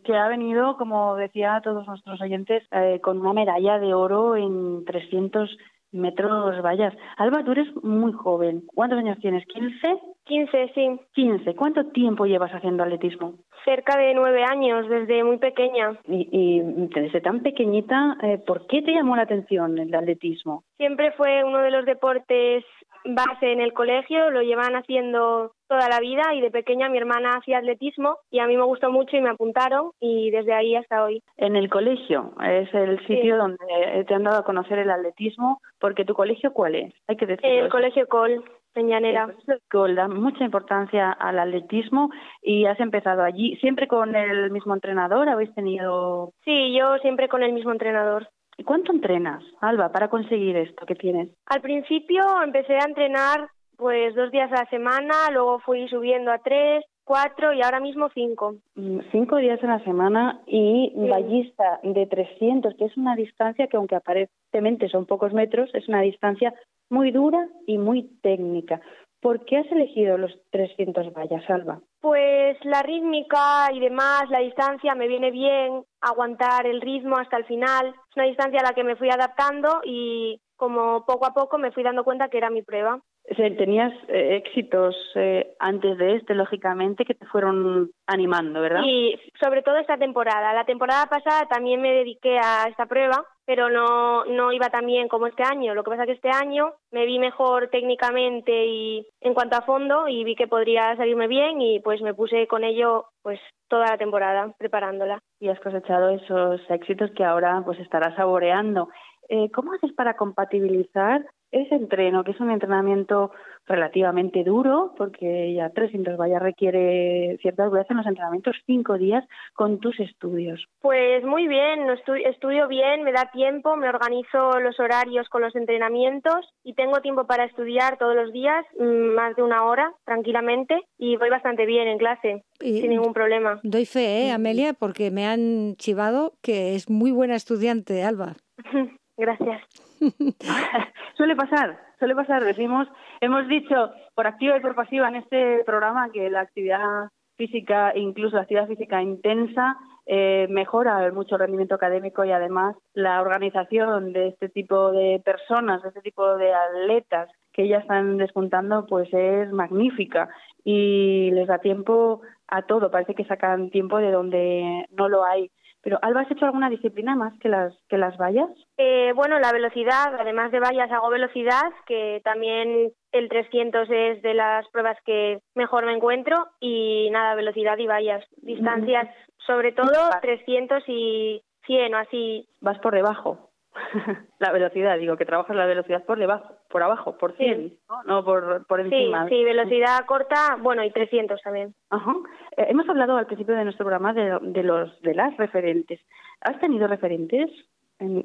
que 0.02 0.16
ha 0.16 0.28
venido, 0.28 0.76
como 0.76 1.14
decía 1.14 1.54
a 1.54 1.60
todos 1.60 1.86
nuestros 1.86 2.20
oyentes, 2.20 2.64
eh, 2.72 3.00
con 3.00 3.20
una 3.20 3.32
medalla 3.32 3.78
de 3.78 3.94
oro 3.94 4.34
en 4.34 4.84
300 4.84 5.56
metros 5.92 6.60
vallas. 6.60 6.92
Alba, 7.16 7.44
tú 7.44 7.52
eres 7.52 7.68
muy 7.84 8.12
joven. 8.12 8.64
¿Cuántos 8.74 8.98
años 8.98 9.18
tienes? 9.20 9.44
¿15? 9.46 10.00
15, 10.24 10.72
sí. 10.74 11.00
15. 11.14 11.54
¿Cuánto 11.54 11.86
tiempo 11.86 12.26
llevas 12.26 12.52
haciendo 12.52 12.82
atletismo? 12.82 13.34
Cerca 13.64 13.96
de 13.96 14.12
nueve 14.14 14.42
años, 14.42 14.88
desde 14.88 15.22
muy 15.22 15.38
pequeña. 15.38 15.98
Y, 16.08 16.60
desde 16.60 17.20
tan 17.20 17.42
pequeñita, 17.42 18.16
eh, 18.22 18.38
¿por 18.38 18.66
qué 18.66 18.82
te 18.82 18.92
llamó 18.92 19.14
la 19.14 19.22
atención 19.22 19.78
el 19.78 19.94
atletismo? 19.94 20.64
Siempre 20.76 21.12
fue 21.12 21.44
uno 21.44 21.58
de 21.58 21.70
los 21.70 21.84
deportes 21.86 22.64
base 23.08 23.52
en 23.52 23.60
el 23.60 23.72
colegio, 23.72 24.30
lo 24.30 24.42
llevan 24.42 24.74
haciendo 24.76 25.52
toda 25.68 25.88
la 25.88 26.00
vida 26.00 26.34
y 26.34 26.40
de 26.40 26.50
pequeña 26.50 26.88
mi 26.88 26.98
hermana 26.98 27.36
hacía 27.36 27.58
atletismo 27.58 28.18
y 28.30 28.38
a 28.38 28.46
mí 28.46 28.56
me 28.56 28.64
gustó 28.64 28.90
mucho 28.90 29.16
y 29.16 29.20
me 29.20 29.30
apuntaron 29.30 29.90
y 30.00 30.30
desde 30.30 30.54
ahí 30.54 30.76
hasta 30.76 31.02
hoy. 31.02 31.22
En 31.36 31.56
el 31.56 31.68
colegio 31.68 32.32
es 32.44 32.72
el 32.74 33.04
sitio 33.06 33.36
donde 33.36 34.04
te 34.06 34.14
han 34.14 34.24
dado 34.24 34.38
a 34.38 34.44
conocer 34.44 34.78
el 34.78 34.90
atletismo, 34.90 35.60
porque 35.80 36.04
tu 36.04 36.14
colegio 36.14 36.52
¿cuál 36.52 36.76
es? 36.76 36.94
Hay 37.08 37.16
que 37.16 37.26
decirlo. 37.26 37.64
El 37.64 37.68
colegio 37.68 38.06
Col. 38.06 38.44
En 38.74 38.88
Llanera. 38.88 39.34
El 39.72 39.94
da 39.94 40.06
mucha 40.06 40.44
importancia 40.44 41.10
al 41.10 41.38
atletismo 41.38 42.10
y 42.42 42.66
has 42.66 42.78
empezado 42.78 43.22
allí. 43.22 43.56
¿Siempre 43.56 43.88
con 43.88 44.14
el 44.14 44.50
mismo 44.50 44.74
entrenador? 44.74 45.30
¿Habéis 45.30 45.54
tenido...? 45.54 46.32
Sí, 46.44 46.76
yo 46.78 46.98
siempre 46.98 47.28
con 47.28 47.42
el 47.42 47.54
mismo 47.54 47.72
entrenador. 47.72 48.28
¿Y 48.58 48.64
cuánto 48.64 48.92
entrenas, 48.92 49.42
Alba, 49.60 49.90
para 49.90 50.08
conseguir 50.08 50.56
esto 50.56 50.86
que 50.86 50.94
tienes? 50.94 51.28
Al 51.46 51.60
principio 51.60 52.22
empecé 52.42 52.74
a 52.74 52.84
entrenar 52.86 53.48
pues 53.76 54.14
dos 54.14 54.30
días 54.32 54.50
a 54.52 54.64
la 54.64 54.70
semana, 54.70 55.30
luego 55.30 55.58
fui 55.58 55.86
subiendo 55.88 56.32
a 56.32 56.38
tres, 56.38 56.84
cuatro 57.04 57.52
y 57.52 57.62
ahora 57.62 57.80
mismo 57.80 58.08
cinco. 58.14 58.56
Mm, 58.74 59.00
cinco 59.12 59.36
días 59.36 59.62
a 59.62 59.66
la 59.66 59.84
semana 59.84 60.40
y 60.46 60.92
ballista 61.08 61.80
de 61.82 62.06
300, 62.06 62.74
que 62.74 62.86
es 62.86 62.96
una 62.96 63.14
distancia 63.14 63.66
que 63.66 63.76
aunque 63.76 63.96
aparentemente 63.96 64.88
son 64.88 65.06
pocos 65.06 65.32
metros, 65.32 65.70
es 65.74 65.88
una 65.88 66.00
distancia 66.00 66.54
muy 66.88 67.10
dura 67.10 67.46
y 67.66 67.78
muy 67.78 68.04
técnica. 68.22 68.80
¿Por 69.26 69.44
qué 69.44 69.56
has 69.56 69.72
elegido 69.72 70.16
los 70.18 70.30
300 70.52 71.12
vallas, 71.12 71.42
Alba? 71.50 71.80
Pues 72.00 72.56
la 72.64 72.80
rítmica 72.84 73.72
y 73.72 73.80
demás, 73.80 74.30
la 74.30 74.38
distancia 74.38 74.94
me 74.94 75.08
viene 75.08 75.32
bien, 75.32 75.82
aguantar 76.00 76.64
el 76.64 76.80
ritmo 76.80 77.16
hasta 77.16 77.36
el 77.36 77.44
final. 77.44 77.88
Es 77.88 78.16
una 78.16 78.26
distancia 78.26 78.60
a 78.60 78.62
la 78.62 78.72
que 78.72 78.84
me 78.84 78.94
fui 78.94 79.10
adaptando 79.10 79.80
y 79.82 80.40
como 80.54 81.04
poco 81.04 81.26
a 81.26 81.34
poco 81.34 81.58
me 81.58 81.72
fui 81.72 81.82
dando 81.82 82.04
cuenta 82.04 82.28
que 82.28 82.38
era 82.38 82.50
mi 82.50 82.62
prueba. 82.62 83.00
Tenías 83.34 83.92
eh, 84.08 84.36
éxitos 84.36 84.94
eh, 85.16 85.54
antes 85.58 85.98
de 85.98 86.16
este, 86.16 86.34
lógicamente, 86.34 87.04
que 87.04 87.14
te 87.14 87.26
fueron 87.26 87.90
animando, 88.06 88.60
¿verdad? 88.60 88.82
Y 88.84 89.18
sobre 89.40 89.62
todo 89.62 89.76
esta 89.78 89.98
temporada. 89.98 90.52
La 90.52 90.64
temporada 90.64 91.06
pasada 91.06 91.46
también 91.46 91.82
me 91.82 91.92
dediqué 91.92 92.38
a 92.38 92.68
esta 92.68 92.86
prueba 92.86 93.26
pero 93.46 93.70
no, 93.70 94.24
no 94.24 94.52
iba 94.52 94.68
tan 94.68 94.84
bien 94.86 95.08
como 95.08 95.28
este 95.28 95.44
año. 95.44 95.74
Lo 95.74 95.84
que 95.84 95.90
pasa 95.90 96.02
es 96.02 96.06
que 96.06 96.14
este 96.14 96.30
año 96.30 96.74
me 96.90 97.06
vi 97.06 97.18
mejor 97.18 97.68
técnicamente 97.70 98.66
y 98.66 99.06
en 99.20 99.34
cuanto 99.34 99.56
a 99.56 99.62
fondo 99.62 100.08
y 100.08 100.24
vi 100.24 100.34
que 100.34 100.48
podría 100.48 100.96
salirme 100.96 101.28
bien 101.28 101.60
y 101.60 101.80
pues 101.80 102.02
me 102.02 102.12
puse 102.12 102.48
con 102.48 102.64
ello 102.64 103.06
pues 103.22 103.38
toda 103.68 103.86
la 103.86 103.98
temporada 103.98 104.52
preparándola. 104.58 105.20
Y 105.38 105.48
has 105.48 105.60
cosechado 105.60 106.10
esos 106.10 106.60
éxitos 106.68 107.12
que 107.12 107.24
ahora 107.24 107.62
pues 107.64 107.78
estarás 107.78 108.16
saboreando. 108.16 108.88
Eh, 109.28 109.50
¿Cómo 109.52 109.72
haces 109.72 109.92
para 109.92 110.16
compatibilizar 110.16 111.24
ese 111.50 111.74
entreno, 111.74 112.24
que 112.24 112.32
es 112.32 112.40
un 112.40 112.50
entrenamiento 112.50 113.30
relativamente 113.66 114.44
duro, 114.44 114.94
porque 114.96 115.52
ya 115.54 115.70
300 115.70 116.16
vallas 116.16 116.40
requiere 116.40 117.36
cierta 117.42 117.64
duración 117.64 117.98
los 117.98 118.06
entrenamientos, 118.06 118.56
cinco 118.64 118.96
días 118.96 119.24
con 119.54 119.80
tus 119.80 119.98
estudios. 120.00 120.64
Pues 120.80 121.24
muy 121.24 121.48
bien, 121.48 121.88
estudio 122.24 122.68
bien, 122.68 123.02
me 123.02 123.12
da 123.12 123.30
tiempo, 123.32 123.76
me 123.76 123.88
organizo 123.88 124.60
los 124.60 124.78
horarios 124.78 125.28
con 125.28 125.42
los 125.42 125.54
entrenamientos 125.56 126.46
y 126.62 126.74
tengo 126.74 127.00
tiempo 127.00 127.26
para 127.26 127.44
estudiar 127.44 127.98
todos 127.98 128.14
los 128.14 128.32
días, 128.32 128.64
mm, 128.78 129.14
más 129.14 129.34
de 129.36 129.42
una 129.42 129.64
hora, 129.64 129.92
tranquilamente, 130.04 130.82
y 130.98 131.16
voy 131.16 131.30
bastante 131.30 131.66
bien 131.66 131.88
en 131.88 131.98
clase, 131.98 132.44
sin 132.60 132.90
ningún 132.90 133.12
problema. 133.12 133.60
Doy 133.62 133.84
fe, 133.86 134.26
¿eh, 134.26 134.30
Amelia, 134.30 134.74
porque 134.74 135.10
me 135.10 135.26
han 135.26 135.74
chivado 135.76 136.34
que 136.42 136.74
es 136.74 136.88
muy 136.88 137.10
buena 137.10 137.34
estudiante, 137.34 138.04
Alba. 138.04 138.36
Gracias. 139.16 139.62
suele 141.16 141.36
pasar, 141.36 141.78
suele 141.98 142.14
pasar. 142.14 142.44
Decimos, 142.44 142.88
hemos 143.20 143.48
dicho 143.48 143.90
por 144.14 144.26
activa 144.26 144.56
y 144.56 144.60
por 144.60 144.74
pasiva 144.74 145.08
en 145.08 145.16
este 145.16 145.64
programa 145.64 146.10
que 146.12 146.30
la 146.30 146.40
actividad 146.40 147.10
física, 147.36 147.92
incluso 147.94 148.36
la 148.36 148.42
actividad 148.42 148.66
física 148.66 149.02
intensa, 149.02 149.76
eh, 150.06 150.46
mejora 150.50 151.10
mucho 151.12 151.34
el 151.34 151.40
rendimiento 151.40 151.74
académico 151.74 152.24
y 152.24 152.30
además 152.30 152.76
la 152.94 153.20
organización 153.20 154.12
de 154.12 154.28
este 154.28 154.48
tipo 154.48 154.92
de 154.92 155.20
personas, 155.24 155.82
de 155.82 155.88
este 155.88 156.00
tipo 156.00 156.36
de 156.36 156.54
atletas 156.54 157.28
que 157.52 157.68
ya 157.68 157.78
están 157.78 158.16
despuntando, 158.16 158.86
pues 158.86 159.08
es 159.12 159.50
magnífica 159.50 160.28
y 160.64 161.30
les 161.32 161.48
da 161.48 161.58
tiempo 161.58 162.20
a 162.48 162.62
todo. 162.62 162.90
Parece 162.90 163.14
que 163.14 163.24
sacan 163.24 163.70
tiempo 163.70 163.98
de 163.98 164.12
donde 164.12 164.86
no 164.90 165.08
lo 165.08 165.24
hay. 165.24 165.50
Pero 165.86 166.00
Alba, 166.02 166.22
¿has 166.22 166.30
hecho 166.32 166.46
alguna 166.46 166.68
disciplina 166.68 167.14
más 167.14 167.38
que 167.38 167.48
las 167.48 167.72
que 167.88 167.96
las 167.96 168.16
vallas? 168.16 168.50
Eh, 168.76 169.12
bueno, 169.14 169.38
la 169.38 169.52
velocidad, 169.52 170.16
además 170.18 170.50
de 170.50 170.58
vallas 170.58 170.90
hago 170.90 171.10
velocidad, 171.10 171.70
que 171.86 172.20
también 172.24 172.90
el 173.12 173.28
300 173.28 173.88
es 173.88 174.20
de 174.20 174.34
las 174.34 174.66
pruebas 174.70 174.98
que 175.04 175.38
mejor 175.54 175.86
me 175.86 175.94
encuentro 175.94 176.48
y 176.58 177.08
nada, 177.12 177.36
velocidad 177.36 177.78
y 177.78 177.86
vallas, 177.86 178.24
distancias, 178.38 179.08
sobre 179.46 179.70
todo 179.70 180.10
300 180.20 180.82
y 180.88 181.40
100 181.66 181.94
o 181.94 181.98
así. 181.98 182.48
Vas 182.60 182.80
por 182.80 182.92
debajo. 182.92 183.50
la 184.38 184.52
velocidad, 184.52 184.98
digo, 184.98 185.16
que 185.16 185.24
trabajas 185.24 185.56
la 185.56 185.66
velocidad 185.66 186.04
por 186.04 186.18
debajo, 186.18 186.54
por 186.70 186.82
abajo, 186.82 187.16
por 187.18 187.36
100, 187.36 187.72
¿no? 188.06 188.24
por, 188.24 188.66
por 188.66 188.80
encima. 188.80 189.28
Sí, 189.28 189.36
sí, 189.36 189.44
velocidad 189.44 190.04
corta, 190.06 190.56
bueno, 190.60 190.84
y 190.84 190.90
300 190.90 191.40
también. 191.42 191.74
Ajá. 191.90 192.12
Eh, 192.56 192.66
hemos 192.68 192.88
hablado 192.88 193.16
al 193.16 193.26
principio 193.26 193.54
de 193.54 193.64
nuestro 193.64 193.84
programa 193.84 194.12
de, 194.12 194.38
de, 194.40 194.62
los 194.62 195.00
de 195.02 195.14
las 195.14 195.36
referentes. 195.36 196.00
¿Has 196.40 196.58
tenido 196.60 196.86
referentes 196.86 197.50
en, 197.98 198.22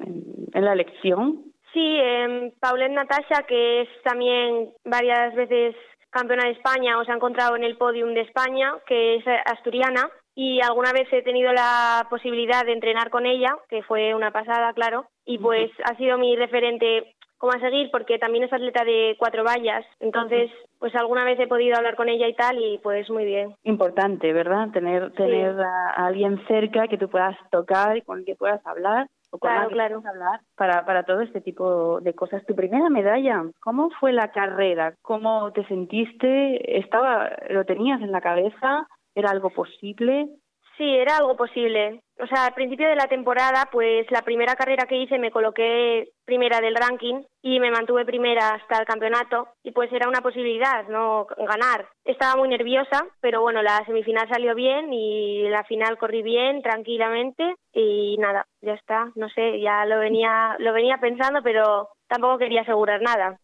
en, 0.52 0.64
la 0.64 0.72
elección? 0.72 1.44
Sí, 1.72 1.98
eh, 2.00 2.52
Paulette 2.60 2.92
Natasha, 2.92 3.44
que 3.48 3.82
es 3.82 3.88
también 4.04 4.70
varias 4.84 5.34
veces 5.34 5.74
campeona 6.10 6.44
de 6.44 6.52
España 6.52 6.98
o 6.98 7.04
se 7.04 7.12
ha 7.12 7.16
encontrado 7.16 7.56
en 7.56 7.64
el 7.64 7.78
podium 7.78 8.12
de 8.12 8.20
España, 8.20 8.74
que 8.86 9.16
es 9.16 9.24
asturiana, 9.46 10.10
y 10.34 10.60
alguna 10.60 10.92
vez 10.92 11.12
he 11.12 11.22
tenido 11.22 11.52
la 11.52 12.06
posibilidad 12.08 12.64
de 12.64 12.72
entrenar 12.72 13.10
con 13.10 13.26
ella, 13.26 13.56
que 13.68 13.82
fue 13.82 14.14
una 14.14 14.30
pasada, 14.30 14.72
claro, 14.72 15.06
y 15.24 15.38
pues 15.38 15.70
ha 15.84 15.94
sido 15.96 16.18
mi 16.18 16.36
referente 16.36 17.14
cómo 17.42 17.54
a 17.54 17.60
seguir 17.60 17.90
porque 17.90 18.20
también 18.20 18.44
es 18.44 18.52
atleta 18.52 18.84
de 18.84 19.16
cuatro 19.18 19.42
vallas. 19.42 19.84
Entonces, 19.98 20.48
pues 20.78 20.94
alguna 20.94 21.24
vez 21.24 21.40
he 21.40 21.48
podido 21.48 21.76
hablar 21.76 21.96
con 21.96 22.08
ella 22.08 22.28
y 22.28 22.34
tal 22.34 22.56
y 22.62 22.78
pues 22.78 23.10
muy 23.10 23.24
bien. 23.24 23.56
Importante, 23.64 24.32
¿verdad? 24.32 24.68
Tener, 24.72 25.12
tener 25.14 25.60
a 25.60 26.06
alguien 26.06 26.40
cerca 26.46 26.86
que 26.86 26.98
tú 26.98 27.08
puedas 27.08 27.36
tocar 27.50 27.96
y 27.96 28.02
con 28.02 28.20
el 28.20 28.24
que 28.24 28.36
puedas 28.36 28.64
hablar 28.64 29.08
o 29.32 29.38
con 29.38 29.50
Claro, 29.50 29.68
que 29.68 29.74
claro. 29.74 30.00
puedas 30.00 30.14
hablar 30.14 30.40
para, 30.56 30.84
para 30.84 31.02
todo 31.02 31.20
este 31.20 31.40
tipo 31.40 32.00
de 32.00 32.14
cosas. 32.14 32.46
Tu 32.46 32.54
primera 32.54 32.88
medalla, 32.90 33.42
¿cómo 33.58 33.90
fue 33.98 34.12
la 34.12 34.30
carrera? 34.30 34.94
¿Cómo 35.02 35.52
te 35.52 35.66
sentiste? 35.66 36.78
¿Estaba, 36.78 37.28
¿Lo 37.50 37.64
tenías 37.64 38.00
en 38.02 38.12
la 38.12 38.20
cabeza? 38.20 38.86
¿Era 39.14 39.30
algo 39.30 39.50
posible? 39.50 40.28
Sí, 40.76 40.88
era 40.96 41.18
algo 41.18 41.36
posible. 41.36 42.00
O 42.18 42.26
sea, 42.26 42.46
al 42.46 42.54
principio 42.54 42.88
de 42.88 42.96
la 42.96 43.06
temporada, 43.06 43.68
pues 43.70 44.10
la 44.10 44.22
primera 44.22 44.54
carrera 44.54 44.86
que 44.86 44.96
hice 44.96 45.18
me 45.18 45.30
coloqué 45.30 46.08
primera 46.24 46.60
del 46.60 46.74
ranking 46.74 47.22
y 47.42 47.60
me 47.60 47.70
mantuve 47.70 48.06
primera 48.06 48.54
hasta 48.54 48.78
el 48.78 48.86
campeonato 48.86 49.48
y 49.62 49.72
pues 49.72 49.92
era 49.92 50.08
una 50.08 50.22
posibilidad, 50.22 50.88
¿no? 50.88 51.26
Ganar. 51.36 51.86
Estaba 52.04 52.36
muy 52.36 52.48
nerviosa, 52.48 53.06
pero 53.20 53.42
bueno, 53.42 53.62
la 53.62 53.84
semifinal 53.84 54.28
salió 54.28 54.54
bien 54.54 54.92
y 54.92 55.48
la 55.48 55.64
final 55.64 55.98
corrí 55.98 56.22
bien, 56.22 56.62
tranquilamente 56.62 57.54
y 57.72 58.16
nada, 58.18 58.46
ya 58.62 58.72
está. 58.72 59.10
No 59.14 59.28
sé, 59.28 59.60
ya 59.60 59.84
lo 59.84 59.98
venía, 59.98 60.56
lo 60.58 60.72
venía 60.72 60.96
pensando, 60.98 61.42
pero 61.42 61.88
tampoco 62.08 62.38
quería 62.38 62.62
asegurar 62.62 63.02
nada. 63.02 63.38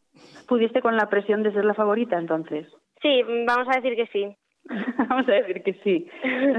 ¿Pudiste 0.48 0.80
con 0.80 0.96
la 0.96 1.08
presión 1.10 1.42
de 1.42 1.52
ser 1.52 1.64
la 1.64 1.74
favorita 1.74 2.16
entonces? 2.16 2.66
Sí, 3.02 3.22
vamos 3.46 3.68
a 3.68 3.80
decir 3.80 3.94
que 3.96 4.06
sí. 4.06 4.36
Vamos 5.08 5.28
a 5.28 5.32
decir 5.32 5.62
que 5.62 5.74
sí. 5.82 6.06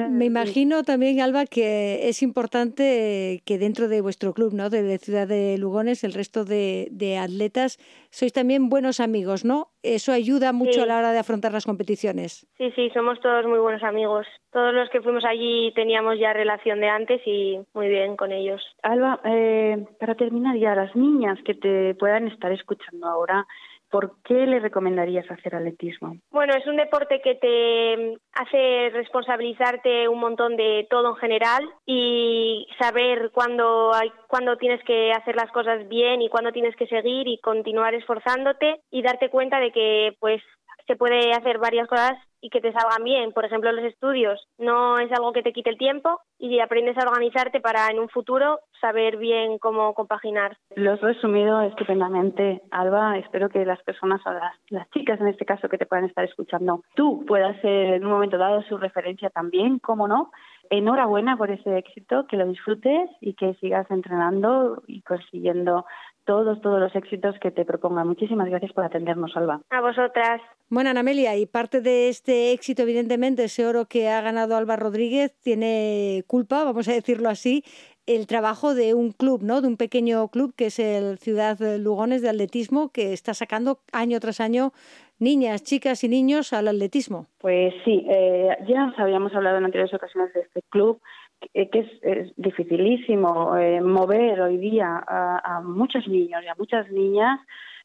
Me 0.10 0.26
imagino 0.26 0.84
también, 0.84 1.22
Alba, 1.22 1.46
que 1.46 2.10
es 2.10 2.22
importante 2.24 3.42
que 3.46 3.58
dentro 3.58 3.88
de 3.88 4.02
vuestro 4.02 4.34
club, 4.34 4.54
¿no? 4.54 4.70
De 4.70 4.82
la 4.82 4.98
ciudad 4.98 5.28
de 5.28 5.58
Lugones, 5.58 6.04
el 6.04 6.14
resto 6.14 6.46
de, 6.46 6.88
de 6.92 7.18
atletas, 7.18 7.78
sois 8.10 8.34
también 8.34 8.70
buenos 8.70 9.00
amigos, 9.00 9.46
¿no? 9.46 9.68
Eso 9.84 10.12
ayuda 10.12 10.52
mucho 10.52 10.70
Sí. 10.74 10.80
a 10.82 10.86
la 10.86 10.98
hora 11.00 11.12
de 11.12 11.20
afrontar 11.20 11.52
las 11.52 11.66
competiciones. 11.66 12.48
Sí, 12.58 12.72
sí, 12.76 12.90
somos 12.94 13.20
todos 13.22 13.46
muy 13.46 13.60
buenos 13.60 13.84
amigos. 13.84 14.26
Todos 14.52 14.74
los 14.74 14.90
que 14.90 15.02
fuimos 15.02 15.24
allí 15.26 15.72
teníamos 15.76 16.20
ya 16.20 16.34
relación 16.34 16.80
de 16.80 16.90
antes 16.90 17.22
y 17.26 17.60
muy 17.74 17.88
bien 17.88 18.16
con 18.18 18.32
ellos. 18.32 18.62
Alba, 18.82 19.20
eh, 19.26 19.86
para 20.00 20.16
terminar 20.16 20.58
ya, 20.58 20.74
las 20.76 20.96
niñas 20.96 21.38
que 21.46 21.54
te 21.54 21.96
puedan 21.96 22.28
estar 22.28 22.52
escuchando 22.52 23.08
ahora, 23.08 23.46
¿por 23.90 24.22
qué 24.24 24.46
le 24.46 24.60
recomendarías 24.60 25.30
hacer 25.32 25.56
atletismo? 25.56 26.18
Bueno, 26.32 26.54
es 26.56 26.66
un 26.68 26.78
deporte 26.78 27.22
que 27.22 27.36
te 27.36 28.18
hace 28.34 28.90
responsabilizarte 28.92 30.08
un 30.08 30.20
montón 30.20 30.56
de 30.56 30.88
todo 30.90 31.10
en 31.10 31.16
general 31.16 31.64
y 31.86 32.68
saber 32.80 33.32
cuándo 33.32 33.94
hay, 33.94 34.12
cuándo 34.28 34.58
tienes 34.58 34.84
que 34.84 35.12
hacer 35.12 35.36
las 35.36 35.52
cosas 35.52 35.88
bien 35.88 36.22
y 36.22 36.30
cuándo 36.30 36.52
tienes 36.52 36.76
que 36.76 36.88
seguir 36.88 37.28
y 37.28 37.40
continuar 37.40 37.94
esforzándote 37.94 38.82
y 38.92 39.02
darte 39.02 39.30
cuenta 39.30 39.60
de 39.60 39.72
que 39.72 40.16
pues 40.20 40.42
se 40.90 40.96
puede 40.96 41.34
hacer 41.34 41.60
varias 41.60 41.88
cosas 41.88 42.18
y 42.42 42.50
que 42.50 42.62
te 42.62 42.72
salgan 42.72 43.04
bien. 43.04 43.32
Por 43.32 43.46
ejemplo, 43.46 43.72
los 43.72 43.86
estudios 43.86 44.44
no 44.58 44.98
es 44.98 45.12
algo 45.12 45.34
que 45.34 45.44
te 45.44 45.54
quite 45.54 45.70
el 45.70 45.78
tiempo 45.78 46.20
y 46.40 46.60
aprendes 46.60 46.98
a 46.98 47.08
organizarte 47.08 47.62
para 47.62 47.92
en 47.92 48.00
un 48.00 48.10
futuro 48.10 48.60
saber 48.82 49.18
bien 49.18 49.60
cómo 49.60 49.94
compaginar. 49.94 50.58
Lo 50.76 50.94
has 50.94 51.02
resumido 51.02 51.62
estupendamente, 51.62 52.64
Alba. 52.72 53.20
Espero 53.20 53.50
que 53.50 53.66
las 53.66 53.84
personas, 53.84 54.20
o 54.26 54.32
las, 54.32 54.56
las 54.70 54.90
chicas 54.90 55.22
en 55.22 55.28
este 55.28 55.46
caso 55.46 55.70
que 55.70 55.78
te 55.78 55.86
puedan 55.86 56.06
estar 56.06 56.26
escuchando, 56.26 56.82
tú 56.96 57.24
puedas 57.28 57.60
ser 57.62 57.94
en 57.94 58.06
un 58.06 58.12
momento 58.12 58.40
dado 58.40 58.64
su 58.64 58.78
referencia 58.78 59.30
también, 59.30 59.78
cómo 59.78 60.08
no. 60.08 60.32
Enhorabuena 60.72 61.36
por 61.36 61.52
ese 61.52 61.78
éxito, 61.78 62.26
que 62.28 62.38
lo 62.38 62.48
disfrutes 62.48 63.10
y 63.22 63.34
que 63.34 63.56
sigas 63.56 63.90
entrenando 63.92 64.84
y 64.88 65.02
consiguiendo 65.02 65.86
todos, 66.30 66.62
todos 66.62 66.80
los 66.80 66.96
éxitos 66.96 67.36
que 67.40 67.50
te 67.50 67.66
proponga. 67.66 68.04
Muchísimas 68.04 68.48
gracias 68.48 68.72
por 68.72 68.86
atendernos, 68.86 69.36
Alba. 69.36 69.62
A 69.72 69.82
vosotras. 69.82 70.40
Bueno, 70.70 70.92
Ana 70.92 71.00
Amelia, 71.00 71.36
y 71.36 71.48
parte 71.48 71.82
de 71.82 72.08
este 72.08 72.52
éxito, 72.52 72.84
evidentemente, 72.84 73.46
ese 73.46 73.66
oro 73.66 73.86
que 73.86 74.10
ha 74.10 74.22
ganado 74.22 74.56
Alba 74.56 74.76
Rodríguez, 74.76 75.36
tiene 75.42 76.24
culpa, 76.28 76.64
vamos 76.64 76.88
a 76.88 76.94
decirlo 76.94 77.30
así, 77.30 77.64
el 78.06 78.28
trabajo 78.28 78.76
de 78.76 78.94
un 78.94 79.12
club, 79.12 79.42
¿no? 79.42 79.62
De 79.62 79.70
un 79.70 79.76
pequeño 79.76 80.28
club 80.28 80.54
que 80.56 80.68
es 80.68 80.78
el 80.78 81.18
Ciudad 81.18 81.58
Lugones 81.80 82.22
de 82.22 82.30
Atletismo, 82.30 82.90
que 82.90 83.12
está 83.12 83.34
sacando 83.34 83.80
año 83.92 84.20
tras 84.20 84.40
año 84.40 84.72
niñas, 85.18 85.64
chicas 85.64 86.04
y 86.04 86.10
niños 86.10 86.54
al 86.54 86.68
atletismo. 86.68 87.26
Pues 87.40 87.74
sí, 87.84 88.06
eh, 88.08 88.56
ya 88.68 88.86
os 88.86 89.00
habíamos 89.00 89.34
hablado 89.34 89.58
en 89.58 89.66
anteriores 89.66 89.96
ocasiones 89.96 90.32
de 90.34 90.42
este 90.42 90.62
club, 90.70 91.02
que, 91.40 91.70
que 91.70 91.80
es, 92.02 92.34
dificilísimo 92.38 93.56
eh, 93.58 93.82
mover 93.82 94.42
hoy 94.42 94.58
día 94.58 95.04
a, 95.08 95.58
a 95.58 95.62
muchos 95.62 96.08
niños 96.08 96.44
y 96.44 96.48
a 96.48 96.56
muchas 96.56 96.90
niñas. 96.92 97.40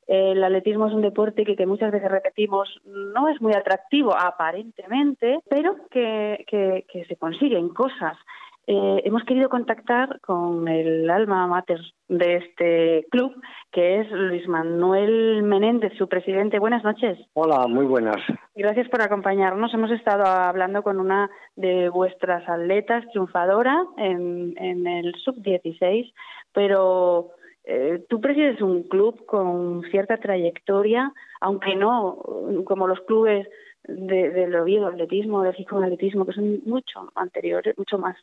Eh, 0.07 0.33
el 0.33 0.45
atletismo 0.45 0.87
es 0.87 0.93
un 0.93 1.03
deporte 1.03 1.45
que, 1.45 1.57
que 1.57 1.67
muchas 1.67 1.91
veces 1.91 2.11
repetimos 2.11 2.69
no 2.85 3.29
es 3.29 3.41
muy 3.41 3.55
atractivo 3.55 4.15
aparentemente, 4.17 5.41
pero 5.49 5.77
que, 5.91 6.45
que, 6.47 6.85
que 6.93 7.05
se 7.07 7.17
consiguen 7.17 7.71
cosas. 7.71 8.17
Eh, 8.67 9.03
hemos 9.05 9.23
querido 9.25 9.49
contactar 9.51 10.21
con 10.21 10.69
el 10.69 11.11
alma 11.11 11.47
mater 11.47 11.81
de 12.09 12.37
este 12.37 13.07
club, 13.11 13.35
que 13.71 14.01
es 14.01 14.11
Luis 14.11 14.49
Manuel 14.49 15.43
Menéndez, 15.43 15.93
su 15.99 16.09
presidente. 16.09 16.59
Buenas 16.59 16.83
noches. 16.83 17.19
Hola, 17.35 17.67
muy 17.67 17.85
buenas. 17.85 18.17
Gracias 18.55 18.89
por 18.89 19.03
acompañarnos. 19.03 19.75
Hemos 19.75 19.91
estado 19.91 20.25
hablando 20.25 20.83
con 20.83 20.99
una 20.99 21.31
de 21.57 21.91
vuestras 21.91 22.49
atletas 22.49 23.05
triunfadora 23.13 23.85
en, 23.99 24.55
en 24.57 24.87
el 24.87 25.15
sub-16, 25.17 26.13
pero 26.53 27.33
eh, 27.65 28.05
tú 28.09 28.21
presides 28.21 28.63
un 28.63 28.85
club 28.85 29.27
con 29.27 29.83
cierta 29.91 30.17
trayectoria, 30.19 31.13
aunque 31.41 31.75
no 31.75 32.19
como 32.65 32.87
los 32.87 33.01
clubes 33.01 33.47
de, 33.85 34.31
del 34.31 34.55
Oviedo 34.55 34.87
Atletismo, 34.87 35.43
del 35.43 35.55
Gijón 35.55 35.85
Atletismo, 35.85 36.27
que 36.27 36.33
son 36.33 36.61
mucho 36.65 37.11
anteriores, 37.15 37.77
mucho 37.79 37.99
más, 37.99 38.17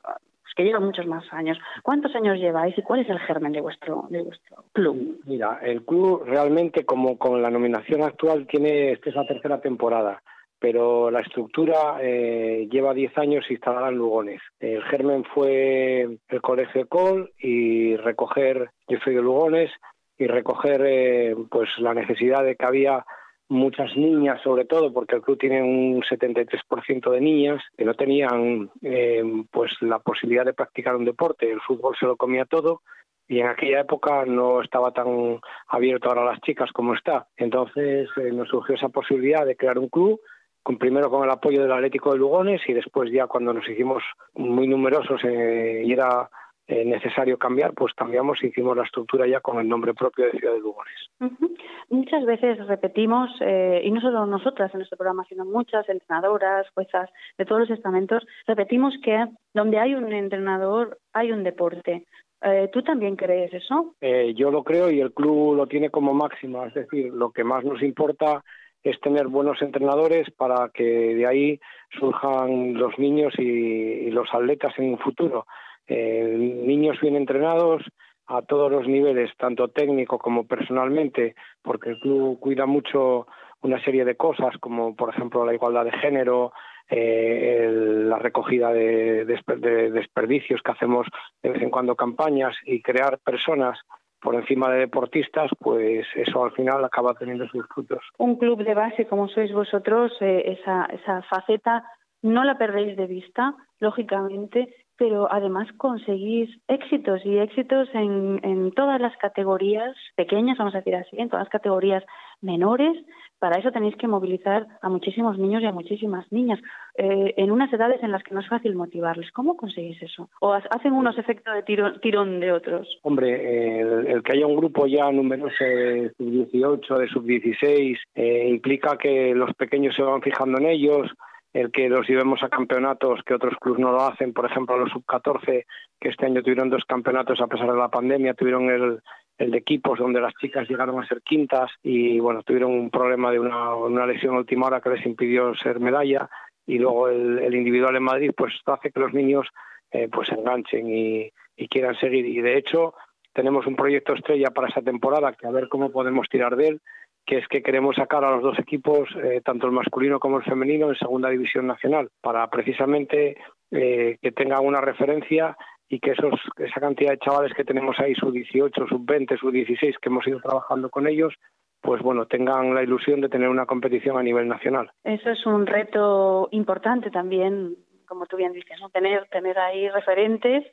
que 0.56 0.64
llevan 0.64 0.86
muchos 0.86 1.06
más 1.08 1.24
años. 1.32 1.58
¿Cuántos 1.84 2.16
años 2.16 2.38
lleváis 2.38 2.78
y 2.78 2.82
cuál 2.82 3.02
es 3.02 3.10
el 3.10 3.20
germen 3.20 3.52
de 3.52 3.62
vuestro, 3.62 4.06
de 4.10 4.22
vuestro 4.22 4.66
club? 4.74 5.22
Mira, 5.26 5.60
el 5.62 5.84
club 5.84 6.24
realmente, 6.26 6.86
como 6.86 7.18
con 7.18 7.42
la 7.42 7.50
nominación 7.50 8.02
actual, 8.02 8.48
tiene 8.48 8.92
esta 8.92 9.10
es 9.10 9.16
la 9.16 9.28
tercera 9.28 9.62
temporada, 9.62 10.22
pero 10.60 11.10
la 11.10 11.22
estructura 11.22 11.98
eh, 12.02 12.68
lleva 12.72 12.94
10 12.94 13.18
años 13.18 13.46
instalada 13.50 13.90
en 13.90 13.98
Lugones. 13.98 14.42
El 14.60 14.84
germen 14.84 15.24
fue 15.34 16.08
el 16.28 16.42
Colegio 16.42 16.88
Col 16.88 17.32
y 17.40 17.96
recoger, 17.98 18.70
yo 18.88 18.98
soy 19.04 19.16
de 19.16 19.22
Lugones, 19.22 19.72
y 20.18 20.28
recoger 20.28 20.82
eh, 20.86 21.36
pues 21.50 21.68
la 21.80 21.96
necesidad 21.96 22.44
de 22.44 22.56
que 22.56 22.66
había 22.66 23.04
muchas 23.52 23.96
niñas, 23.98 24.42
sobre 24.44 24.64
todo 24.64 24.94
porque 24.94 25.18
el 25.18 25.22
club 25.22 25.38
tiene 25.38 25.62
un 25.62 26.02
73% 26.04 27.12
de 27.12 27.20
niñas 27.20 27.62
que 27.78 27.84
no 27.84 27.94
tenían 27.94 28.72
eh, 28.82 29.22
pues 29.52 29.74
la 29.82 30.00
posibilidad 30.00 30.46
de 30.46 30.54
practicar 30.54 30.96
un 30.96 31.04
deporte. 31.04 31.52
El 31.52 31.60
fútbol 31.60 31.94
se 32.00 32.06
lo 32.06 32.16
comía 32.16 32.46
todo 32.46 32.82
y 33.28 33.42
en 33.42 33.48
aquella 33.48 33.82
época 33.82 34.24
no 34.26 34.62
estaba 34.62 34.92
tan 34.92 35.40
abierto 35.68 36.08
ahora 36.08 36.22
a 36.22 36.32
las 36.32 36.42
chicas 36.42 36.72
como 36.72 36.94
está. 36.94 37.28
Entonces 37.36 38.08
eh, 38.16 38.32
nos 38.32 38.48
surgió 38.48 38.76
esa 38.76 38.88
posibilidad 38.88 39.46
de 39.46 39.58
crear 39.58 39.78
un 39.78 39.90
club, 39.90 40.22
con, 40.64 40.78
primero 40.78 41.10
con 41.10 41.26
el 41.26 41.30
apoyo 41.30 41.62
del 41.62 41.74
Atlético 41.74 42.14
de 42.14 42.20
Lugones 42.20 42.62
y 42.68 42.74
después 42.74 43.12
ya 43.12 43.28
cuando 43.28 43.52
nos 43.52 43.68
hicimos 43.68 44.02
muy 44.34 44.68
numerosos 44.68 45.20
eh, 45.26 45.84
y 45.86 45.92
era 45.92 46.30
eh, 46.72 46.86
necesario 46.86 47.38
cambiar, 47.38 47.74
pues 47.74 47.94
cambiamos 47.94 48.42
y 48.42 48.48
hicimos 48.48 48.78
la 48.78 48.84
estructura 48.84 49.28
ya 49.28 49.42
con 49.42 49.60
el 49.60 49.68
nombre 49.68 49.94
propio 49.94 50.26
de 50.26 50.32
Ciudad 50.40 50.54
de 50.54 50.62
Lugones. 50.62 50.94
Uh 51.20 51.26
-huh. 51.26 51.58
Muchas 51.90 52.24
veces 52.26 52.66
repetimos, 52.68 53.30
eh, 53.42 53.82
y 53.84 53.92
no 53.92 54.00
solo 54.00 54.26
nosotras 54.26 54.74
en 54.74 54.82
este 54.82 54.96
programa, 54.96 55.26
sino 55.28 55.44
muchas 55.44 55.88
entrenadoras, 55.90 56.70
juezas 56.74 57.10
de 57.38 57.46
todos 57.46 57.62
los 57.62 57.72
estamentos, 57.72 58.26
repetimos 58.48 58.94
que 59.04 59.26
donde 59.54 59.80
hay 59.80 59.96
un 59.96 60.14
entrenador 60.14 60.98
hay 61.12 61.34
un 61.34 61.44
deporte. 61.44 62.06
Eh, 62.42 62.70
¿Tú 62.72 62.82
también 62.84 63.18
crees 63.18 63.54
eso? 63.54 63.96
Eh, 64.00 64.34
yo 64.34 64.50
lo 64.50 64.64
creo 64.64 64.90
y 64.90 65.02
el 65.02 65.12
club 65.12 65.56
lo 65.56 65.68
tiene 65.68 65.90
como 65.90 66.14
máxima, 66.14 66.68
es 66.68 66.74
decir, 66.74 67.12
lo 67.14 67.32
que 67.32 67.44
más 67.44 67.66
nos 67.66 67.84
importa 67.84 68.44
es 68.82 69.00
tener 69.02 69.28
buenos 69.28 69.62
entrenadores 69.62 70.32
para 70.32 70.70
que 70.74 70.84
de 70.84 71.28
ahí 71.28 71.60
surjan 72.00 72.74
los 72.76 72.98
niños 72.98 73.34
y, 73.38 73.44
y 73.44 74.10
los 74.12 74.28
atletas 74.34 74.74
en 74.78 74.94
un 74.94 75.00
futuro. 75.00 75.46
Eh, 75.94 76.24
niños 76.38 77.02
bien 77.02 77.18
entrenados 77.18 77.84
a 78.26 78.42
todos 78.44 78.72
los 78.72 78.88
niveles, 78.88 79.30
tanto 79.38 79.68
técnico 79.68 80.20
como 80.20 80.48
personalmente, 80.48 81.36
porque 81.62 81.90
el 81.90 82.00
club 82.00 82.40
cuida 82.40 82.66
mucho 82.66 83.28
una 83.62 83.84
serie 83.84 84.06
de 84.06 84.16
cosas, 84.16 84.58
como 84.62 84.96
por 84.96 85.10
ejemplo 85.10 85.46
la 85.46 85.54
igualdad 85.54 85.84
de 85.84 85.92
género, 85.92 86.54
eh, 86.90 87.70
la 87.70 88.18
recogida 88.20 88.72
de, 88.72 89.26
de, 89.26 89.40
de, 89.58 89.92
desperdicios 89.92 90.62
que 90.62 90.72
hacemos 90.72 91.08
de 91.44 91.50
vez 91.50 91.62
en 91.62 91.70
cuando 91.70 91.98
campañas 91.98 92.56
y 92.66 92.82
crear 92.82 93.20
personas 93.20 93.78
por 94.22 94.36
encima 94.36 94.72
de 94.72 94.80
deportistas, 94.80 95.52
pues 95.60 96.08
eso 96.16 96.46
al 96.46 96.52
final 96.52 96.86
acaba 96.86 97.16
teniendo 97.16 97.50
sus 97.50 97.68
frutos. 97.68 98.00
Un 98.18 98.38
club 98.38 98.64
de 98.64 98.76
base 98.76 99.08
como 99.08 99.28
sois 99.28 99.52
vosotros, 99.52 100.14
eh, 100.22 100.58
esa, 100.58 100.86
esa 100.86 101.22
faceta 101.24 101.84
no 102.22 102.46
la 102.46 102.58
perdéis 102.58 102.96
de 102.96 103.08
vista, 103.08 103.56
lógicamente, 103.80 104.74
pero 105.02 105.28
además 105.32 105.68
conseguís 105.78 106.48
éxitos 106.68 107.26
y 107.26 107.40
éxitos 107.40 107.90
en, 107.96 108.72
todas 108.76 109.02
las 109.02 109.18
categorías 109.18 109.96
pequeñas, 110.16 110.60
vamos 110.60 110.76
a 110.76 110.78
decir 110.78 110.96
así, 110.96 111.18
en 111.18 111.28
todas 111.28 111.46
las 111.46 111.52
categorías 111.52 112.04
menores. 112.40 112.96
Para 113.40 113.58
eso 113.58 113.72
tenéis 113.72 113.96
que 113.96 114.08
movilizar 114.08 114.68
a 114.80 114.90
muchísimos 114.90 115.40
niños 115.40 115.64
y 115.64 115.66
a 115.66 115.72
muchísimas 115.72 116.32
niñas 116.32 116.60
eh, 117.00 117.34
en 117.36 117.50
unas 117.50 117.74
edades 117.74 118.04
en 118.04 118.12
las 118.12 118.22
que 118.22 118.36
no 118.36 118.42
es 118.42 118.48
fácil 118.48 118.76
motivarles. 118.76 119.32
¿Cómo 119.32 119.58
conseguís 119.58 120.00
eso? 120.04 120.30
¿O 120.40 120.54
hacen 120.54 120.94
unos 120.94 121.18
efectos 121.18 121.52
de 121.56 121.64
tirón, 121.64 122.40
de 122.40 122.52
otros? 122.52 123.00
Hombre, 123.02 123.80
el, 123.82 124.22
que 124.22 124.34
haya 124.34 124.46
un 124.46 124.56
grupo 124.56 124.86
ya 124.86 125.12
numeroso 125.12 125.64
de 125.64 126.12
sub-18, 126.16 126.98
de 127.00 127.08
sub-16, 127.08 127.98
eh, 128.14 128.50
implica 128.50 129.00
que 129.00 129.34
los 129.34 129.52
pequeños 129.56 129.96
se 129.96 130.04
van 130.04 130.22
fijando 130.22 130.60
en 130.60 130.68
ellos, 130.68 131.10
el 131.54 131.72
que 131.72 131.90
los 131.90 132.08
llevemos 132.08 132.42
a 132.44 132.50
campeonatos 132.50 133.22
que 133.26 133.34
otros 133.34 133.56
clubes 133.60 133.80
no 133.80 133.92
lo 133.92 134.02
hacen, 134.02 134.34
por 134.34 134.46
ejemplo 134.46 134.78
los 134.78 134.92
sub-14, 134.92 135.66
que 136.00 136.10
este 136.10 136.26
año 136.26 136.42
tuvieron 136.42 136.70
dos 136.70 136.84
campeonatos 136.86 137.42
a 137.42 137.48
pesar 137.48 137.72
de 137.72 137.78
la 137.78 137.90
pandemia, 137.90 138.34
tuvieron 138.34 138.70
el, 138.70 139.02
el 139.38 139.52
de 139.52 139.58
equipos 139.58 140.00
donde 140.00 140.22
las 140.22 140.34
chicas 140.36 140.70
llegaron 140.70 141.02
a 141.02 141.08
ser 141.08 141.22
quintas 141.22 141.72
y 141.84 142.20
bueno, 142.20 142.44
tuvieron 142.44 142.72
un 142.72 142.90
problema 142.90 143.32
de 143.32 143.40
una, 143.40 143.76
una 143.76 144.06
lesión 144.06 144.36
última 144.36 144.68
hora 144.68 144.82
que 144.82 144.92
les 144.92 145.06
impidió 145.06 145.54
ser 145.56 145.80
medalla. 145.80 146.30
Y 146.68 146.78
luego 146.78 147.10
el, 147.10 147.40
el 147.40 147.56
individual 147.56 147.96
en 147.96 148.04
Madrid 148.04 148.32
pues 148.38 148.54
hace 148.68 148.92
que 148.92 149.00
los 149.00 149.14
niños 149.14 149.48
eh, 149.92 150.08
pues 150.12 150.28
se 150.30 150.36
enganchen 150.36 150.90
y, 150.90 151.32
y 151.58 151.68
quieran 151.68 151.96
seguir. 152.00 152.26
Y 152.26 152.40
de 152.40 152.58
hecho 152.58 152.94
tenemos 153.34 153.66
un 153.66 153.76
proyecto 153.76 154.14
estrella 154.14 154.52
para 154.52 154.68
esta 154.68 154.82
temporada 154.82 155.34
que 155.34 155.48
a 155.48 155.52
ver 155.52 155.68
cómo 155.70 155.92
podemos 155.92 156.30
tirar 156.30 156.56
de 156.56 156.68
él 156.68 156.82
que 157.26 157.38
es 157.38 157.48
que 157.48 157.62
queremos 157.62 157.96
sacar 157.96 158.24
a 158.24 158.32
los 158.32 158.42
dos 158.42 158.60
equipos, 158.60 159.10
eh, 159.24 159.42
tanto 159.44 159.68
el 159.68 159.74
masculino 159.74 160.20
como 160.20 160.38
el 160.38 160.44
femenino, 160.44 160.90
en 160.90 160.96
segunda 160.96 161.30
división 161.30 161.68
nacional, 161.68 162.10
para 162.22 162.48
precisamente 162.50 163.38
eh, 163.72 164.18
que 164.22 164.32
tengan 164.32 164.66
una 164.66 164.82
referencia 164.82 165.56
y 165.88 166.00
que 166.00 166.12
esos, 166.12 166.40
esa 166.58 166.80
cantidad 166.80 167.12
de 167.12 167.20
chavales 167.20 167.54
que 167.54 167.66
tenemos 167.66 168.00
ahí, 168.00 168.16
sub 168.16 168.32
18, 168.32 168.88
sub 168.88 169.06
20, 169.06 169.38
sub 169.38 169.52
16, 169.52 169.98
que 170.02 170.10
hemos 170.10 170.26
ido 170.26 170.40
trabajando 170.40 170.90
con 170.90 171.08
ellos, 171.08 171.34
pues 171.82 172.02
bueno, 172.02 172.28
tengan 172.28 172.74
la 172.74 172.84
ilusión 172.84 173.22
de 173.22 173.30
tener 173.30 173.50
una 173.50 173.66
competición 173.66 174.18
a 174.18 174.24
nivel 174.24 174.48
nacional. 174.48 174.92
Eso 175.04 175.30
es 175.30 175.46
un 175.46 175.66
reto 175.66 176.48
importante 176.52 177.10
también, 177.12 177.76
como 178.08 178.26
tú 178.26 178.38
bien 178.38 178.54
dices, 178.54 178.80
¿no? 178.80 178.90
tener, 178.90 179.28
tener 179.28 179.58
ahí 179.60 179.90
referentes 179.90 180.66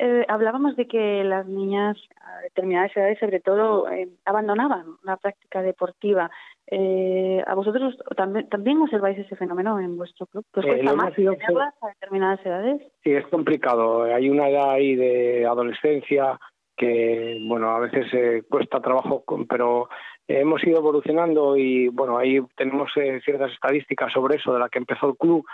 eh, 0.00 0.24
hablábamos 0.28 0.76
de 0.76 0.86
que 0.86 1.24
las 1.24 1.46
niñas 1.48 1.96
a 2.20 2.40
determinadas 2.42 2.96
edades, 2.96 3.18
sobre 3.18 3.40
todo, 3.40 3.90
eh, 3.90 4.08
abandonaban 4.24 4.84
la 5.02 5.16
práctica 5.16 5.60
deportiva. 5.60 6.30
Eh, 6.68 7.42
¿A 7.44 7.54
vosotros 7.54 7.98
también, 8.16 8.48
también 8.48 8.80
observáis 8.80 9.18
ese 9.18 9.34
fenómeno 9.34 9.80
en 9.80 9.96
vuestro 9.96 10.26
club? 10.26 10.44
¿Pues 10.52 10.66
cuesta 10.66 10.94
más 10.94 11.12
a 11.12 11.88
determinadas 11.88 12.46
edades? 12.46 12.82
Sí, 13.02 13.12
es 13.12 13.26
complicado. 13.26 14.04
Hay 14.04 14.30
una 14.30 14.48
edad 14.48 14.70
ahí 14.70 14.94
de 14.94 15.44
adolescencia 15.46 16.38
que, 16.76 17.36
bueno, 17.48 17.70
a 17.70 17.80
veces 17.80 18.44
cuesta 18.48 18.80
trabajo, 18.80 19.24
pero 19.48 19.88
hemos 20.28 20.62
ido 20.62 20.78
evolucionando 20.78 21.56
y, 21.56 21.88
bueno, 21.88 22.18
ahí 22.18 22.38
tenemos 22.56 22.92
ciertas 23.24 23.50
estadísticas 23.50 24.12
sobre 24.12 24.36
eso, 24.36 24.52
de 24.52 24.60
la 24.60 24.68
que 24.68 24.78
empezó 24.78 25.08
el 25.08 25.16
club. 25.16 25.44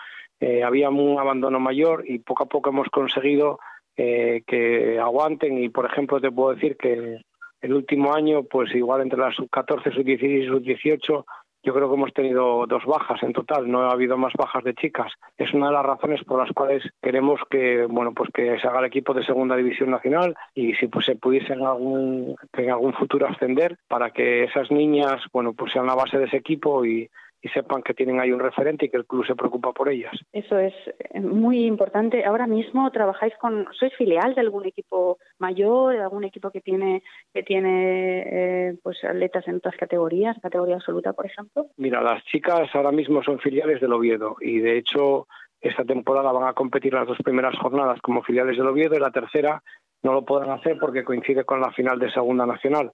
había 0.63 0.91
un 0.91 1.19
abandono 1.19 1.59
mayor 1.61 2.05
y 2.07 2.19
poco 2.19 2.43
a 2.43 2.47
poco 2.47 2.69
hemos 2.69 2.91
conseguido 2.91 3.59
eh, 3.97 4.43
que 4.47 4.99
aguanten 4.99 5.63
y 5.63 5.69
por 5.69 5.87
ejemplo 5.87 6.21
te 6.21 6.31
puedo 6.31 6.55
decir 6.55 6.77
que 6.77 7.21
el 7.61 7.73
último 7.73 8.15
año 8.15 8.43
pues 8.45 8.75
igual 8.75 9.03
entre 9.03 9.19
las 9.19 9.35
sub 9.35 9.49
14, 9.51 9.91
sub 9.91 10.05
16 10.05 10.45
y 10.45 10.47
sub 10.49 10.63
18 10.63 11.27
yo 11.65 11.73
creo 11.73 11.89
que 11.89 11.95
hemos 11.95 12.13
tenido 12.13 12.67
dos 12.67 12.85
bajas 12.85 13.23
en 13.23 13.33
total, 13.33 13.71
no 13.71 13.89
ha 13.89 13.93
habido 13.93 14.19
más 14.19 14.35
bajas 14.37 14.63
de 14.65 14.75
chicas. 14.75 15.11
Es 15.39 15.53
una 15.55 15.69
de 15.69 15.73
las 15.73 15.87
razones 15.87 16.23
por 16.25 16.39
las 16.39 16.53
cuales 16.53 16.83
queremos 17.03 17.41
que, 17.49 17.87
bueno, 17.87 18.13
pues 18.13 18.29
que 18.35 18.59
se 18.61 18.69
haga 18.69 18.81
el 18.81 18.85
equipo 18.85 19.15
de 19.15 19.25
segunda 19.25 19.57
división 19.57 19.91
nacional 19.91 20.37
y 20.55 20.75
si 20.75 20.89
pues 20.89 21.07
se 21.07 21.17
pudiese 21.17 21.55
en 21.55 21.65
algún, 21.65 22.37
en 22.53 22.71
algún 22.71 22.93
futuro 22.93 23.27
ascender 23.27 23.79
para 23.89 24.11
que 24.11 24.45
esas 24.45 24.71
niñas, 24.71 25.23
bueno, 25.33 25.55
pues 25.55 25.73
sean 25.73 25.87
la 25.87 25.95
base 25.95 26.19
de 26.19 26.27
ese 26.27 26.37
equipo 26.37 26.85
y, 26.85 27.09
y 27.45 27.49
sepan 27.51 27.83
que 27.83 27.93
tienen 27.93 28.21
ahí 28.21 28.33
un 28.33 28.41
referente 28.41 28.87
y 28.87 28.89
que 28.89 28.97
el 28.97 29.05
club 29.05 29.27
se 29.27 29.35
preocupa 29.35 29.73
por 29.73 29.91
ellas. 29.91 30.15
Eso 30.33 30.59
es 30.59 30.73
eh, 30.87 31.21
muy 31.21 31.67
importante. 31.67 32.25
Ahora 32.25 32.47
mismo 32.47 32.91
trabajáis 32.91 33.35
con, 33.37 33.69
sois 33.79 33.93
filial 33.97 34.35
de 34.35 34.41
algún 34.41 34.65
equipo 34.65 35.19
mayor, 35.39 35.93
de 35.93 36.01
algún 36.01 36.25
equipo 36.25 36.51
que 36.51 36.63
tiene 36.63 37.03
que 37.35 37.43
tiene 37.43 38.23
eh, 38.71 38.79
pues 38.83 39.05
atletas 39.05 39.47
en 39.47 39.57
otras 39.57 39.77
categorías, 39.77 40.39
categoría 40.41 40.77
absoluta, 40.77 41.13
por 41.13 41.27
ejemplo. 41.27 41.67
Mira, 41.77 42.01
las 42.01 42.25
chicas 42.25 42.71
ahora 42.73 42.93
mismo 42.93 43.23
son 43.23 43.39
filiales 43.39 43.79
del 43.79 43.93
Oviedo 43.93 44.37
y 44.41 44.61
de 44.61 44.79
hecho 44.79 45.27
esta 45.61 45.85
temporada 45.85 46.33
van 46.33 46.49
a 46.49 46.55
competir 46.55 46.95
las 46.95 47.07
dos 47.07 47.19
primeras 47.23 47.59
jornadas 47.59 48.01
como 48.01 48.23
filiales 48.23 48.57
del 48.57 48.69
Oviedo 48.69 48.97
y 48.97 49.01
la 49.01 49.11
tercera 49.11 49.63
no 50.03 50.15
lo 50.15 50.25
podrán 50.25 50.59
hacer 50.59 50.79
porque 50.79 51.05
coincide 51.05 51.45
con 51.45 51.61
la 51.61 51.73
final 51.73 51.99
de 51.99 52.11
Segunda 52.11 52.47
Nacional. 52.47 52.93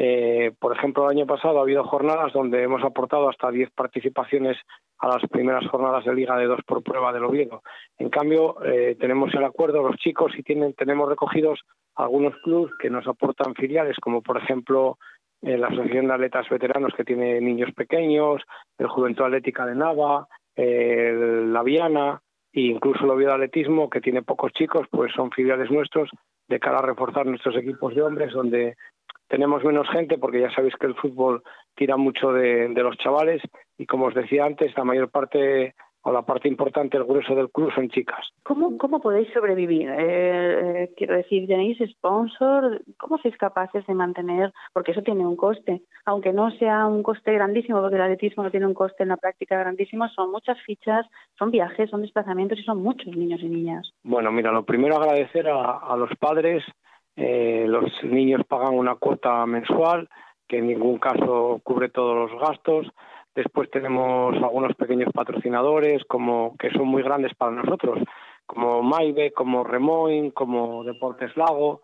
Eh, 0.00 0.52
por 0.60 0.76
ejemplo, 0.76 1.04
el 1.04 1.16
año 1.16 1.26
pasado 1.26 1.58
ha 1.58 1.62
habido 1.62 1.82
jornadas 1.82 2.32
donde 2.32 2.62
hemos 2.62 2.84
aportado 2.84 3.28
hasta 3.28 3.50
10 3.50 3.70
participaciones 3.72 4.56
a 5.00 5.08
las 5.08 5.28
primeras 5.28 5.66
jornadas 5.68 6.04
de 6.04 6.14
Liga 6.14 6.36
de 6.36 6.46
dos 6.46 6.60
por 6.64 6.84
prueba 6.84 7.12
del 7.12 7.24
Oviedo. 7.24 7.62
En 7.98 8.08
cambio, 8.08 8.64
eh, 8.64 8.96
tenemos 9.00 9.34
el 9.34 9.42
acuerdo, 9.42 9.82
los 9.82 9.96
chicos, 9.96 10.32
y 10.38 10.44
tienen, 10.44 10.72
tenemos 10.74 11.08
recogidos 11.08 11.62
algunos 11.96 12.36
clubes 12.44 12.72
que 12.78 12.90
nos 12.90 13.08
aportan 13.08 13.56
filiales, 13.56 13.96
como 14.00 14.22
por 14.22 14.36
ejemplo 14.36 14.98
eh, 15.42 15.58
la 15.58 15.66
Asociación 15.66 16.06
de 16.06 16.14
Atletas 16.14 16.48
Veteranos, 16.48 16.94
que 16.96 17.02
tiene 17.02 17.40
niños 17.40 17.72
pequeños, 17.74 18.40
el 18.78 18.86
Juventud 18.86 19.24
Atlética 19.24 19.66
de 19.66 19.74
Nava, 19.74 20.28
la 20.54 21.62
Viana, 21.64 22.20
e 22.52 22.60
incluso 22.62 23.04
el 23.04 23.10
Oviedo 23.10 23.32
Atletismo, 23.32 23.90
que 23.90 24.00
tiene 24.00 24.22
pocos 24.22 24.52
chicos, 24.52 24.86
pues 24.90 25.12
son 25.12 25.32
filiales 25.32 25.72
nuestros 25.72 26.08
de 26.48 26.58
cara 26.60 26.78
a 26.78 26.82
reforzar 26.82 27.26
nuestros 27.26 27.56
equipos 27.56 27.94
de 27.94 28.02
hombres, 28.02 28.32
donde 28.32 28.76
tenemos 29.28 29.62
menos 29.62 29.88
gente 29.90 30.18
porque 30.18 30.40
ya 30.40 30.50
sabéis 30.50 30.74
que 30.76 30.86
el 30.86 30.94
fútbol 30.94 31.42
tira 31.76 31.96
mucho 31.96 32.32
de, 32.32 32.68
los 32.68 32.96
chavales 32.98 33.42
y 33.76 33.86
como 33.86 34.06
os 34.06 34.14
decía 34.14 34.44
antes, 34.44 34.76
la 34.76 34.84
mayor 34.84 35.10
parte 35.10 35.74
o 36.02 36.12
la 36.12 36.22
parte 36.22 36.48
importante, 36.48 36.96
el 36.96 37.04
grueso 37.04 37.34
del 37.34 37.50
club 37.50 37.72
son 37.74 37.90
chicas. 37.90 38.24
¿Cómo, 38.44 38.78
cómo 38.78 39.00
podéis 39.00 39.28
sobrevivir? 39.34 39.90
Eh, 39.90 40.84
eh, 40.84 40.90
quiero 40.96 41.16
decir, 41.16 41.46
¿tenéis 41.46 41.76
sponsor? 41.90 42.82
¿Cómo 42.96 43.18
sois 43.18 43.36
capaces 43.36 43.84
de 43.86 43.94
mantener? 43.94 44.52
Porque 44.72 44.92
eso 44.92 45.02
tiene 45.02 45.26
un 45.26 45.36
coste. 45.36 45.82
Aunque 46.06 46.32
no 46.32 46.50
sea 46.52 46.86
un 46.86 47.02
coste 47.02 47.32
grandísimo, 47.32 47.80
porque 47.80 47.96
el 47.96 48.02
atletismo 48.02 48.44
no 48.44 48.50
tiene 48.50 48.66
un 48.66 48.74
coste 48.74 49.02
en 49.02 49.10
la 49.10 49.16
práctica 49.16 49.58
grandísimo, 49.58 50.08
son 50.08 50.30
muchas 50.30 50.56
fichas, 50.62 51.04
son 51.36 51.50
viajes, 51.50 51.90
son 51.90 52.00
desplazamientos 52.00 52.58
y 52.60 52.62
son 52.62 52.80
muchos 52.80 53.14
niños 53.14 53.40
y 53.42 53.48
niñas. 53.48 53.92
Bueno, 54.02 54.30
mira, 54.30 54.52
lo 54.52 54.64
primero 54.64 54.96
agradecer 54.96 55.48
a 55.48 55.94
los 55.96 56.10
padres 56.18 56.64
eh, 57.20 57.64
los 57.66 57.84
niños 58.04 58.42
pagan 58.46 58.74
una 58.74 58.94
cuota 58.94 59.44
mensual 59.44 60.08
que 60.46 60.58
en 60.58 60.68
ningún 60.68 60.98
caso 60.98 61.60
cubre 61.64 61.88
todos 61.88 62.30
los 62.30 62.40
gastos. 62.40 62.86
Después 63.34 63.68
tenemos 63.72 64.36
algunos 64.36 64.74
pequeños 64.76 65.12
patrocinadores 65.12 66.04
como 66.04 66.56
que 66.58 66.70
son 66.70 66.86
muy 66.86 67.02
grandes 67.02 67.34
para 67.34 67.50
nosotros, 67.50 67.98
como 68.46 68.82
Maibe, 68.82 69.32
como 69.32 69.64
Remoin, 69.64 70.30
como 70.30 70.84
Deportes 70.84 71.36
Lago 71.36 71.82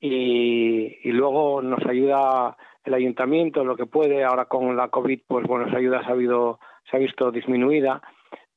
y, 0.00 1.12
luego 1.12 1.62
nos 1.62 1.86
ayuda 1.86 2.56
el 2.84 2.94
ayuntamiento 2.94 3.64
lo 3.64 3.76
que 3.76 3.86
puede. 3.86 4.24
Ahora 4.24 4.46
con 4.46 4.76
la 4.76 4.88
COVID, 4.88 5.20
pues 5.28 5.46
bueno, 5.46 5.68
esa 5.68 5.76
ayuda 5.76 6.02
se 6.02 6.08
ha, 6.08 6.12
habido, 6.12 6.58
se 6.90 6.96
ha 6.96 7.00
visto 7.00 7.30
disminuida, 7.30 8.02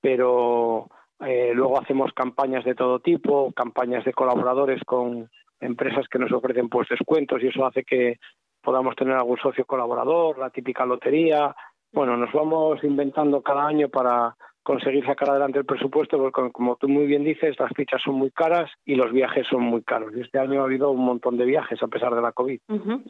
pero 0.01 0.89
eh, 1.19 1.51
luego 1.53 1.79
hacemos 1.79 2.11
campañas 2.13 2.65
de 2.65 2.73
todo 2.73 2.99
tipo, 2.99 3.51
campañas 3.53 4.03
de 4.05 4.13
colaboradores 4.13 4.83
con 4.85 5.29
empresas 5.59 6.07
que 6.09 6.19
nos 6.19 6.31
ofrecen 6.31 6.69
pues 6.69 6.87
descuentos 6.89 7.41
y 7.41 7.47
eso 7.47 7.65
hace 7.65 7.83
que 7.83 8.17
podamos 8.61 8.95
tener 8.95 9.15
algún 9.15 9.37
socio 9.37 9.65
colaborador, 9.65 10.37
la 10.37 10.49
típica 10.49 10.85
lotería. 10.85 11.55
Bueno, 11.93 12.17
nos 12.17 12.33
vamos 12.33 12.83
inventando 12.83 13.41
cada 13.41 13.67
año 13.67 13.89
para 13.89 14.35
conseguir 14.65 15.05
sacar 15.05 15.29
adelante 15.29 15.59
el 15.59 15.65
presupuesto, 15.65 16.17
porque 16.17 16.51
como 16.51 16.75
tú 16.75 16.89
muy 16.89 17.05
bien 17.05 17.23
dices, 17.23 17.55
las 17.59 17.71
fichas 17.75 18.01
son 18.03 18.15
muy 18.15 18.31
caras 18.31 18.69
y 18.83 18.95
los 18.95 19.11
viajes 19.11 19.45
son 19.47 19.61
muy 19.61 19.83
caros. 19.83 20.11
Y 20.15 20.21
este 20.21 20.39
año 20.39 20.61
ha 20.61 20.63
habido 20.65 20.89
un 20.89 21.05
montón 21.05 21.37
de 21.37 21.45
viajes 21.45 21.81
a 21.83 21.87
pesar 21.87 22.15
de 22.15 22.21
la 22.21 22.31
COVID. 22.31 22.59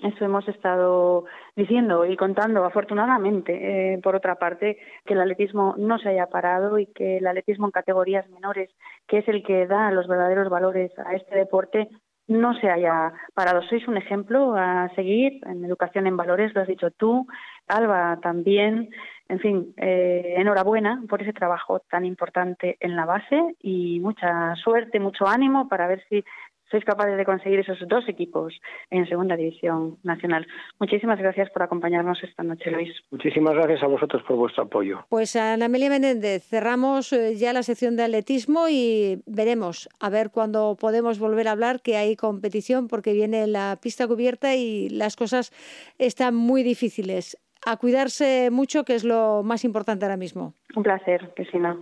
Eso 0.04 0.26
hemos 0.26 0.46
estado 0.50 1.24
diciendo 1.56 2.06
y 2.06 2.18
contando, 2.18 2.66
afortunadamente, 2.66 3.94
eh, 3.94 4.00
por 4.04 4.18
otra 4.18 4.36
parte, 4.36 4.78
que 5.06 5.14
el 5.14 5.22
atletismo 5.22 5.76
no 5.78 5.98
se 5.98 6.10
haya 6.10 6.28
parado 6.28 6.78
y 6.78 6.88
que 6.88 7.18
el 7.18 7.28
atletismo 7.28 7.68
en 7.68 7.72
categorías 7.72 8.30
menores, 8.32 8.70
que 9.08 9.20
es 9.20 9.28
el 9.30 9.42
que 9.42 9.66
da 9.66 9.92
los 9.92 10.08
verdaderos 10.10 10.50
valores 10.50 10.92
a 11.00 11.16
este 11.16 11.38
deporte, 11.38 11.88
no 12.28 12.54
se 12.60 12.70
haya 12.70 13.14
parado. 13.34 13.62
Sois 13.64 13.88
un 13.88 13.98
ejemplo 13.98 14.56
a 14.56 14.90
seguir 14.96 15.42
en 15.46 15.64
educación 15.64 16.08
en 16.08 16.18
valores, 16.18 16.54
lo 16.54 16.62
has 16.62 16.68
dicho 16.68 16.92
tú, 16.92 17.28
Alba 17.68 18.20
también. 18.22 18.90
En 19.28 19.40
fin, 19.40 19.74
eh, 19.78 20.36
enhorabuena 20.38 21.04
por 21.10 21.22
ese 21.22 21.34
trabajo 21.34 21.80
tan 21.90 22.06
importante 22.06 22.78
en 22.80 22.96
la 22.96 23.06
base 23.06 23.56
y 23.60 24.00
mucha 24.00 24.56
suerte, 24.56 25.00
mucho 25.00 25.28
ánimo 25.28 25.68
para 25.68 25.88
ver 25.88 26.04
si 26.10 26.24
sois 26.70 26.84
capaces 26.84 27.18
de 27.18 27.26
conseguir 27.26 27.60
esos 27.60 27.78
dos 27.88 28.08
equipos 28.08 28.54
en 28.90 29.08
Segunda 29.08 29.36
División 29.36 29.98
Nacional. 30.04 30.48
Muchísimas 30.80 31.20
gracias 31.20 31.50
por 31.52 31.64
acompañarnos 31.64 32.24
esta 32.24 32.44
noche, 32.44 32.72
Luis. 32.72 32.92
Muchísimas 33.12 33.54
gracias 33.56 33.84
a 33.84 33.88
vosotros 33.88 34.24
por 34.24 34.38
vuestro 34.38 34.64
apoyo. 34.64 35.06
Pues 35.10 35.36
Ana 35.36 35.66
Amelia 35.66 35.90
Menéndez, 35.90 36.44
cerramos 36.44 37.14
eh, 37.14 37.36
ya 37.36 37.54
la 37.54 37.64
sección 37.64 37.96
de 37.96 38.04
atletismo 38.04 38.68
y 38.70 39.22
veremos 39.26 39.90
a 40.00 40.10
ver 40.10 40.32
cuándo 40.32 40.76
podemos 40.80 41.20
volver 41.20 41.48
a 41.48 41.52
hablar 41.52 41.82
que 41.82 41.98
hay 41.98 42.16
competición 42.16 42.88
porque 42.88 43.14
viene 43.14 43.48
la 43.48 43.78
pista 43.82 44.08
cubierta 44.08 44.56
y 44.56 44.90
las 44.90 45.16
cosas 45.16 45.52
están 45.98 46.36
muy 46.36 46.64
difíciles. 46.64 47.38
A 47.66 47.78
cuidarse 47.78 48.50
mucho, 48.52 48.84
que 48.84 48.94
es 48.94 49.04
lo 49.04 49.42
más 49.44 49.64
importante 49.64 50.06
ahora 50.06 50.18
mismo. 50.18 50.54
Un 50.76 50.84
placer, 50.84 51.32
Cristina. 51.36 51.76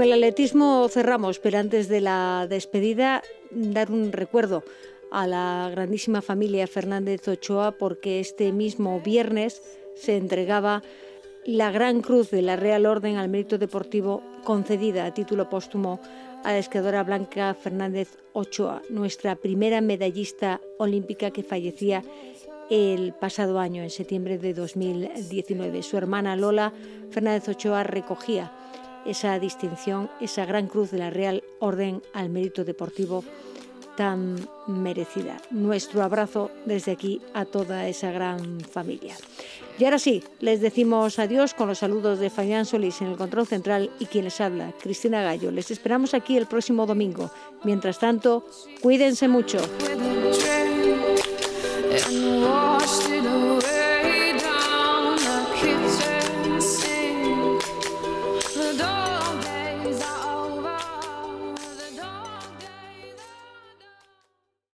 Con 0.00 0.06
el 0.06 0.14
atletismo 0.14 0.88
cerramos, 0.88 1.40
pero 1.40 1.58
antes 1.58 1.86
de 1.86 2.00
la 2.00 2.46
despedida, 2.48 3.22
dar 3.50 3.92
un 3.92 4.12
recuerdo 4.12 4.64
a 5.12 5.26
la 5.26 5.68
grandísima 5.70 6.22
familia 6.22 6.66
Fernández 6.66 7.28
Ochoa 7.28 7.72
porque 7.72 8.18
este 8.18 8.50
mismo 8.50 8.98
viernes 9.02 9.60
se 9.96 10.16
entregaba 10.16 10.82
la 11.44 11.70
Gran 11.70 12.00
Cruz 12.00 12.30
de 12.30 12.40
la 12.40 12.56
Real 12.56 12.86
Orden 12.86 13.18
al 13.18 13.28
Mérito 13.28 13.58
Deportivo 13.58 14.22
concedida 14.42 15.04
a 15.04 15.12
título 15.12 15.50
póstumo 15.50 16.00
a 16.44 16.52
la 16.52 16.58
esquiadora 16.60 17.02
Blanca 17.02 17.52
Fernández 17.52 18.16
Ochoa, 18.32 18.80
nuestra 18.88 19.36
primera 19.36 19.82
medallista 19.82 20.62
olímpica 20.78 21.30
que 21.30 21.42
fallecía 21.42 22.02
el 22.70 23.12
pasado 23.12 23.58
año, 23.58 23.82
en 23.82 23.90
septiembre 23.90 24.38
de 24.38 24.54
2019. 24.54 25.82
Su 25.82 25.98
hermana 25.98 26.36
Lola 26.36 26.72
Fernández 27.10 27.50
Ochoa 27.50 27.82
recogía 27.82 28.50
esa 29.06 29.38
distinción, 29.38 30.10
esa 30.20 30.44
gran 30.44 30.66
cruz 30.66 30.90
de 30.90 30.98
la 30.98 31.10
Real 31.10 31.42
Orden 31.58 32.02
al 32.12 32.30
Mérito 32.30 32.64
Deportivo 32.64 33.24
tan 33.96 34.36
merecida. 34.66 35.36
Nuestro 35.50 36.02
abrazo 36.02 36.50
desde 36.64 36.92
aquí 36.92 37.20
a 37.34 37.44
toda 37.44 37.86
esa 37.86 38.10
gran 38.10 38.60
familia. 38.60 39.14
Y 39.78 39.84
ahora 39.84 39.98
sí, 39.98 40.22
les 40.40 40.60
decimos 40.60 41.18
adiós 41.18 41.54
con 41.54 41.68
los 41.68 41.78
saludos 41.78 42.18
de 42.18 42.30
Fabián 42.30 42.66
Solís 42.66 43.00
en 43.02 43.08
el 43.08 43.16
control 43.16 43.46
central 43.46 43.90
y 43.98 44.06
quien 44.06 44.24
les 44.24 44.40
habla, 44.40 44.72
Cristina 44.80 45.22
Gallo. 45.22 45.50
Les 45.50 45.70
esperamos 45.70 46.14
aquí 46.14 46.36
el 46.36 46.46
próximo 46.46 46.86
domingo. 46.86 47.30
Mientras 47.64 47.98
tanto, 47.98 48.46
cuídense 48.80 49.28
mucho. 49.28 49.58